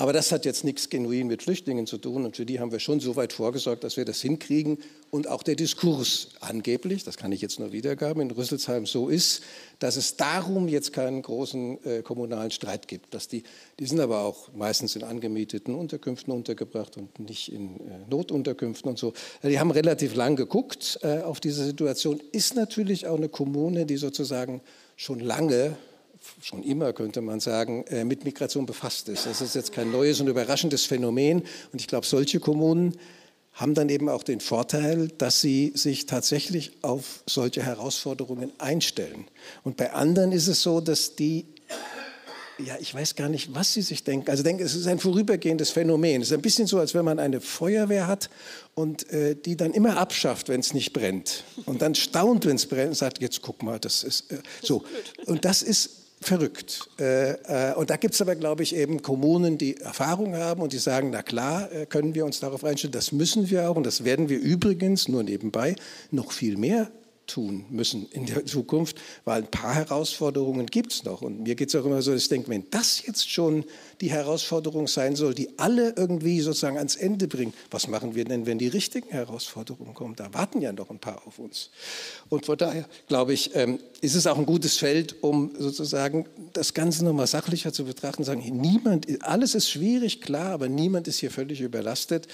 Aber 0.00 0.14
das 0.14 0.32
hat 0.32 0.46
jetzt 0.46 0.64
nichts 0.64 0.88
genuin 0.88 1.26
mit 1.26 1.42
Flüchtlingen 1.42 1.86
zu 1.86 1.98
tun. 1.98 2.24
Und 2.24 2.34
für 2.34 2.46
die 2.46 2.58
haben 2.58 2.72
wir 2.72 2.80
schon 2.80 3.00
so 3.00 3.16
weit 3.16 3.34
vorgesorgt, 3.34 3.84
dass 3.84 3.98
wir 3.98 4.06
das 4.06 4.22
hinkriegen. 4.22 4.78
Und 5.10 5.28
auch 5.28 5.42
der 5.42 5.56
Diskurs 5.56 6.28
angeblich, 6.40 7.04
das 7.04 7.18
kann 7.18 7.32
ich 7.32 7.42
jetzt 7.42 7.60
nur 7.60 7.72
wiedergaben, 7.72 8.22
in 8.22 8.30
Rüsselsheim 8.30 8.86
so 8.86 9.10
ist, 9.10 9.42
dass 9.78 9.96
es 9.96 10.16
darum 10.16 10.68
jetzt 10.68 10.94
keinen 10.94 11.20
großen 11.20 11.84
äh, 11.84 12.00
kommunalen 12.00 12.50
Streit 12.50 12.88
gibt. 12.88 13.12
Dass 13.12 13.28
die, 13.28 13.42
die 13.78 13.84
sind 13.84 14.00
aber 14.00 14.20
auch 14.20 14.50
meistens 14.54 14.96
in 14.96 15.04
angemieteten 15.04 15.74
Unterkünften 15.74 16.32
untergebracht 16.32 16.96
und 16.96 17.18
nicht 17.18 17.52
in 17.52 17.76
äh, 17.76 17.98
Notunterkünften 18.08 18.88
und 18.88 18.98
so. 18.98 19.12
Die 19.42 19.60
haben 19.60 19.70
relativ 19.70 20.14
lang 20.14 20.34
geguckt 20.34 20.98
äh, 21.02 21.18
auf 21.18 21.40
diese 21.40 21.62
Situation. 21.62 22.22
Ist 22.32 22.56
natürlich 22.56 23.06
auch 23.06 23.18
eine 23.18 23.28
Kommune, 23.28 23.84
die 23.84 23.98
sozusagen 23.98 24.62
schon 24.96 25.20
lange 25.20 25.76
schon 26.42 26.62
immer, 26.62 26.92
könnte 26.92 27.20
man 27.20 27.40
sagen, 27.40 27.84
äh, 27.88 28.04
mit 28.04 28.24
Migration 28.24 28.66
befasst 28.66 29.08
ist. 29.08 29.26
Das 29.26 29.40
ist 29.40 29.54
jetzt 29.54 29.72
kein 29.72 29.90
neues 29.90 30.20
und 30.20 30.28
überraschendes 30.28 30.84
Phänomen. 30.84 31.42
Und 31.72 31.80
ich 31.80 31.86
glaube, 31.86 32.06
solche 32.06 32.40
Kommunen 32.40 32.96
haben 33.52 33.74
dann 33.74 33.88
eben 33.88 34.08
auch 34.08 34.22
den 34.22 34.40
Vorteil, 34.40 35.08
dass 35.18 35.40
sie 35.40 35.72
sich 35.74 36.06
tatsächlich 36.06 36.72
auf 36.82 37.22
solche 37.26 37.62
Herausforderungen 37.62 38.52
einstellen. 38.58 39.26
Und 39.64 39.76
bei 39.76 39.92
anderen 39.92 40.32
ist 40.32 40.46
es 40.46 40.62
so, 40.62 40.80
dass 40.80 41.16
die 41.16 41.46
ja, 42.66 42.76
ich 42.78 42.94
weiß 42.94 43.14
gar 43.14 43.28
nicht, 43.28 43.54
was 43.54 43.72
Sie 43.72 43.82
sich 43.82 44.04
denken. 44.04 44.30
Also 44.30 44.42
denke, 44.42 44.62
es 44.64 44.74
ist 44.74 44.86
ein 44.86 44.98
vorübergehendes 44.98 45.70
Phänomen. 45.70 46.22
Es 46.22 46.28
ist 46.28 46.34
ein 46.34 46.42
bisschen 46.42 46.66
so, 46.66 46.78
als 46.78 46.94
wenn 46.94 47.04
man 47.04 47.18
eine 47.18 47.40
Feuerwehr 47.40 48.06
hat 48.06 48.30
und 48.74 49.10
äh, 49.10 49.34
die 49.34 49.56
dann 49.56 49.72
immer 49.72 49.96
abschafft, 49.96 50.48
wenn 50.48 50.60
es 50.60 50.74
nicht 50.74 50.92
brennt. 50.92 51.44
Und 51.66 51.82
dann 51.82 51.94
staunt, 51.94 52.46
wenn 52.46 52.56
es 52.56 52.66
brennt 52.66 52.90
und 52.90 52.96
sagt, 52.96 53.20
jetzt 53.20 53.42
guck 53.42 53.62
mal, 53.62 53.78
das 53.78 54.04
ist 54.04 54.30
äh, 54.30 54.38
so. 54.62 54.84
Und 55.26 55.44
das 55.44 55.62
ist 55.62 55.99
verrückt. 56.20 56.90
Äh, 56.98 57.70
äh, 57.70 57.74
und 57.74 57.90
da 57.90 57.96
gibt 57.96 58.14
es 58.14 58.20
aber, 58.20 58.36
glaube 58.36 58.62
ich, 58.62 58.76
eben 58.76 59.02
Kommunen, 59.02 59.56
die 59.56 59.78
Erfahrung 59.78 60.36
haben 60.36 60.60
und 60.60 60.72
die 60.72 60.78
sagen, 60.78 61.10
na 61.10 61.22
klar, 61.22 61.72
äh, 61.72 61.86
können 61.86 62.14
wir 62.14 62.26
uns 62.26 62.40
darauf 62.40 62.62
einstellen, 62.62 62.92
das 62.92 63.12
müssen 63.12 63.50
wir 63.50 63.70
auch 63.70 63.76
und 63.76 63.86
das 63.86 64.04
werden 64.04 64.28
wir 64.28 64.38
übrigens 64.38 65.08
nur 65.08 65.22
nebenbei 65.22 65.76
noch 66.10 66.32
viel 66.32 66.56
mehr 66.56 66.90
tun 67.30 67.64
müssen 67.70 68.06
in 68.10 68.26
der 68.26 68.44
Zukunft, 68.44 69.00
weil 69.24 69.42
ein 69.42 69.50
paar 69.50 69.74
Herausforderungen 69.74 70.66
gibt 70.66 70.92
es 70.92 71.04
noch. 71.04 71.22
Und 71.22 71.42
mir 71.42 71.54
geht 71.54 71.68
es 71.68 71.74
auch 71.74 71.84
immer 71.84 72.02
so, 72.02 72.14
ich 72.14 72.28
denke, 72.28 72.48
wenn 72.48 72.64
das 72.70 73.06
jetzt 73.06 73.30
schon 73.30 73.64
die 74.00 74.10
Herausforderung 74.10 74.88
sein 74.88 75.14
soll, 75.16 75.34
die 75.34 75.58
alle 75.58 75.94
irgendwie 75.96 76.40
sozusagen 76.40 76.76
ans 76.76 76.96
Ende 76.96 77.28
bringen, 77.28 77.52
was 77.70 77.88
machen 77.88 78.14
wir 78.14 78.24
denn, 78.24 78.46
wenn 78.46 78.58
die 78.58 78.68
richtigen 78.68 79.08
Herausforderungen 79.08 79.94
kommen? 79.94 80.16
Da 80.16 80.32
warten 80.34 80.60
ja 80.60 80.72
noch 80.72 80.90
ein 80.90 80.98
paar 80.98 81.26
auf 81.26 81.38
uns. 81.38 81.70
Und 82.28 82.46
von 82.46 82.58
daher, 82.58 82.86
glaube 83.06 83.32
ich, 83.32 83.54
ähm, 83.54 83.78
ist 84.00 84.14
es 84.14 84.26
auch 84.26 84.38
ein 84.38 84.46
gutes 84.46 84.78
Feld, 84.78 85.22
um 85.22 85.52
sozusagen 85.58 86.26
das 86.52 86.74
Ganze 86.74 87.04
nochmal 87.04 87.26
sachlicher 87.26 87.72
zu 87.72 87.84
betrachten, 87.84 88.24
sagen, 88.24 88.42
niemand, 88.60 89.06
alles 89.22 89.54
ist 89.54 89.70
schwierig, 89.70 90.20
klar, 90.20 90.52
aber 90.52 90.68
niemand 90.68 91.06
ist 91.06 91.18
hier 91.18 91.30
völlig 91.30 91.60
überlastet. 91.60 92.26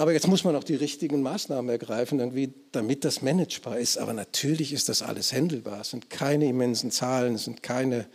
Aber 0.00 0.14
jetzt 0.14 0.28
muss 0.28 0.44
man 0.44 0.56
auch 0.56 0.64
die 0.64 0.76
richtigen 0.76 1.20
Maßnahmen 1.20 1.68
ergreifen, 1.68 2.20
irgendwie, 2.20 2.54
damit 2.72 3.04
das 3.04 3.20
managebar 3.20 3.78
ist. 3.78 3.98
Aber 3.98 4.14
natürlich 4.14 4.72
ist 4.72 4.88
das 4.88 5.02
alles 5.02 5.30
händelbar. 5.30 5.82
Es 5.82 5.90
sind 5.90 6.08
keine 6.08 6.46
immensen 6.46 6.90
Zahlen, 6.90 7.34
es 7.34 7.44
sind 7.44 7.62
keine 7.62 8.06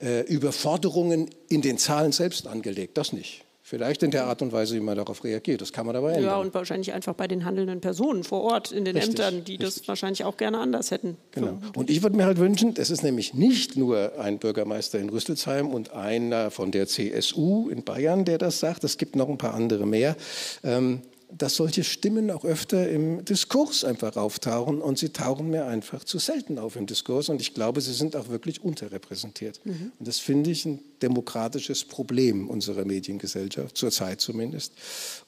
äh, 0.00 0.20
Überforderungen 0.20 1.28
in 1.48 1.60
den 1.60 1.76
Zahlen 1.76 2.12
selbst 2.12 2.46
angelegt. 2.46 2.96
Das 2.96 3.12
nicht. 3.12 3.44
Vielleicht 3.66 4.04
in 4.04 4.12
der 4.12 4.26
Art 4.26 4.42
und 4.42 4.52
Weise, 4.52 4.76
wie 4.76 4.80
man 4.80 4.94
darauf 4.94 5.24
reagiert. 5.24 5.60
Das 5.60 5.72
kann 5.72 5.86
man 5.86 5.96
aber 5.96 6.10
ändern. 6.10 6.24
Ja, 6.24 6.36
und 6.36 6.54
wahrscheinlich 6.54 6.92
einfach 6.92 7.14
bei 7.14 7.26
den 7.26 7.44
handelnden 7.44 7.80
Personen 7.80 8.22
vor 8.22 8.42
Ort 8.42 8.70
in 8.70 8.84
den 8.84 8.94
richtig, 8.94 9.18
Ämtern, 9.18 9.44
die 9.44 9.56
richtig. 9.56 9.78
das 9.80 9.88
wahrscheinlich 9.88 10.22
auch 10.22 10.36
gerne 10.36 10.58
anders 10.58 10.92
hätten. 10.92 11.16
Genau. 11.32 11.58
Und 11.74 11.90
ich 11.90 12.02
würde 12.04 12.14
mir 12.16 12.26
halt 12.26 12.38
wünschen, 12.38 12.74
das 12.74 12.90
ist 12.90 13.02
nämlich 13.02 13.34
nicht 13.34 13.76
nur 13.76 14.20
ein 14.20 14.38
Bürgermeister 14.38 15.00
in 15.00 15.08
Rüsselsheim 15.08 15.70
und 15.70 15.94
einer 15.94 16.52
von 16.52 16.70
der 16.70 16.86
CSU 16.86 17.70
in 17.70 17.82
Bayern, 17.82 18.24
der 18.24 18.38
das 18.38 18.60
sagt. 18.60 18.84
Es 18.84 18.98
gibt 18.98 19.16
noch 19.16 19.28
ein 19.28 19.38
paar 19.38 19.54
andere 19.54 19.84
mehr. 19.84 20.14
Ähm, 20.62 21.00
dass 21.38 21.56
solche 21.56 21.84
Stimmen 21.84 22.30
auch 22.30 22.44
öfter 22.44 22.88
im 22.88 23.24
Diskurs 23.24 23.84
einfach 23.84 24.16
auftauchen 24.16 24.80
und 24.80 24.98
sie 24.98 25.10
tauchen 25.10 25.50
mir 25.50 25.66
einfach 25.66 26.04
zu 26.04 26.18
selten 26.18 26.58
auf 26.58 26.76
im 26.76 26.86
Diskurs 26.86 27.28
und 27.28 27.40
ich 27.40 27.54
glaube, 27.54 27.80
sie 27.80 27.92
sind 27.92 28.16
auch 28.16 28.28
wirklich 28.28 28.62
unterrepräsentiert. 28.62 29.60
Mhm. 29.64 29.92
Und 29.98 30.08
das 30.08 30.18
finde 30.18 30.50
ich 30.50 30.64
ein 30.64 30.80
demokratisches 31.02 31.84
Problem 31.84 32.48
unserer 32.48 32.84
Mediengesellschaft, 32.84 33.76
zurzeit 33.76 34.20
zumindest. 34.20 34.72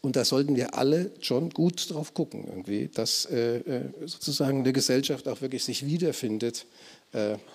Und 0.00 0.16
da 0.16 0.24
sollten 0.24 0.56
wir 0.56 0.74
alle 0.74 1.10
schon 1.20 1.50
gut 1.50 1.90
drauf 1.90 2.14
gucken, 2.14 2.44
irgendwie, 2.48 2.88
dass 2.92 3.26
äh, 3.26 3.58
äh 3.58 3.80
sozusagen 4.06 4.60
eine 4.60 4.72
Gesellschaft 4.72 5.28
auch 5.28 5.40
wirklich 5.40 5.64
sich 5.64 5.86
wiederfindet 5.86 6.66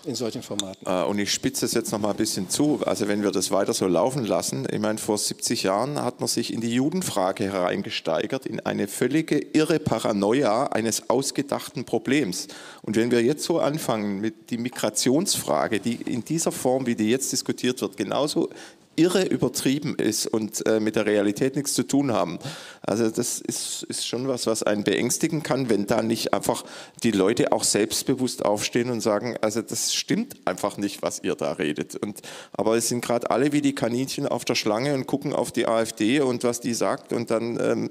in 0.06 0.16
solchen 0.16 0.42
Formaten. 0.42 0.86
Äh, 0.86 1.04
und 1.04 1.20
ich 1.20 1.32
spitze 1.32 1.66
es 1.66 1.74
jetzt 1.74 1.92
noch 1.92 2.00
mal 2.00 2.12
ein 2.12 2.16
bisschen 2.16 2.50
zu. 2.50 2.80
Also 2.86 3.08
wenn 3.08 3.24
wir 3.24 3.32
das 3.32 3.52
weiter 3.52 3.74
so 3.74 3.88
laufen 3.88 4.26
lassen, 4.26 4.68
ich 4.72 4.80
meine, 4.80 4.98
vor 4.98 5.18
70 5.18 5.64
Jahren 5.64 6.02
hat 6.02 6.20
man 6.20 6.28
sich 6.28 6.54
in 6.54 6.62
die 6.62 6.74
Judenfrage 6.74 7.46
hereingesteigert, 7.52 8.46
in 8.46 8.60
eine 8.60 8.88
völlige 8.88 9.38
irre 9.38 9.80
Paranoia 9.80 10.68
eines 10.68 11.10
ausgedachten 11.10 11.86
Problems. 11.86 12.48
Und 12.82 12.96
wenn 12.96 13.12
wir 13.12 13.24
jetzt 13.24 13.44
so 13.44 13.60
anfangen 13.60 14.20
mit 14.20 14.50
die 14.50 14.58
Migrationsfrage, 14.58 15.80
die 15.80 15.96
in 15.96 16.26
dieser 16.26 16.52
Form, 16.52 16.86
wie 16.86 16.96
die 16.96 17.10
jetzt 17.10 17.32
diskutiert 17.32 17.82
wird, 17.82 17.98
genauso 17.98 18.50
irre 18.96 19.24
übertrieben 19.26 19.96
ist 19.96 20.28
und 20.28 20.66
äh, 20.68 20.80
mit 20.80 20.96
der 20.96 21.06
Realität 21.06 21.56
nichts 21.56 21.74
zu 21.74 21.84
tun 21.84 22.12
haben. 22.12 22.40
Also 22.82 23.10
das 23.10 23.40
ist, 23.40 23.84
ist 23.84 24.06
schon 24.06 24.28
was, 24.28 24.48
was 24.48 24.64
einen 24.64 24.84
beängstigen 24.84 25.44
kann, 25.44 25.70
wenn 25.70 25.88
da 25.88 26.02
nicht 26.02 26.34
einfach 26.34 26.64
die 27.04 27.12
Leute 27.12 27.52
auch 27.52 27.64
selbstbewusst 27.64 28.44
aufstehen 28.44 28.90
und 28.90 29.02
sagen, 29.02 29.38
also 29.42 29.62
das 29.62 29.94
stimmt 29.94 30.36
einfach 30.46 30.78
nicht, 30.78 31.02
was 31.02 31.24
ihr 31.24 31.36
da 31.36 31.54
redet. 31.54 31.96
Und, 31.96 32.22
aber 32.52 32.76
es 32.76 32.90
sind 32.90 33.04
gerade 33.04 33.32
alle 33.32 33.54
wie 33.54 33.62
die 33.62 33.76
Kaninchen 33.76 34.28
auf 34.28 34.46
der 34.46 34.56
Schlange 34.56 34.94
und 34.94 35.08
gucken 35.08 35.34
auf 35.34 35.52
die 35.52 35.68
AfD 35.68 36.20
und 36.20 36.44
was 36.44 36.60
die 36.60 36.74
sagt 36.74 37.14
und 37.14 37.32
dann 37.32 37.60
ähm, 37.62 37.90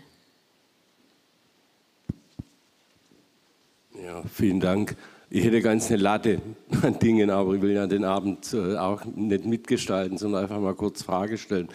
Ja, 4.03 4.23
vielen 4.33 4.61
Dank. 4.61 4.97
Ich 5.31 5.45
hätte 5.45 5.61
ganz 5.63 5.89
eine 5.89 5.97
Latte 5.97 6.41
an 6.83 6.99
Dingen, 6.99 7.31
aber 7.31 7.55
ich 7.55 7.63
will 7.63 7.73
ja 7.73 7.87
den 7.87 8.05
Abend 8.05 8.53
äh, 8.53 8.77
auch 8.77 9.05
nicht 9.05 9.47
mitgestalten, 9.47 10.19
sondern 10.19 10.43
einfach 10.43 10.61
mal 10.61 10.75
kurz 10.75 11.03
Frage 11.03 11.39
stellen. 11.39 11.69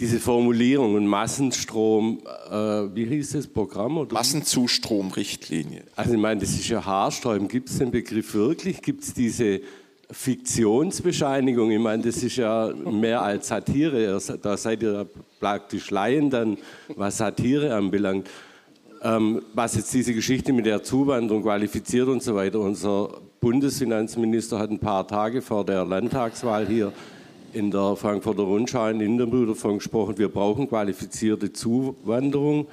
Diese 0.00 0.18
Formulierung 0.18 0.94
und 0.94 1.06
Massenstrom, 1.06 2.20
äh, 2.50 2.54
wie 2.54 3.06
hieß 3.06 3.32
das 3.32 3.46
Programm? 3.46 3.98
Oder? 3.98 4.12
Massenzustromrichtlinie. 4.14 5.84
Also 5.94 6.14
ich 6.14 6.18
meine, 6.18 6.40
das 6.40 6.50
ist 6.50 6.68
ja 6.68 6.84
haarsträubend. 6.84 7.50
Gibt 7.50 7.70
es 7.70 7.78
den 7.78 7.92
Begriff 7.92 8.34
wirklich? 8.34 8.82
Gibt 8.82 9.04
es 9.04 9.14
diese 9.14 9.60
Fiktionsbescheinigung, 10.14 11.70
ich 11.70 11.78
meine, 11.78 12.04
das 12.04 12.22
ist 12.22 12.36
ja 12.36 12.72
mehr 12.72 13.20
als 13.20 13.48
Satire. 13.48 14.18
Da 14.40 14.56
seid 14.56 14.82
ihr 14.82 15.06
praktisch 15.40 15.90
Laien 15.90 16.30
dann, 16.30 16.56
was 16.94 17.18
Satire 17.18 17.74
anbelangt. 17.74 18.28
Ähm, 19.02 19.42
was 19.52 19.74
jetzt 19.76 19.92
diese 19.92 20.14
Geschichte 20.14 20.52
mit 20.52 20.64
der 20.64 20.82
Zuwanderung 20.82 21.42
qualifiziert 21.42 22.08
und 22.08 22.22
so 22.22 22.34
weiter. 22.34 22.60
Unser 22.60 23.20
Bundesfinanzminister 23.40 24.58
hat 24.58 24.70
ein 24.70 24.78
paar 24.78 25.06
Tage 25.06 25.42
vor 25.42 25.66
der 25.66 25.84
Landtagswahl 25.84 26.66
hier 26.66 26.92
in 27.52 27.70
der 27.70 27.96
Frankfurter 27.96 28.44
Rundschau 28.44 28.88
in 28.88 29.00
Interview 29.00 29.46
davon 29.46 29.78
gesprochen, 29.78 30.16
wir 30.16 30.28
brauchen 30.28 30.68
qualifizierte 30.68 31.52
Zuwanderung. 31.52 32.66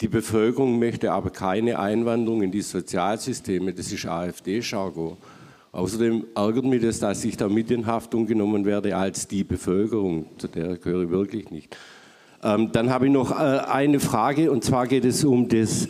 Die 0.00 0.08
Bevölkerung 0.08 0.78
möchte 0.78 1.12
aber 1.12 1.30
keine 1.30 1.78
Einwanderung 1.78 2.42
in 2.42 2.50
die 2.50 2.62
Sozialsysteme. 2.62 3.72
Das 3.72 3.90
ist 3.92 4.06
AfD-Jargon. 4.06 5.16
Außerdem 5.72 6.26
ärgert 6.34 6.64
mich 6.64 6.82
das, 6.82 6.98
dass 6.98 7.24
ich 7.24 7.36
da 7.36 7.48
mit 7.48 7.70
in 7.70 7.86
Haftung 7.86 8.26
genommen 8.26 8.64
werde 8.64 8.96
als 8.96 9.28
die 9.28 9.44
Bevölkerung, 9.44 10.26
zu 10.36 10.48
der 10.48 10.76
gehöre 10.76 11.04
ich 11.04 11.10
wirklich 11.10 11.50
nicht. 11.50 11.76
Ähm, 12.42 12.72
dann 12.72 12.90
habe 12.90 13.06
ich 13.06 13.12
noch 13.12 13.30
äh, 13.30 13.34
eine 13.34 14.00
Frage 14.00 14.50
und 14.50 14.64
zwar 14.64 14.88
geht 14.88 15.04
es 15.04 15.24
um 15.24 15.48
das, 15.48 15.86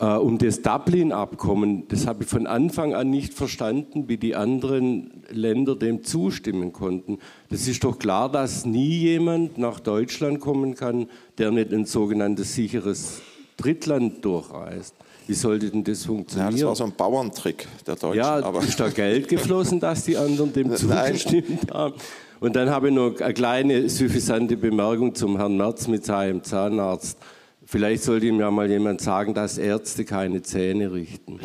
äh, 0.00 0.06
um 0.06 0.38
das 0.38 0.62
Dublin-Abkommen. 0.62 1.86
Das 1.88 2.08
habe 2.08 2.24
ich 2.24 2.28
von 2.28 2.48
Anfang 2.48 2.94
an 2.94 3.10
nicht 3.10 3.34
verstanden, 3.34 4.08
wie 4.08 4.16
die 4.16 4.34
anderen 4.34 5.22
Länder 5.30 5.76
dem 5.76 6.02
zustimmen 6.02 6.72
konnten. 6.72 7.18
Das 7.50 7.68
ist 7.68 7.84
doch 7.84 8.00
klar, 8.00 8.32
dass 8.32 8.66
nie 8.66 8.98
jemand 8.98 9.58
nach 9.58 9.78
Deutschland 9.78 10.40
kommen 10.40 10.74
kann, 10.74 11.06
der 11.38 11.52
nicht 11.52 11.72
ein 11.72 11.84
sogenanntes 11.84 12.54
sicheres 12.54 13.20
Drittland 13.56 14.24
durchreist. 14.24 14.96
Wie 15.26 15.34
sollte 15.34 15.70
denn 15.70 15.82
das 15.82 16.04
funktionieren? 16.04 16.52
Ja, 16.52 16.58
das 16.58 16.68
war 16.68 16.76
so 16.76 16.84
ein 16.84 16.92
Bauerntrick 16.92 17.66
der 17.86 17.96
Deutschen. 17.96 18.18
Ja, 18.18 18.42
aber 18.42 18.62
ist 18.62 18.78
da 18.78 18.88
Geld 18.88 19.28
geflossen, 19.28 19.80
dass 19.80 20.04
die 20.04 20.16
anderen 20.16 20.52
dem 20.52 20.76
zugestimmt 20.76 21.72
haben? 21.72 21.94
Und 22.40 22.56
dann 22.56 22.68
habe 22.68 22.88
ich 22.88 22.94
noch 22.94 23.18
eine 23.20 23.32
kleine 23.32 23.88
suffisante 23.88 24.56
Bemerkung 24.56 25.14
zum 25.14 25.38
Herrn 25.38 25.56
Merz 25.56 25.88
mit 25.88 26.04
seinem 26.04 26.42
Zahnarzt. 26.42 27.18
Vielleicht 27.64 28.02
sollte 28.02 28.26
ihm 28.26 28.38
ja 28.38 28.50
mal 28.50 28.68
jemand 28.68 29.00
sagen, 29.00 29.32
dass 29.32 29.56
Ärzte 29.56 30.04
keine 30.04 30.42
Zähne 30.42 30.92
richten. 30.92 31.40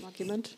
Mag 0.00 0.16
jemand? 0.16 0.57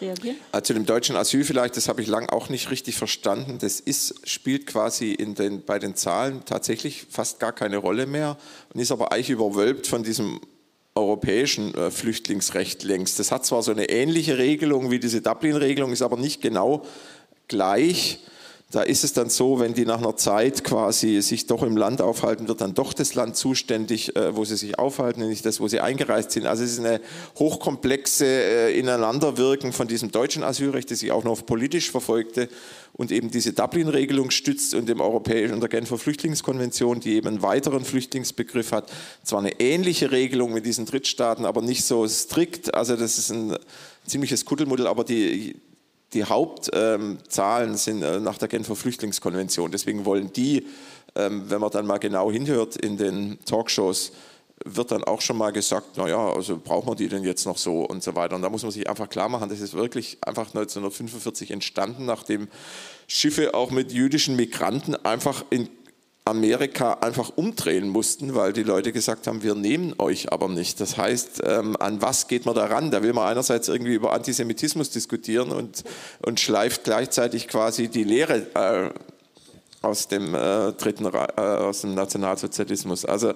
Reagieren? 0.00 0.36
Also 0.52 0.74
dem 0.74 0.86
deutschen 0.86 1.16
Asyl 1.16 1.44
vielleicht, 1.44 1.76
das 1.76 1.88
habe 1.88 2.02
ich 2.02 2.08
lang 2.08 2.28
auch 2.28 2.48
nicht 2.48 2.70
richtig 2.70 2.96
verstanden. 2.96 3.58
Das 3.60 3.80
ist, 3.80 4.28
spielt 4.28 4.66
quasi 4.66 5.12
in 5.12 5.34
den, 5.34 5.64
bei 5.64 5.78
den 5.78 5.94
Zahlen 5.96 6.44
tatsächlich 6.44 7.06
fast 7.10 7.40
gar 7.40 7.52
keine 7.52 7.78
Rolle 7.78 8.06
mehr 8.06 8.36
und 8.72 8.80
ist 8.80 8.92
aber 8.92 9.12
eigentlich 9.12 9.30
überwölbt 9.30 9.86
von 9.86 10.02
diesem 10.02 10.40
europäischen 10.94 11.74
äh, 11.74 11.90
Flüchtlingsrecht 11.90 12.84
längst. 12.84 13.18
Das 13.18 13.32
hat 13.32 13.44
zwar 13.44 13.62
so 13.62 13.72
eine 13.72 13.88
ähnliche 13.88 14.38
Regelung 14.38 14.90
wie 14.90 15.00
diese 15.00 15.20
Dublin-Regelung, 15.20 15.92
ist 15.92 16.02
aber 16.02 16.16
nicht 16.16 16.40
genau 16.40 16.84
gleich. 17.48 18.20
Da 18.74 18.82
ist 18.82 19.04
es 19.04 19.12
dann 19.12 19.30
so, 19.30 19.60
wenn 19.60 19.72
die 19.72 19.84
nach 19.84 19.98
einer 19.98 20.16
Zeit 20.16 20.64
quasi 20.64 21.22
sich 21.22 21.46
doch 21.46 21.62
im 21.62 21.76
Land 21.76 22.00
aufhalten, 22.00 22.48
wird 22.48 22.60
dann 22.60 22.74
doch 22.74 22.92
das 22.92 23.14
Land 23.14 23.36
zuständig, 23.36 24.16
äh, 24.16 24.34
wo 24.34 24.44
sie 24.44 24.56
sich 24.56 24.80
aufhalten, 24.80 25.28
nicht 25.28 25.46
das, 25.46 25.60
wo 25.60 25.68
sie 25.68 25.78
eingereist 25.78 26.32
sind. 26.32 26.46
Also 26.46 26.64
es 26.64 26.72
ist 26.72 26.80
eine 26.80 27.00
hochkomplexe 27.38 28.26
äh, 28.26 28.76
Ineinanderwirken 28.76 29.72
von 29.72 29.86
diesem 29.86 30.10
deutschen 30.10 30.42
Asylrecht, 30.42 30.90
das 30.90 30.98
sich 30.98 31.12
auch 31.12 31.22
noch 31.22 31.46
politisch 31.46 31.92
verfolgte 31.92 32.48
und 32.94 33.12
eben 33.12 33.30
diese 33.30 33.52
Dublin-Regelung 33.52 34.32
stützt 34.32 34.74
und 34.74 34.88
dem 34.88 35.00
europäischen 35.00 35.54
und 35.54 35.60
der 35.60 35.68
Genfer 35.68 35.96
Flüchtlingskonvention, 35.96 36.98
die 36.98 37.14
eben 37.14 37.28
einen 37.28 37.42
weiteren 37.42 37.84
Flüchtlingsbegriff 37.84 38.72
hat. 38.72 38.90
Zwar 39.22 39.38
eine 39.38 39.60
ähnliche 39.60 40.10
Regelung 40.10 40.52
mit 40.52 40.66
diesen 40.66 40.84
Drittstaaten, 40.84 41.44
aber 41.44 41.62
nicht 41.62 41.84
so 41.84 42.08
strikt. 42.08 42.74
Also 42.74 42.96
das 42.96 43.18
ist 43.18 43.30
ein 43.30 43.56
ziemliches 44.04 44.44
Kuddelmuddel, 44.44 44.88
aber 44.88 45.04
die 45.04 45.54
die 46.14 46.24
Hauptzahlen 46.24 47.76
sind 47.76 48.02
äh, 48.02 48.20
nach 48.20 48.38
der 48.38 48.48
Genfer 48.48 48.76
Flüchtlingskonvention. 48.76 49.70
Deswegen 49.70 50.04
wollen 50.04 50.32
die, 50.32 50.66
ähm, 51.14 51.44
wenn 51.48 51.60
man 51.60 51.70
dann 51.70 51.86
mal 51.86 51.98
genau 51.98 52.30
hinhört 52.30 52.76
in 52.76 52.96
den 52.96 53.38
Talkshows, 53.44 54.12
wird 54.64 54.92
dann 54.92 55.04
auch 55.04 55.20
schon 55.20 55.36
mal 55.36 55.50
gesagt, 55.50 55.96
naja, 55.96 56.32
also 56.32 56.58
brauchen 56.62 56.88
wir 56.88 56.94
die 56.94 57.08
denn 57.08 57.24
jetzt 57.24 57.44
noch 57.44 57.58
so 57.58 57.80
und 57.80 58.02
so 58.02 58.14
weiter. 58.14 58.36
Und 58.36 58.42
da 58.42 58.48
muss 58.48 58.62
man 58.62 58.70
sich 58.70 58.88
einfach 58.88 59.08
klar 59.08 59.28
machen, 59.28 59.48
das 59.48 59.60
ist 59.60 59.74
wirklich 59.74 60.18
einfach 60.22 60.46
1945 60.46 61.50
entstanden, 61.50 62.06
nachdem 62.06 62.48
Schiffe 63.06 63.54
auch 63.54 63.70
mit 63.70 63.92
jüdischen 63.92 64.36
Migranten 64.36 64.94
einfach 65.04 65.44
in 65.50 65.68
Amerika 66.26 66.94
einfach 66.94 67.32
umdrehen 67.36 67.88
mussten, 67.88 68.34
weil 68.34 68.54
die 68.54 68.62
Leute 68.62 68.92
gesagt 68.92 69.26
haben, 69.26 69.42
wir 69.42 69.54
nehmen 69.54 69.94
euch 69.98 70.32
aber 70.32 70.48
nicht. 70.48 70.80
Das 70.80 70.96
heißt, 70.96 71.42
ähm, 71.44 71.76
an 71.78 72.00
was 72.00 72.28
geht 72.28 72.46
man 72.46 72.54
da 72.54 72.64
ran? 72.64 72.90
Da 72.90 73.02
will 73.02 73.12
man 73.12 73.28
einerseits 73.28 73.68
irgendwie 73.68 73.94
über 73.94 74.14
Antisemitismus 74.14 74.88
diskutieren 74.88 75.52
und, 75.52 75.84
und 76.22 76.40
schleift 76.40 76.84
gleichzeitig 76.84 77.46
quasi 77.46 77.88
die 77.88 78.04
Lehre 78.04 78.46
äh, 78.54 78.90
aus 79.82 80.08
dem 80.08 80.34
äh, 80.34 80.72
dritten 80.72 81.04
äh, 81.04 81.40
aus 81.40 81.82
dem 81.82 81.94
Nationalsozialismus. 81.94 83.04
Also 83.04 83.34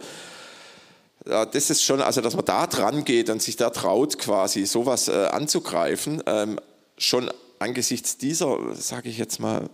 das 1.25 1.69
ist 1.69 1.83
schon, 1.83 2.01
also 2.01 2.23
dass 2.23 2.37
man 2.37 2.45
da 2.47 2.67
dran 2.67 3.05
geht 3.05 3.29
und 3.29 3.43
sich 3.43 3.57
da 3.57 3.69
traut, 3.69 4.19
quasi 4.19 4.65
sowas 4.65 5.09
äh, 5.09 5.27
anzugreifen, 5.27 6.23
ähm, 6.25 6.59
schon 6.97 7.31
angesichts 7.59 8.17
dieser, 8.17 8.75
sage 8.75 9.11
ich 9.11 9.19
jetzt 9.19 9.39
mal, 9.39 9.69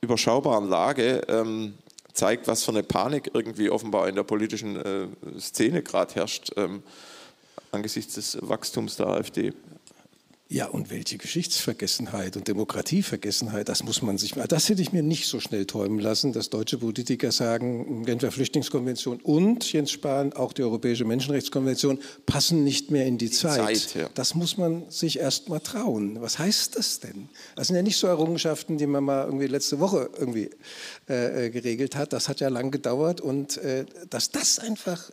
überschaubaren 0.00 0.70
Lage, 0.70 1.22
ähm, 1.28 1.74
zeigt, 2.16 2.48
was 2.48 2.64
für 2.64 2.72
eine 2.72 2.82
Panik 2.82 3.30
irgendwie 3.34 3.70
offenbar 3.70 4.08
in 4.08 4.14
der 4.14 4.22
politischen 4.22 4.76
äh, 4.76 5.06
Szene 5.38 5.82
gerade 5.82 6.14
herrscht 6.14 6.50
ähm, 6.56 6.82
angesichts 7.72 8.14
des 8.14 8.38
Wachstums 8.40 8.96
der 8.96 9.08
AfD. 9.08 9.52
Ja, 10.48 10.66
und 10.66 10.90
welche 10.90 11.18
Geschichtsvergessenheit 11.18 12.36
und 12.36 12.46
Demokratievergessenheit, 12.46 13.68
das 13.68 13.82
muss 13.82 14.00
man 14.00 14.16
sich, 14.16 14.34
das 14.34 14.68
hätte 14.68 14.80
ich 14.80 14.92
mir 14.92 15.02
nicht 15.02 15.26
so 15.26 15.40
schnell 15.40 15.66
träumen 15.66 15.98
lassen, 15.98 16.32
dass 16.32 16.50
deutsche 16.50 16.78
Politiker 16.78 17.32
sagen, 17.32 18.04
Genfer 18.04 18.30
Flüchtlingskonvention 18.30 19.20
und 19.22 19.72
Jens 19.72 19.90
Spahn, 19.90 20.32
auch 20.34 20.52
die 20.52 20.62
Europäische 20.62 21.04
Menschenrechtskonvention 21.04 21.98
passen 22.26 22.62
nicht 22.62 22.92
mehr 22.92 23.06
in 23.06 23.18
die, 23.18 23.26
die 23.26 23.32
Zeit. 23.32 23.76
Zeit 23.76 23.94
ja. 23.96 24.10
Das 24.14 24.36
muss 24.36 24.56
man 24.56 24.88
sich 24.88 25.18
erst 25.18 25.48
mal 25.48 25.58
trauen. 25.58 26.20
Was 26.20 26.38
heißt 26.38 26.76
das 26.76 27.00
denn? 27.00 27.28
Das 27.56 27.66
sind 27.66 27.74
ja 27.74 27.82
nicht 27.82 27.96
so 27.96 28.06
Errungenschaften, 28.06 28.78
die 28.78 28.86
man 28.86 29.02
mal 29.02 29.24
irgendwie 29.24 29.48
letzte 29.48 29.80
Woche 29.80 30.10
irgendwie 30.16 30.50
äh, 31.08 31.46
äh 31.46 31.50
geregelt 31.50 31.96
hat. 31.96 32.12
Das 32.12 32.28
hat 32.28 32.38
ja 32.38 32.48
lang 32.50 32.70
gedauert 32.70 33.20
und 33.20 33.56
äh, 33.56 33.84
dass 34.10 34.30
das 34.30 34.60
einfach 34.60 35.10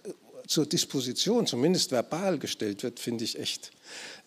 zur 0.47 0.65
Disposition, 0.65 1.47
zumindest 1.47 1.91
verbal 1.91 2.37
gestellt 2.37 2.83
wird, 2.83 2.99
finde 2.99 3.23
ich 3.23 3.39
echt 3.39 3.71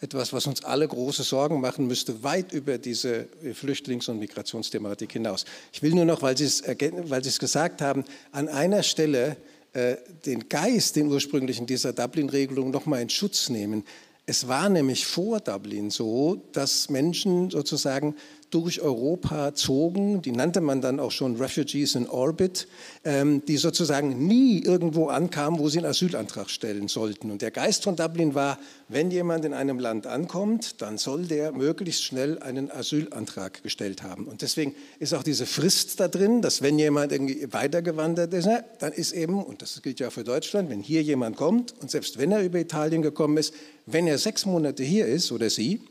etwas, 0.00 0.32
was 0.32 0.46
uns 0.46 0.64
alle 0.64 0.86
große 0.86 1.22
Sorgen 1.22 1.60
machen 1.60 1.86
müsste, 1.86 2.22
weit 2.22 2.52
über 2.52 2.78
diese 2.78 3.26
Flüchtlings- 3.54 4.10
und 4.10 4.18
Migrationsthematik 4.18 5.12
hinaus. 5.12 5.44
Ich 5.72 5.82
will 5.82 5.94
nur 5.94 6.04
noch, 6.04 6.22
weil 6.22 6.36
Sie 6.36 6.44
es, 6.44 6.62
weil 6.66 7.22
Sie 7.22 7.30
es 7.30 7.38
gesagt 7.38 7.80
haben, 7.80 8.04
an 8.32 8.48
einer 8.48 8.82
Stelle 8.82 9.36
äh, 9.72 9.96
den 10.26 10.48
Geist, 10.48 10.96
den 10.96 11.08
ursprünglichen 11.08 11.66
dieser 11.66 11.92
Dublin-Regelung, 11.92 12.70
noch 12.70 12.86
mal 12.86 13.00
in 13.00 13.08
Schutz 13.08 13.48
nehmen. 13.48 13.84
Es 14.26 14.48
war 14.48 14.68
nämlich 14.68 15.06
vor 15.06 15.40
Dublin 15.40 15.90
so, 15.90 16.42
dass 16.52 16.90
Menschen 16.90 17.48
sozusagen 17.50 18.16
durch 18.56 18.80
Europa 18.80 19.54
zogen, 19.54 20.22
die 20.22 20.32
nannte 20.32 20.62
man 20.62 20.80
dann 20.80 20.98
auch 20.98 21.10
schon 21.10 21.36
Refugees 21.36 21.94
in 21.94 22.08
Orbit, 22.08 22.68
ähm, 23.04 23.42
die 23.46 23.58
sozusagen 23.58 24.26
nie 24.26 24.62
irgendwo 24.62 25.08
ankamen, 25.08 25.60
wo 25.60 25.68
sie 25.68 25.76
einen 25.76 25.88
Asylantrag 25.88 26.48
stellen 26.48 26.88
sollten. 26.88 27.30
Und 27.30 27.42
der 27.42 27.50
Geist 27.50 27.84
von 27.84 27.96
Dublin 27.96 28.34
war, 28.34 28.58
wenn 28.88 29.10
jemand 29.10 29.44
in 29.44 29.52
einem 29.52 29.78
Land 29.78 30.06
ankommt, 30.06 30.80
dann 30.80 30.96
soll 30.96 31.26
der 31.26 31.52
möglichst 31.52 32.02
schnell 32.02 32.38
einen 32.38 32.70
Asylantrag 32.70 33.62
gestellt 33.62 34.02
haben. 34.02 34.24
Und 34.24 34.40
deswegen 34.40 34.74
ist 35.00 35.12
auch 35.12 35.22
diese 35.22 35.44
Frist 35.44 36.00
da 36.00 36.08
drin, 36.08 36.40
dass 36.40 36.62
wenn 36.62 36.78
jemand 36.78 37.12
irgendwie 37.12 37.52
weitergewandert 37.52 38.32
ist, 38.32 38.48
dann 38.78 38.92
ist 38.94 39.12
eben, 39.12 39.44
und 39.44 39.60
das 39.60 39.82
gilt 39.82 40.00
ja 40.00 40.08
für 40.08 40.24
Deutschland, 40.24 40.70
wenn 40.70 40.80
hier 40.80 41.02
jemand 41.02 41.36
kommt 41.36 41.74
und 41.82 41.90
selbst 41.90 42.18
wenn 42.18 42.32
er 42.32 42.42
über 42.42 42.58
Italien 42.58 43.02
gekommen 43.02 43.36
ist, 43.36 43.52
wenn 43.84 44.06
er 44.06 44.16
sechs 44.16 44.46
Monate 44.46 44.82
hier 44.82 45.06
ist 45.06 45.30
oder 45.30 45.50
sie, 45.50 45.82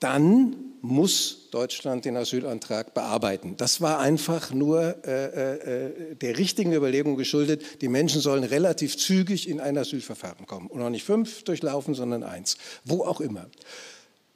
dann 0.00 0.56
muss 0.80 1.48
Deutschland 1.50 2.04
den 2.04 2.16
Asylantrag 2.16 2.94
bearbeiten. 2.94 3.54
Das 3.56 3.80
war 3.80 3.98
einfach 3.98 4.52
nur 4.52 5.04
äh, 5.04 5.86
äh, 5.86 6.14
der 6.14 6.38
richtigen 6.38 6.72
Überlegung 6.72 7.16
geschuldet. 7.16 7.62
Die 7.80 7.88
Menschen 7.88 8.20
sollen 8.20 8.44
relativ 8.44 8.96
zügig 8.96 9.48
in 9.48 9.60
ein 9.60 9.76
Asylverfahren 9.76 10.46
kommen 10.46 10.68
und 10.68 10.80
auch 10.82 10.90
nicht 10.90 11.04
fünf 11.04 11.42
durchlaufen, 11.42 11.94
sondern 11.94 12.22
eins, 12.22 12.56
wo 12.84 13.04
auch 13.04 13.20
immer. 13.20 13.46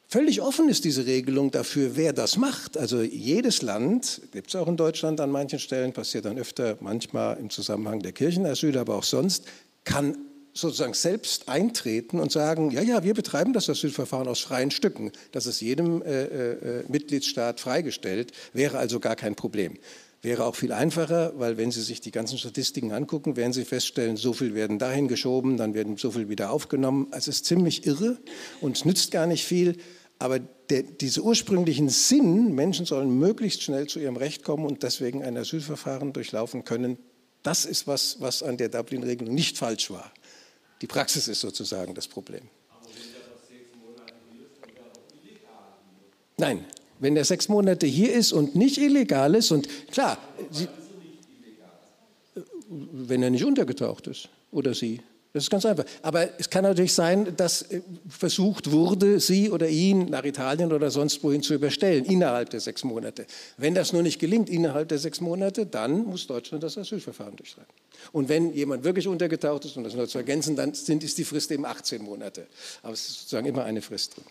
Völlig 0.09 0.43
offen 0.43 0.69
ist 0.69 0.85
diese 0.85 1.07
Regelung 1.07 1.51
dafür, 1.51 1.97
wer 1.97 2.13
das 2.13 2.37
macht. 2.37 2.77
Also 2.77 3.01
jedes 3.01 3.63
Land, 3.63 4.21
gibt 4.33 4.49
es 4.49 4.57
auch 4.57 4.69
in 4.69 4.77
Deutschland 4.77 5.21
an 5.21 5.31
manchen 5.31 5.59
Stellen, 5.59 5.93
passiert 5.95 6.27
dann 6.27 6.39
öfter, 6.39 6.77
manchmal 6.81 7.39
im 7.39 7.49
Zusammenhang 7.49 8.01
der 8.01 8.13
Kirchenasyl, 8.13 8.77
aber 8.77 8.97
auch 8.97 9.05
sonst, 9.05 9.47
kann 9.85 10.19
sozusagen 10.55 10.95
selbst 10.95 11.49
eintreten 11.49 12.21
und 12.21 12.31
sagen, 12.31 12.71
ja, 12.71 12.83
ja, 12.83 13.05
wir 13.05 13.15
betreiben 13.15 13.53
das 13.53 13.69
Asylverfahren 13.71 14.29
aus 14.29 14.41
freien 14.41 14.71
Stücken. 14.71 15.13
Das 15.33 15.47
ist 15.47 15.61
jedem 15.61 16.03
äh, 16.03 16.25
äh, 16.25 16.85
Mitgliedstaat 16.89 17.61
freigestellt, 17.61 18.33
wäre 18.53 18.79
also 18.79 19.01
gar 19.01 19.17
kein 19.17 19.35
Problem. 19.35 19.79
Wäre 20.21 20.45
auch 20.45 20.55
viel 20.55 20.73
einfacher, 20.73 21.33
weil 21.37 21.57
wenn 21.57 21.73
Sie 21.73 21.83
sich 21.83 22.01
die 22.01 22.13
ganzen 22.13 22.39
Statistiken 22.39 22.93
angucken, 22.93 23.37
werden 23.37 23.53
Sie 23.53 23.65
feststellen, 23.65 24.17
so 24.17 24.33
viel 24.33 24.55
werden 24.55 24.79
dahin 24.79 25.09
geschoben, 25.09 25.57
dann 25.57 25.75
werden 25.75 25.97
so 25.97 26.13
viel 26.13 26.29
wieder 26.29 26.53
aufgenommen. 26.53 27.09
Es 27.11 27.27
ist 27.27 27.45
ziemlich 27.45 27.87
irre 27.87 28.19
und 28.61 28.85
nützt 28.85 29.11
gar 29.11 29.27
nicht 29.27 29.45
viel. 29.45 29.79
Aber 30.21 30.39
der, 30.39 30.85
diese 30.85 31.23
ursprünglichen 31.23 31.89
Sinn, 31.89 32.55
Menschen 32.55 32.87
sollen 32.87 33.19
möglichst 33.19 33.65
schnell 33.65 33.89
zu 33.89 33.99
ihrem 33.99 34.17
Recht 34.17 34.45
kommen 34.45 34.65
und 34.65 34.85
deswegen 34.85 35.25
ein 35.25 35.37
Asylverfahren 35.37 36.13
durchlaufen 36.13 36.63
können, 36.63 36.99
das 37.43 37.65
ist 37.65 37.89
was, 37.89 38.21
was 38.21 38.45
an 38.45 38.57
der 38.57 38.69
Dublin-Regelung 38.69 39.35
nicht 39.35 39.59
falsch 39.59 39.91
war. 39.91 40.13
Die 40.83 40.89
Praxis 40.89 41.29
ist 41.29 41.41
sozusagen 41.41 41.95
das 41.95 42.09
Problem. 42.09 42.43
Nein, 46.37 46.65
wenn 46.99 47.15
der 47.15 47.25
sechs 47.25 47.49
Monate 47.49 47.87
hier 47.87 48.13
ist 48.13 48.33
und 48.33 48.57
nicht 48.57 48.79
illegal 48.79 49.37
ist 49.37 49.53
und 49.53 49.69
klar, 49.93 50.19
sie, 50.51 50.67
wenn 52.69 53.23
er 53.23 53.31
nicht 53.31 53.45
untergetaucht 53.45 54.09
ist 54.09 54.29
oder 54.51 54.75
sie. 54.75 55.01
Das 55.33 55.45
ist 55.45 55.51
ganz 55.51 55.65
einfach. 55.65 55.85
Aber 56.03 56.29
es 56.39 56.51
kann 56.51 56.63
natürlich 56.63 56.93
sein, 56.93 57.35
dass 57.37 57.63
äh, 57.63 57.81
versucht 58.07 58.71
wurde, 58.71 59.19
sie 59.19 59.51
oder 59.51 59.67
ihn 59.67 60.11
nach 60.11 60.25
Italien 60.25 60.73
oder 60.73 60.91
sonst 60.91 61.25
wohin 61.25 61.43
zu 61.43 61.55
überstellen, 61.55 62.05
innerhalb 62.05 62.51
der 62.51 62.61
sechs 62.61 62.85
Monate. 62.85 63.27
Wenn 63.57 63.75
das 63.75 63.95
nur 63.95 64.03
nicht 64.03 64.19
gelingt, 64.19 64.51
innerhalb 64.51 64.91
der 64.91 64.99
sechs 64.99 65.23
Monate, 65.23 65.65
dann 65.65 66.05
muss 66.05 66.27
Deutschland 66.27 66.63
das 66.63 66.77
Asylverfahren 66.77 67.37
durchschreiten. 67.37 67.73
Und 68.13 68.29
wenn 68.29 68.53
jemand 68.53 68.85
wirklich 68.85 69.09
untergetaucht 69.09 69.65
ist, 69.65 69.77
und 69.77 69.85
das 69.85 69.95
nur 69.95 70.07
zu 70.07 70.19
ergänzen, 70.19 70.55
dann 70.55 70.75
sind, 70.75 71.03
ist 71.03 71.17
die 71.17 71.25
Frist 71.25 71.51
eben 71.51 71.65
18 71.65 72.03
Monate. 72.03 72.47
Aber 72.83 72.93
es 72.93 73.01
ist 73.01 73.21
sozusagen 73.21 73.47
immer 73.47 73.65
eine 73.65 73.81
Frist 73.81 74.17
drin. 74.17 74.25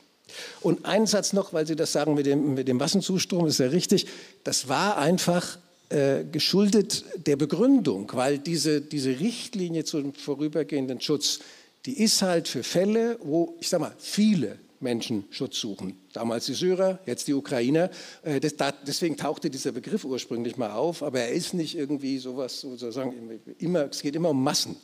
Und 0.62 0.86
einen 0.86 1.08
Satz 1.08 1.34
noch, 1.34 1.52
weil 1.52 1.66
Sie 1.66 1.76
das 1.76 1.92
sagen 1.92 2.14
mit 2.14 2.28
dem, 2.28 2.54
mit 2.54 2.68
dem 2.68 2.78
Massenzustrom, 2.78 3.48
ist 3.48 3.60
ja 3.60 3.68
richtig. 3.68 4.06
Das 4.44 4.70
war 4.70 4.98
einfach 4.98 5.58
äh, 5.92 6.26
geschuldet 6.32 7.04
der 7.28 7.36
Begründung, 7.36 8.10
weil 8.14 8.40
diese, 8.40 8.82
diese 8.82 9.20
Richtlinie 9.20 9.84
zum 9.84 10.14
vorübergehenden 10.14 11.02
Schutz, 11.02 11.40
die 11.86 12.02
ist 12.02 12.22
halt 12.22 12.48
für 12.48 12.64
Fälle, 12.64 13.18
wo, 13.22 13.56
ich 13.60 13.70
sage 13.70 13.84
mal, 13.84 13.96
viele 13.98 14.58
Menschen 14.80 15.26
Schutz 15.30 15.60
suchen. 15.60 15.98
Damals 16.14 16.46
die 16.46 16.54
Syrer, 16.54 17.00
jetzt 17.06 17.28
die 17.28 17.34
Ukrainer. 17.34 17.90
Äh, 18.24 18.40
das, 18.40 18.56
da, 18.56 18.72
deswegen 18.86 19.18
tauchte 19.18 19.50
dieser 19.50 19.72
Begriff 19.72 20.04
ursprünglich 20.06 20.58
mal 20.58 20.72
auf, 20.72 21.04
aber 21.04 21.20
er 21.22 21.30
ist 21.32 21.54
nicht 21.54 21.78
irgendwie 21.78 22.18
sowas, 22.18 22.62
sozusagen, 22.62 23.14
immer, 23.60 23.90
es 23.90 24.02
geht 24.02 24.16
immer 24.16 24.30
um 24.30 24.44
Massen. 24.44 24.76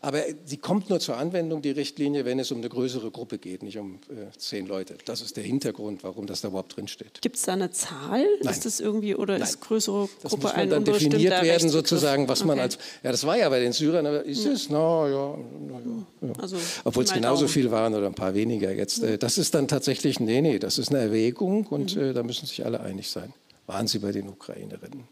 Aber 0.00 0.22
sie 0.44 0.56
kommt 0.56 0.88
nur 0.90 1.00
zur 1.00 1.16
Anwendung, 1.16 1.62
die 1.62 1.70
Richtlinie, 1.70 2.24
wenn 2.24 2.38
es 2.38 2.50
um 2.50 2.58
eine 2.58 2.68
größere 2.68 3.10
Gruppe 3.10 3.38
geht, 3.38 3.62
nicht 3.62 3.78
um 3.78 3.96
äh, 4.08 4.36
zehn 4.38 4.66
Leute. 4.66 4.96
Das 5.04 5.20
ist 5.20 5.36
der 5.36 5.44
Hintergrund, 5.44 6.02
warum 6.04 6.26
das 6.26 6.40
da 6.40 6.48
überhaupt 6.48 6.76
drinsteht. 6.76 7.20
Gibt 7.20 7.36
es 7.36 7.42
da 7.42 7.52
eine 7.52 7.70
Zahl? 7.70 8.24
Nein. 8.42 8.52
Ist 8.52 8.64
das 8.64 8.80
irgendwie, 8.80 9.14
oder 9.14 9.34
Nein. 9.34 9.42
ist 9.48 9.60
größere 9.60 10.06
Gruppe 10.06 10.12
Das 10.22 10.32
muss 10.32 10.42
man 10.42 10.52
ein 10.54 10.70
dann 10.70 10.84
definiert 10.84 11.42
werden, 11.42 11.68
sozusagen, 11.68 12.28
was 12.28 12.44
man 12.44 12.50
Okay. 12.58 12.62
als. 12.62 12.78
Ja, 13.02 13.10
das 13.12 13.24
war 13.26 13.36
ja 13.36 13.48
bei 13.48 13.60
den 13.60 13.72
Syrern, 13.72 14.06
aber 14.06 14.24
ist 14.24 14.44
es? 14.46 14.68
Na 14.70 15.08
ja, 15.08 15.38
na 15.68 15.74
ja. 15.74 16.28
ja. 16.28 16.32
Also, 16.40 16.56
Obwohl 16.84 17.04
es 17.04 17.12
genauso 17.12 17.42
Daumen. 17.42 17.48
viel 17.52 17.70
waren 17.70 17.94
oder 17.94 18.06
ein 18.06 18.14
paar 18.14 18.34
weniger 18.34 18.72
jetzt. 18.72 19.02
Äh, 19.02 19.18
Das 19.18 19.38
ist 19.38 19.54
dann 19.54 19.68
tatsächlich, 19.68 20.18
nee, 20.20 20.40
nee, 20.40 20.58
das 20.58 20.69
ist 20.78 20.90
eine 20.90 20.98
Erwägung 21.00 21.66
und 21.66 21.96
Mhm. 21.96 22.02
äh, 22.02 22.12
da 22.12 22.22
müssen 22.22 22.46
sich 22.46 22.64
alle 22.64 22.80
einig 22.80 23.10
sein. 23.10 23.32
Waren 23.66 23.86
sie 23.86 23.98
bei 23.98 24.12
den 24.12 24.28
Ukrainerinnen? 24.28 25.08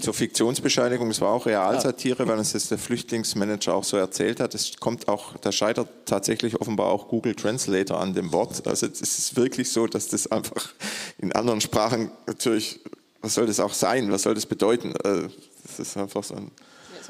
Zur 0.00 0.14
Fiktionsbescheinigung, 0.14 1.08
das 1.08 1.20
war 1.20 1.30
auch 1.32 1.44
Realsatire, 1.44 2.28
weil 2.28 2.38
uns 2.38 2.52
das 2.52 2.68
der 2.68 2.78
Flüchtlingsmanager 2.78 3.74
auch 3.74 3.82
so 3.82 3.96
erzählt 3.96 4.38
hat. 4.38 4.54
Es 4.54 4.76
kommt 4.78 5.08
auch, 5.08 5.36
da 5.38 5.50
scheitert 5.50 5.88
tatsächlich 6.06 6.60
offenbar 6.60 6.86
auch 6.86 7.08
Google 7.08 7.34
Translator 7.34 7.98
an 7.98 8.14
dem 8.14 8.32
Wort. 8.32 8.64
Also 8.68 8.86
es 8.86 9.00
ist 9.00 9.34
wirklich 9.34 9.70
so, 9.72 9.88
dass 9.88 10.06
das 10.06 10.28
einfach 10.30 10.72
in 11.18 11.32
anderen 11.32 11.60
Sprachen 11.60 12.12
natürlich, 12.28 12.78
was 13.22 13.34
soll 13.34 13.46
das 13.46 13.58
auch 13.58 13.74
sein, 13.74 14.12
was 14.12 14.22
soll 14.22 14.34
das 14.34 14.46
bedeuten? 14.46 14.94
Äh, 15.04 15.28
Das 15.66 15.80
ist 15.80 15.96
einfach 15.96 16.22
so 16.22 16.34
ein. 16.36 16.50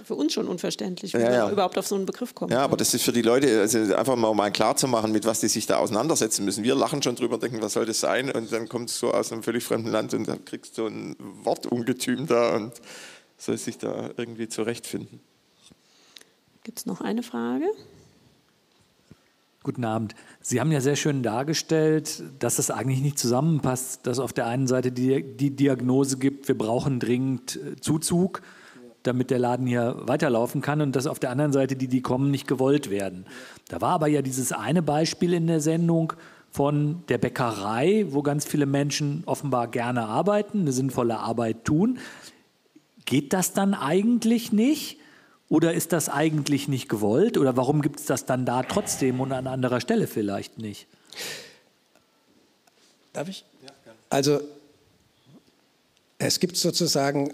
Das 0.03 0.09
für 0.09 0.15
uns 0.15 0.33
schon 0.33 0.49
unverständlich, 0.49 1.15
wie 1.15 1.19
Ja, 1.19 1.25
man 1.25 1.33
ja. 1.33 1.51
überhaupt 1.51 1.79
auf 1.79 1.87
so 1.87 1.95
einen 1.95 2.07
Begriff 2.07 2.35
kommt. 2.35 2.53
Ja, 2.53 2.61
aber 2.65 2.77
das 2.77 2.93
ist 2.93 3.03
für 3.03 3.13
die 3.13 3.23
Leute, 3.23 3.61
also 3.61 3.79
einfach 3.95 4.17
mal, 4.17 4.35
mal 4.35 4.51
klar 4.51 4.77
zu 4.77 4.89
machen, 4.89 5.13
mit 5.13 5.25
was 5.25 5.41
die 5.41 5.49
sich 5.49 5.67
da 5.67 5.79
auseinandersetzen 5.79 6.45
müssen. 6.45 6.65
Wir 6.65 6.75
lachen 6.75 7.03
schon 7.03 7.15
drüber, 7.15 7.39
denken, 7.39 7.63
was 7.63 7.75
soll 7.75 7.87
das 7.87 8.01
sein? 8.01 8.31
Und 8.31 8.53
dann 8.53 8.69
kommst 8.69 9.01
du 9.03 9.07
so 9.07 9.13
aus 9.13 9.33
einem 9.33 9.43
völlig 9.43 9.65
fremden 9.65 9.91
Land 9.91 10.13
und 10.15 10.27
dann 10.27 10.45
kriegst 10.45 10.77
du 10.79 10.87
ein 10.87 11.17
Wortungetüm 11.19 12.27
da 12.27 12.57
und 12.57 12.73
soll 13.39 13.59
sich 13.59 13.79
da 13.79 14.11
irgendwie 14.17 14.49
zurechtfinden. 14.49 15.21
Gibt 16.65 16.79
es 16.79 16.87
noch 16.87 17.01
eine 17.01 17.23
Frage? 17.23 17.67
Guten 19.65 19.85
Abend. 19.85 20.17
Sie 20.41 20.61
haben 20.61 20.73
ja 20.73 20.81
sehr 20.81 20.97
schön 20.97 21.23
dargestellt, 21.23 22.25
dass 22.41 22.59
es 22.59 22.73
eigentlich 22.73 23.01
nicht 23.01 23.19
zusammenpasst, 23.19 24.07
dass 24.07 24.19
auf 24.19 24.33
der 24.33 24.47
einen 24.47 24.67
Seite 24.67 24.91
die, 24.91 25.23
die 25.23 25.51
Diagnose 25.51 26.19
gibt, 26.19 26.49
wir 26.49 26.59
brauchen 26.59 26.99
dringend 26.99 27.57
äh, 27.57 27.77
Zuzug, 27.81 28.43
damit 29.03 29.31
der 29.31 29.39
Laden 29.39 29.67
hier 29.67 29.97
weiterlaufen 30.01 30.61
kann 30.61 30.81
und 30.81 30.97
dass 30.97 31.07
auf 31.07 31.19
der 31.19 31.31
anderen 31.31 31.53
Seite 31.53 31.77
die, 31.77 31.89
die 31.89 32.03
kommen, 32.03 32.31
nicht 32.31 32.47
gewollt 32.47 32.91
werden. 32.91 33.27
Da 33.69 33.81
war 33.81 33.91
aber 33.91 34.07
ja 34.07 34.23
dieses 34.23 34.53
eine 34.53 34.83
Beispiel 34.83 35.33
in 35.33 35.47
der 35.47 35.61
Sendung 35.61 36.13
von 36.51 37.03
der 37.09 37.19
Bäckerei, 37.19 38.07
wo 38.11 38.23
ganz 38.23 38.45
viele 38.45 38.67
Menschen 38.67 39.23
offenbar 39.27 39.69
gerne 39.69 40.05
arbeiten, 40.07 40.61
eine 40.61 40.73
sinnvolle 40.73 41.19
Arbeit 41.19 41.65
tun. 41.65 41.99
Geht 43.07 43.33
das 43.33 43.53
dann 43.53 43.75
eigentlich 43.75 44.53
nicht? 44.53 44.99
Oder 45.49 45.75
ist 45.75 45.93
das 45.93 46.09
eigentlich 46.09 46.69
nicht 46.69 46.89
gewollt? 46.89 47.37
Oder 47.37 47.57
warum 47.57 47.83
gibt 47.83 48.01
es 48.01 48.07
das 48.07 48.25
dann 48.25 48.47
da 48.47 48.63
trotzdem 48.63 49.21
und 49.21 49.33
an 49.33 49.47
anderer 49.47 49.81
Stelle 49.81 50.07
vielleicht 50.07 50.59
nicht? 50.59 50.87
Darf 53.13 53.29
ich? 53.29 53.45
Also 54.09 54.41
es 56.27 56.41
gibt 56.41 56.57
sozusagen, 56.57 57.33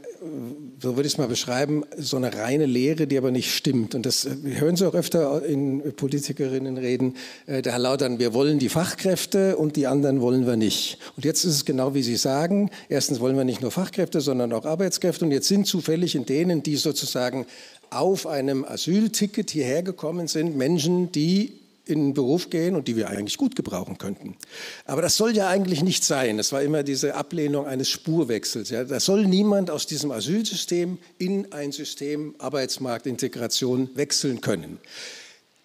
so 0.80 0.96
würde 0.96 1.06
ich 1.06 1.14
es 1.14 1.18
mal 1.18 1.28
beschreiben, 1.28 1.84
so 1.96 2.16
eine 2.16 2.34
reine 2.34 2.66
Lehre, 2.66 3.06
die 3.06 3.18
aber 3.18 3.30
nicht 3.30 3.54
stimmt. 3.54 3.94
Und 3.94 4.06
das 4.06 4.28
hören 4.44 4.76
Sie 4.76 4.86
auch 4.86 4.94
öfter 4.94 5.44
in 5.44 5.94
Politikerinnen 5.94 6.78
reden. 6.78 7.16
äh, 7.46 7.62
Da 7.62 7.76
lautern, 7.76 8.18
wir 8.18 8.34
wollen 8.34 8.58
die 8.58 8.68
Fachkräfte 8.68 9.56
und 9.56 9.76
die 9.76 9.86
anderen 9.86 10.20
wollen 10.20 10.46
wir 10.46 10.56
nicht. 10.56 10.98
Und 11.16 11.24
jetzt 11.24 11.44
ist 11.44 11.54
es 11.54 11.64
genau 11.64 11.94
wie 11.94 12.02
Sie 12.02 12.16
sagen. 12.16 12.70
Erstens 12.88 13.20
wollen 13.20 13.36
wir 13.36 13.44
nicht 13.44 13.60
nur 13.60 13.70
Fachkräfte, 13.70 14.20
sondern 14.20 14.52
auch 14.52 14.64
Arbeitskräfte. 14.64 15.24
Und 15.24 15.32
jetzt 15.32 15.48
sind 15.48 15.66
zufällig 15.66 16.14
in 16.14 16.26
denen, 16.26 16.62
die 16.62 16.76
sozusagen 16.76 17.46
auf 17.90 18.26
einem 18.26 18.64
Asylticket 18.64 19.50
hierher 19.50 19.82
gekommen 19.82 20.28
sind, 20.28 20.56
Menschen, 20.56 21.10
die 21.12 21.57
in 21.88 22.08
den 22.08 22.14
Beruf 22.14 22.50
gehen 22.50 22.76
und 22.76 22.86
die 22.86 22.96
wir 22.96 23.08
eigentlich 23.08 23.38
gut 23.38 23.56
gebrauchen 23.56 23.98
könnten. 23.98 24.36
Aber 24.84 25.02
das 25.02 25.16
soll 25.16 25.34
ja 25.34 25.48
eigentlich 25.48 25.82
nicht 25.82 26.04
sein. 26.04 26.36
Das 26.36 26.52
war 26.52 26.62
immer 26.62 26.82
diese 26.82 27.14
Ablehnung 27.14 27.66
eines 27.66 27.88
Spurwechsels. 27.88 28.70
Ja. 28.70 28.84
Da 28.84 29.00
soll 29.00 29.26
niemand 29.26 29.70
aus 29.70 29.86
diesem 29.86 30.10
Asylsystem 30.10 30.98
in 31.18 31.52
ein 31.52 31.72
System 31.72 32.34
Arbeitsmarktintegration 32.38 33.90
wechseln 33.94 34.40
können. 34.40 34.78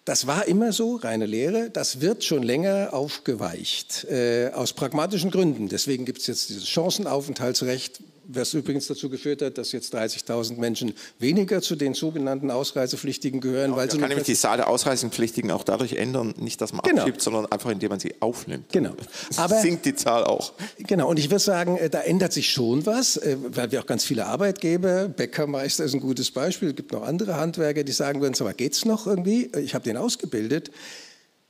Das 0.04 0.26
war 0.26 0.46
immer 0.46 0.72
so, 0.72 0.96
reine 0.96 1.24
Lehre. 1.24 1.70
Das 1.70 2.02
wird 2.02 2.24
schon 2.24 2.42
länger 2.42 2.90
aufgeweicht, 2.92 4.04
äh, 4.04 4.50
aus 4.52 4.74
pragmatischen 4.74 5.30
Gründen. 5.30 5.68
Deswegen 5.68 6.04
gibt 6.04 6.20
es 6.20 6.26
jetzt 6.26 6.50
dieses 6.50 6.68
Chancenaufenthaltsrecht, 6.68 8.00
was 8.26 8.54
übrigens 8.54 8.86
dazu 8.86 9.08
geführt 9.10 9.42
hat, 9.42 9.58
dass 9.58 9.72
jetzt 9.72 9.94
30.000 9.94 10.56
Menschen 10.58 10.94
weniger 11.18 11.60
zu 11.62 11.76
den 11.76 11.94
sogenannten 11.94 12.50
Ausreisepflichtigen 12.50 13.40
gehören. 13.40 13.72
weil 13.76 13.86
Man 13.88 13.98
kann 14.00 14.08
nämlich 14.08 14.26
die 14.26 14.34
Zahl 14.34 14.56
der 14.56 14.68
Ausreisepflichtigen 14.68 15.50
auch 15.50 15.64
dadurch 15.64 15.94
ändern, 15.94 16.34
nicht, 16.38 16.60
dass 16.60 16.72
man 16.72 16.82
Genau. 16.82 17.02
abschiebt, 17.02 17.20
sondern 17.20 17.46
einfach, 17.46 17.70
indem 17.70 17.90
man 17.90 18.00
sie 18.00 18.14
aufnimmt. 18.20 18.70
Genau. 18.72 18.92
Aber- 19.36 19.60
sinkt 19.60 19.84
die 19.86 19.94
Zahl 19.94 20.24
auch. 20.24 20.52
Genau, 20.78 21.08
und 21.10 21.18
ich 21.18 21.26
würde 21.30 21.38
sagen, 21.42 21.76
äh, 21.76 21.90
da 21.90 22.00
ändert 22.00 22.32
sich 22.32 22.50
schon 22.50 22.86
was, 22.86 23.16
äh, 23.16 23.36
weil 23.48 23.70
wir 23.72 23.80
auch 23.80 23.86
ganz 23.86 24.04
viele 24.04 24.26
Arbeitgeber, 24.26 25.08
Bäckermeister 25.08 25.84
ist 25.84 25.94
ein 25.94 26.00
gutes 26.00 26.30
Beispiel, 26.30 26.70
es 26.70 26.76
gibt 26.76 26.92
noch 26.92 27.02
andere 27.02 27.36
Handwerker, 27.36 27.84
die 27.84 27.92
sagen 27.92 28.20
würden, 28.20 28.34
mal, 28.44 28.54
geht's 28.54 28.84
noch 28.84 29.06
irgendwie? 29.06 29.50
Äh, 29.54 29.60
Ich 29.60 29.74
habe 29.74 29.84
den 29.84 29.96
ausgebildet 29.96 30.70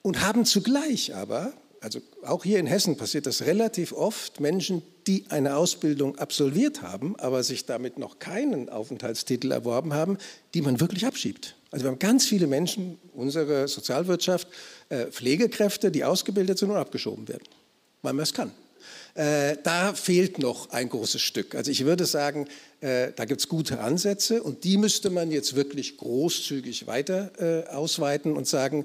und 0.02 0.20
haben 0.20 0.44
zugleich 0.44 1.14
aber, 1.14 1.52
also 1.80 2.00
auch 2.26 2.44
hier 2.44 2.58
in 2.58 2.66
Hessen 2.66 2.96
passiert 2.96 3.26
das 3.26 3.42
relativ 3.42 3.92
oft, 3.92 4.40
Menschen, 4.40 4.82
die 5.06 5.24
eine 5.28 5.56
Ausbildung 5.56 6.16
absolviert 6.18 6.82
haben, 6.82 7.16
aber 7.18 7.42
sich 7.42 7.66
damit 7.66 7.98
noch 7.98 8.18
keinen 8.18 8.68
Aufenthaltstitel 8.68 9.52
erworben 9.52 9.94
haben, 9.94 10.18
die 10.54 10.62
man 10.62 10.80
wirklich 10.80 11.06
abschiebt. 11.06 11.56
Also 11.70 11.84
wir 11.84 11.90
haben 11.90 11.98
ganz 11.98 12.26
viele 12.26 12.46
Menschen, 12.46 12.98
unsere 13.14 13.66
Sozialwirtschaft, 13.68 14.48
äh, 14.90 15.06
Pflegekräfte, 15.06 15.90
die 15.90 16.04
ausgebildet 16.04 16.58
sind 16.58 16.70
und 16.70 16.76
abgeschoben 16.76 17.26
werden, 17.28 17.42
weil 18.02 18.12
man 18.12 18.22
es 18.22 18.32
kann. 18.32 18.52
Äh, 19.14 19.56
da 19.62 19.94
fehlt 19.94 20.38
noch 20.38 20.70
ein 20.70 20.88
großes 20.88 21.20
Stück. 21.20 21.54
Also 21.54 21.70
ich 21.70 21.84
würde 21.84 22.04
sagen, 22.04 22.46
äh, 22.80 23.12
da 23.16 23.24
gibt 23.24 23.40
es 23.40 23.48
gute 23.48 23.80
Ansätze 23.80 24.42
und 24.42 24.64
die 24.64 24.76
müsste 24.76 25.10
man 25.10 25.30
jetzt 25.30 25.56
wirklich 25.56 25.96
großzügig 25.96 26.86
weiter 26.86 27.32
ausweiten 27.70 28.36
und 28.36 28.46
sagen, 28.46 28.84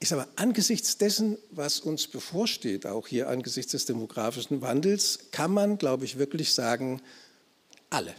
ist 0.00 0.12
aber 0.12 0.28
angesichts 0.36 0.98
dessen, 0.98 1.38
was 1.50 1.80
uns 1.80 2.06
bevorsteht, 2.06 2.86
auch 2.86 3.08
hier 3.08 3.28
angesichts 3.28 3.72
des 3.72 3.86
demografischen 3.86 4.60
Wandels, 4.60 5.18
kann 5.32 5.52
man, 5.52 5.78
glaube 5.78 6.04
ich, 6.04 6.18
wirklich 6.18 6.52
sagen, 6.52 7.00
alle, 7.88 8.14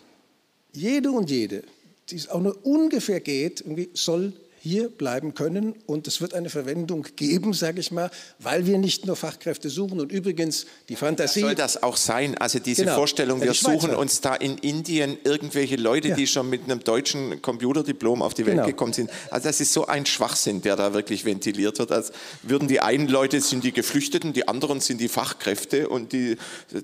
jede 0.73 1.11
und 1.11 1.29
jede, 1.29 1.63
die 2.09 2.15
es 2.15 2.29
auch 2.29 2.41
nur 2.41 2.65
ungefähr 2.65 3.19
geht, 3.19 3.63
soll 3.93 4.33
hier 4.67 4.89
bleiben 4.89 5.33
können 5.33 5.73
und 5.85 6.07
es 6.07 6.21
wird 6.21 6.33
eine 6.33 6.49
Verwendung 6.49 7.05
geben, 7.15 7.53
sage 7.53 7.79
ich 7.79 7.91
mal, 7.91 8.09
weil 8.39 8.65
wir 8.65 8.77
nicht 8.77 9.05
nur 9.05 9.15
Fachkräfte 9.15 9.69
suchen 9.69 9.99
und 9.99 10.11
übrigens 10.11 10.65
die 10.89 10.95
Fantasie. 10.95 11.41
Soll 11.41 11.55
das 11.55 11.81
auch 11.81 11.97
sein? 11.97 12.37
Also 12.37 12.59
diese 12.59 12.83
Genau. 12.83 12.95
Vorstellung, 12.95 13.39
Ja, 13.39 13.45
wir 13.45 13.53
Schweizer. 13.53 13.79
suchen 13.81 13.95
uns 13.95 14.21
da 14.21 14.35
in 14.35 14.57
Indien 14.57 15.17
irgendwelche 15.23 15.75
Leute, 15.77 16.09
Ja. 16.09 16.15
die 16.15 16.27
schon 16.27 16.49
mit 16.49 16.65
einem 16.65 16.83
deutschen 16.83 17.41
Computerdiplom 17.41 18.21
auf 18.21 18.33
die 18.33 18.45
Welt 18.45 18.57
Genau. 18.57 18.67
gekommen 18.67 18.93
sind. 18.93 19.09
Also 19.31 19.47
das 19.47 19.61
ist 19.61 19.73
so 19.73 19.85
ein 19.87 20.05
Schwachsinn, 20.05 20.61
der 20.61 20.75
da 20.75 20.93
wirklich 20.93 21.23
ventiliert 21.25 21.79
wird. 21.79 21.91
Als 21.91 22.11
würden 22.43 22.67
die 22.67 22.79
einen 22.81 23.07
Leute 23.07 23.39
sind 23.41 23.63
die 23.63 23.71
Geflüchteten, 23.71 24.33
die 24.33 24.47
anderen 24.47 24.81
sind 24.81 24.99
die 24.99 25.07
Fachkräfte 25.07 25.87
und 25.89 26.11
die, 26.11 26.35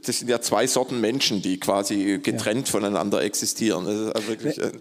das 0.06 0.20
sind 0.20 0.30
ja 0.30 0.40
zwei 0.42 0.68
Sorten 0.68 1.02
Menschen, 1.02 1.42
die 1.42 1.60
quasi 1.60 2.20
getrennt 2.24 2.70
voneinander 2.70 3.22
existieren. 3.22 3.86
Also 3.88 4.12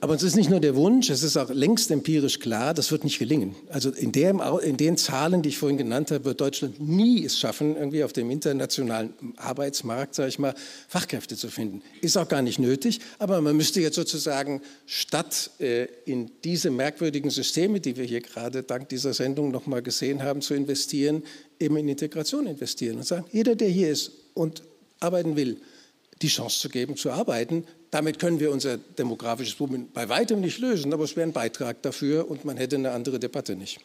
Aber 0.01 0.15
es 0.15 0.23
ist 0.23 0.37
nicht 0.37 0.51
nur 0.51 0.61
der 0.61 0.77
Wunsch, 0.77 1.11
es 1.11 1.23
ist 1.23 1.37
auch 1.37 1.51
längst 1.51 1.91
empirisch 1.91 2.39
klar, 2.39 2.75
das 2.75 2.92
wird 2.93 3.05
nicht 3.05 3.19
gelingen. 3.19 3.57
Also 3.69 3.91
in, 3.91 4.13
dem, 4.13 4.41
in 4.63 4.77
den 4.77 4.97
Zahlen, 4.97 5.43
die 5.43 5.49
ich 5.49 5.59
vorhin 5.59 5.79
genannt 5.79 6.11
habe, 6.11 6.25
wird 6.25 6.41
Deutschland 6.41 6.81
nie 6.81 7.25
es 7.25 7.39
schaffen, 7.39 7.77
irgendwie 7.77 8.05
auf 8.05 8.13
dem 8.13 8.31
internationalen 8.31 9.15
Arbeitsmarkt, 9.37 10.15
sage 10.15 10.29
ich 10.29 10.39
mal, 10.39 10.55
Fachkräfte 10.89 11.37
zu 11.37 11.49
finden. 11.49 11.83
Ist 12.01 12.17
auch 12.17 12.29
gar 12.29 12.43
nicht 12.43 12.59
nötig, 12.59 13.01
aber 13.19 13.41
man 13.41 13.57
müsste 13.57 13.81
jetzt 13.81 13.97
sozusagen 13.97 14.63
statt 14.87 15.51
äh, 15.59 15.87
in 16.05 16.31
diese 16.45 16.71
merkwürdigen 16.71 17.31
Systeme, 17.31 17.81
die 17.81 17.97
wir 17.97 18.05
hier 18.05 18.21
gerade 18.21 18.63
dank 18.63 18.89
dieser 18.89 19.15
Sendung 19.15 19.51
nochmal 19.51 19.83
gesehen 19.83 20.23
haben, 20.23 20.41
zu 20.41 20.55
investieren, 20.55 21.25
eben 21.59 21.77
in 21.77 21.89
Integration 21.89 22.47
investieren 22.47 22.99
und 22.99 23.07
sagen, 23.07 23.25
jeder, 23.33 23.57
der 23.57 23.69
hier 23.69 23.91
ist 23.91 24.13
und 24.35 24.63
arbeiten 25.01 25.37
will, 25.37 25.59
die 26.21 26.29
Chance 26.29 26.61
zu 26.61 26.69
geben, 26.69 26.97
zu 26.97 27.11
arbeiten. 27.11 27.65
Damit 27.93 28.19
können 28.19 28.41
wir 28.41 28.51
unser 28.51 28.79
demografisches 28.79 29.55
Problem 29.55 29.87
bei 29.93 30.09
weitem 30.09 30.41
nicht 30.41 30.59
lösen, 30.59 30.95
aber 30.95 31.05
es 31.05 31.15
wäre 31.15 31.29
ein 31.29 31.33
Beitrag 31.35 31.83
dafür 31.83 32.29
und 32.29 32.43
man 32.47 32.57
hätte 32.57 32.77
eine 32.77 32.91
andere 32.93 33.21
Debatte 33.21 33.55
nicht. 33.55 33.81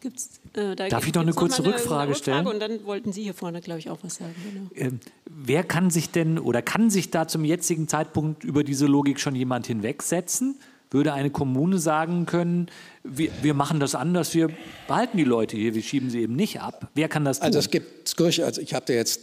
Gibt's, 0.00 0.40
äh, 0.54 0.74
da 0.74 0.88
Darf 0.88 1.06
ich 1.06 1.12
noch 1.12 1.20
eine 1.20 1.34
kurze 1.34 1.62
Rückfrage 1.62 2.14
stellen? 2.14 2.46
Und 2.46 2.58
dann 2.58 2.84
wollten 2.86 3.12
Sie 3.12 3.22
hier 3.24 3.34
vorne, 3.34 3.60
glaube 3.60 3.80
ich, 3.80 3.90
auch 3.90 3.98
was 4.02 4.14
sagen. 4.14 4.34
Genau. 4.50 4.70
Ähm, 4.74 5.00
wer 5.26 5.62
kann 5.62 5.90
sich 5.90 6.10
denn 6.10 6.38
oder 6.38 6.62
kann 6.62 6.88
sich 6.88 7.10
da 7.10 7.28
zum 7.28 7.44
jetzigen 7.44 7.86
Zeitpunkt 7.86 8.44
über 8.44 8.64
diese 8.64 8.86
Logik 8.86 9.20
schon 9.20 9.34
jemand 9.34 9.66
hinwegsetzen? 9.66 10.58
Würde 10.90 11.12
eine 11.12 11.30
Kommune 11.30 11.78
sagen 11.78 12.24
können, 12.24 12.68
wir, 13.04 13.30
wir 13.42 13.54
machen 13.54 13.80
das 13.80 13.94
anders, 13.94 14.34
wir 14.34 14.48
behalten 14.86 15.16
die 15.16 15.24
Leute 15.24 15.56
hier, 15.56 15.74
wir 15.74 15.82
schieben 15.82 16.10
sie 16.10 16.20
eben 16.20 16.36
nicht 16.36 16.60
ab? 16.60 16.90
Wer 16.94 17.08
kann 17.08 17.24
das 17.24 17.38
tun? 17.38 17.46
Also 17.46 17.58
es 17.58 17.70
gibt 17.70 17.98
also 18.18 18.60
ich 18.60 18.74
habe 18.74 18.86
dir 18.86 18.96
jetzt 18.96 19.22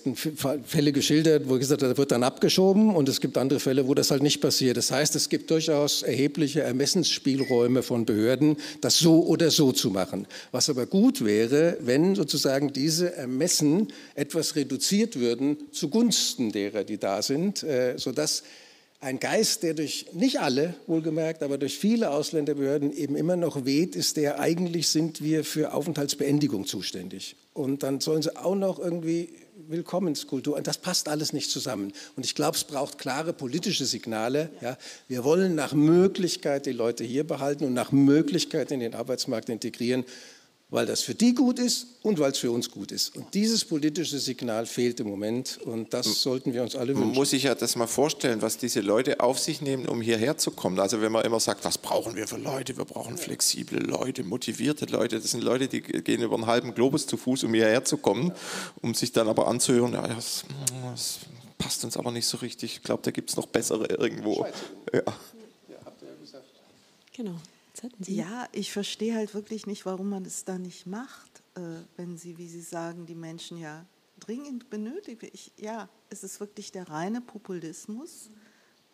Fälle 0.64 0.92
geschildert, 0.92 1.50
wo 1.50 1.58
gesagt 1.58 1.82
wird, 1.82 1.98
wird 1.98 2.12
dann 2.12 2.24
abgeschoben 2.24 2.96
und 2.96 3.10
es 3.10 3.20
gibt 3.20 3.38
andere 3.38 3.60
Fälle, 3.60 3.88
wo 3.88 3.94
das 3.94 4.12
halt 4.12 4.24
nicht 4.24 4.42
passiert. 4.42 4.78
Das 4.78 4.92
heißt, 4.92 5.16
es 5.16 5.28
gibt 5.28 5.50
durchaus 5.52 6.04
erhebliche 6.04 6.62
Ermessensspielräume 6.62 7.84
von 7.84 8.06
Behörden, 8.06 8.58
das 8.82 9.00
so 9.00 9.26
oder 9.26 9.52
so 9.52 9.72
zu 9.72 9.90
machen. 9.90 10.28
Was 10.52 10.70
aber 10.70 10.86
gut 10.86 11.26
wäre, 11.26 11.78
wenn 11.82 12.16
sozusagen 12.16 12.72
diese 12.74 13.16
Ermessen 13.16 13.88
etwas 14.14 14.56
reduziert 14.56 15.20
würden 15.20 15.58
zugunsten 15.72 16.52
derer, 16.52 16.84
die 16.84 16.98
da 16.98 17.22
sind, 17.22 17.64
äh, 17.64 17.98
sodass 17.98 18.44
ein 19.06 19.20
Geist, 19.20 19.62
der 19.62 19.76
durch 19.76 20.08
nicht 20.14 20.40
alle, 20.40 20.74
wohlgemerkt, 20.88 21.44
aber 21.44 21.60
durch 21.60 21.78
viele 21.78 22.10
Ausländerbehörden 22.10 22.92
eben 22.92 23.16
immer 23.16 23.36
noch 23.36 23.64
weht, 23.64 23.96
ist 23.96 24.18
der, 24.18 24.40
eigentlich 24.40 24.90
sind 24.90 25.22
wir 25.22 25.46
für 25.46 25.74
Aufenthaltsbeendigung 25.74 26.66
zuständig. 26.66 27.36
Und 27.54 27.84
dann 27.84 28.00
sollen 28.00 28.24
sie 28.24 28.36
auch 28.36 28.56
noch 28.56 28.80
irgendwie 28.80 29.30
Willkommenskultur. 29.68 30.58
Und 30.58 30.66
das 30.66 30.80
passt 30.80 31.08
alles 31.08 31.34
nicht 31.34 31.52
zusammen. 31.52 31.94
Und 32.16 32.26
ich 32.26 32.34
glaube, 32.34 32.58
es 32.58 32.64
braucht 32.64 32.98
klare 32.98 33.32
politische 33.32 33.86
Signale. 33.86 34.50
Ja. 34.60 34.76
Wir 35.08 35.24
wollen 35.24 35.54
nach 35.54 35.74
Möglichkeit 35.74 36.66
die 36.66 36.72
Leute 36.72 37.04
hier 37.04 37.26
behalten 37.26 37.64
und 37.66 37.74
nach 37.76 37.92
Möglichkeit 37.92 38.72
in 38.72 38.80
den 38.80 38.96
Arbeitsmarkt 38.96 39.50
integrieren 39.50 40.04
weil 40.70 40.86
das 40.86 41.02
für 41.02 41.14
die 41.14 41.36
gut 41.36 41.60
ist 41.60 41.88
und 42.02 42.18
weil 42.20 42.32
es 42.32 42.40
für 42.40 42.52
uns 42.52 42.72
gut 42.72 42.92
ist. 42.92 43.16
Und 43.16 43.34
dieses 43.34 43.64
politische 43.64 44.18
Signal 44.18 44.66
fehlt 44.66 45.00
im 45.00 45.08
Moment 45.08 45.60
und 45.64 45.94
das 45.94 46.22
sollten 46.22 46.54
wir 46.54 46.64
uns 46.64 46.76
alle 46.76 46.90
wünschen. 46.90 47.08
Man 47.08 47.16
muss 47.16 47.30
sich 47.30 47.44
ja 47.44 47.54
das 47.54 47.76
mal 47.76 47.88
vorstellen, 47.88 48.42
was 48.42 48.58
diese 48.58 48.82
Leute 48.82 49.20
auf 49.20 49.38
sich 49.38 49.62
nehmen, 49.62 49.88
um 49.88 50.02
hierher 50.02 50.38
zu 50.38 50.52
kommen. 50.52 50.80
Also 50.80 51.02
wenn 51.02 51.12
man 51.12 51.24
immer 51.24 51.40
sagt, 51.40 51.64
was 51.66 51.78
brauchen 51.78 52.16
wir 52.16 52.28
für 52.28 52.38
Leute? 52.38 52.78
Wir 52.78 52.86
brauchen 52.86 53.18
flexible 53.18 53.80
Leute, 53.80 54.24
motivierte 54.24 54.86
Leute. 54.86 55.20
Das 55.20 55.32
sind 55.32 55.44
Leute, 55.44 55.68
die 55.68 55.82
gehen 55.82 56.22
über 56.22 56.36
einen 56.36 56.48
halben 56.48 56.74
Globus 56.74 57.06
zu 57.06 57.16
Fuß, 57.16 57.44
um 57.44 57.54
hierher 57.54 57.86
zu 57.86 57.98
kommen, 57.98 58.34
um 58.82 58.96
sich 58.96 59.12
dann 59.12 59.28
aber 59.28 59.48
anzuhören, 59.48 59.94
ja, 59.94 60.08
das, 60.08 60.46
das 60.92 61.20
passt 61.60 61.86
uns 61.86 61.96
aber 61.96 62.12
nicht 62.12 62.26
so 62.26 62.38
richtig. 62.38 62.78
Ich 62.78 62.84
glaube, 62.84 63.04
da 63.04 63.12
gibt 63.12 63.30
es 63.30 63.36
noch 63.38 63.46
bessere 63.46 63.86
irgendwo. 63.86 64.48
Ja. 64.92 65.04
Genau. 67.16 67.36
Ja, 68.00 68.48
ich 68.52 68.72
verstehe 68.72 69.16
halt 69.16 69.34
wirklich 69.34 69.68
nicht, 69.68 69.86
warum 69.86 70.10
man 70.10 70.26
es 70.26 70.46
da 70.46 70.58
nicht 70.58 70.86
macht, 70.88 71.44
äh, 71.56 71.62
wenn 71.98 72.18
Sie, 72.18 72.38
wie 72.38 72.48
Sie 72.48 72.62
sagen, 72.62 73.06
die 73.06 73.16
Menschen 73.16 73.58
ja 73.58 73.86
dringend 74.20 74.70
benötigen. 74.70 75.30
Ich, 75.34 75.52
ja, 75.58 75.90
es 76.10 76.24
ist 76.24 76.40
wirklich 76.40 76.72
der 76.72 76.90
reine 76.90 77.22
Populismus. 77.22 78.30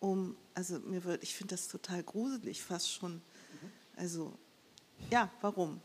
Um, 0.00 0.36
also 0.54 0.80
mir 0.80 1.04
wird, 1.04 1.22
ich 1.22 1.34
finde 1.34 1.54
das 1.54 1.68
total 1.68 2.02
gruselig, 2.02 2.62
fast 2.62 2.90
schon. 2.90 3.22
Also 3.96 4.32
ja, 5.10 5.30
warum 5.40 5.80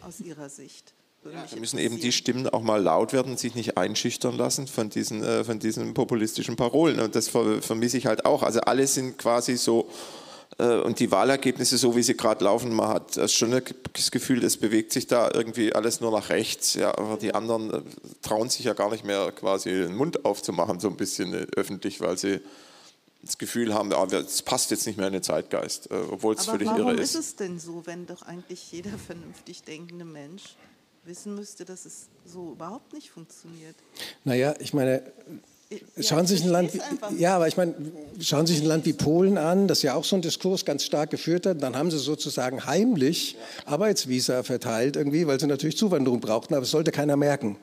aus 0.00 0.20
Ihrer 0.20 0.48
Sicht? 0.48 0.94
Ja, 1.24 1.46
da 1.46 1.56
müssen 1.56 1.78
eben 1.78 2.00
die 2.00 2.12
Stimmen 2.12 2.48
auch 2.48 2.62
mal 2.62 2.82
laut 2.82 3.12
werden, 3.12 3.36
sich 3.36 3.54
nicht 3.54 3.76
einschüchtern 3.76 4.36
lassen 4.36 4.66
von 4.66 4.88
diesen, 4.88 5.22
äh, 5.22 5.44
von 5.44 5.58
diesen 5.58 5.92
populistischen 5.92 6.56
Parolen. 6.56 6.98
Und 6.98 7.14
das 7.14 7.28
vermisse 7.28 7.98
ich 7.98 8.06
halt 8.06 8.24
auch. 8.24 8.42
Also 8.42 8.60
alle 8.62 8.86
sind 8.86 9.18
quasi 9.18 9.56
so 9.56 9.82
äh, 9.82 10.19
und 10.60 11.00
die 11.00 11.10
Wahlergebnisse, 11.10 11.78
so 11.78 11.96
wie 11.96 12.02
sie 12.02 12.16
gerade 12.16 12.44
laufen, 12.44 12.74
man 12.74 12.88
hat 12.88 13.30
schon 13.30 13.50
das 13.92 14.10
Gefühl, 14.10 14.44
es 14.44 14.56
bewegt 14.56 14.92
sich 14.92 15.06
da 15.06 15.30
irgendwie 15.32 15.74
alles 15.74 16.00
nur 16.00 16.10
nach 16.10 16.28
rechts. 16.28 16.74
Ja, 16.74 16.96
aber 16.98 17.16
die 17.16 17.34
anderen 17.34 17.72
äh, 17.72 17.82
trauen 18.22 18.48
sich 18.48 18.64
ja 18.64 18.74
gar 18.74 18.90
nicht 18.90 19.04
mehr 19.04 19.32
quasi 19.32 19.70
den 19.70 19.94
Mund 19.94 20.24
aufzumachen, 20.24 20.80
so 20.80 20.88
ein 20.88 20.96
bisschen 20.96 21.34
äh, 21.34 21.46
öffentlich, 21.56 22.00
weil 22.00 22.18
sie 22.18 22.40
das 23.22 23.38
Gefühl 23.38 23.74
haben, 23.74 23.92
es 23.92 24.42
passt 24.42 24.70
jetzt 24.70 24.86
nicht 24.86 24.96
mehr 24.96 25.08
in 25.08 25.12
den 25.12 25.22
Zeitgeist, 25.22 25.90
obwohl 25.90 26.34
es 26.34 26.46
völlig 26.46 26.68
irre 26.68 26.78
ist. 26.78 26.84
Warum 26.84 26.98
ist 26.98 27.14
es 27.14 27.36
denn 27.36 27.58
so, 27.58 27.82
wenn 27.84 28.06
doch 28.06 28.22
eigentlich 28.22 28.72
jeder 28.72 28.96
vernünftig 29.06 29.62
denkende 29.62 30.06
Mensch 30.06 30.56
wissen 31.04 31.34
müsste, 31.34 31.66
dass 31.66 31.84
es 31.84 32.08
so 32.24 32.52
überhaupt 32.52 32.94
nicht 32.94 33.10
funktioniert? 33.10 33.76
Naja, 34.24 34.54
ich 34.58 34.72
meine, 34.72 35.02
Schauen 36.00 36.26
Sie 36.26 36.36
sich 36.36 36.44
ein 36.44 36.50
Land, 36.50 36.74
wie, 36.74 36.80
ja, 37.18 37.36
aber 37.36 37.46
ich 37.46 37.56
meine, 37.56 37.74
schauen 38.20 38.44
Sie 38.44 38.54
sich 38.54 38.62
ein 38.62 38.68
Land 38.68 38.86
wie 38.86 38.92
Polen 38.92 39.38
an, 39.38 39.68
das 39.68 39.82
ja 39.82 39.94
auch 39.94 40.04
so 40.04 40.16
einen 40.16 40.22
Diskurs 40.22 40.64
ganz 40.64 40.82
stark 40.82 41.10
geführt 41.10 41.46
hat. 41.46 41.62
Dann 41.62 41.76
haben 41.76 41.92
sie 41.92 41.98
sozusagen 41.98 42.66
heimlich 42.66 43.36
Arbeitsvisa 43.66 44.42
verteilt 44.42 44.96
irgendwie, 44.96 45.28
weil 45.28 45.38
sie 45.38 45.46
natürlich 45.46 45.76
Zuwanderung 45.76 46.20
brauchten, 46.20 46.54
aber 46.54 46.64
es 46.64 46.72
sollte 46.72 46.90
keiner 46.90 47.16
merken. 47.16 47.56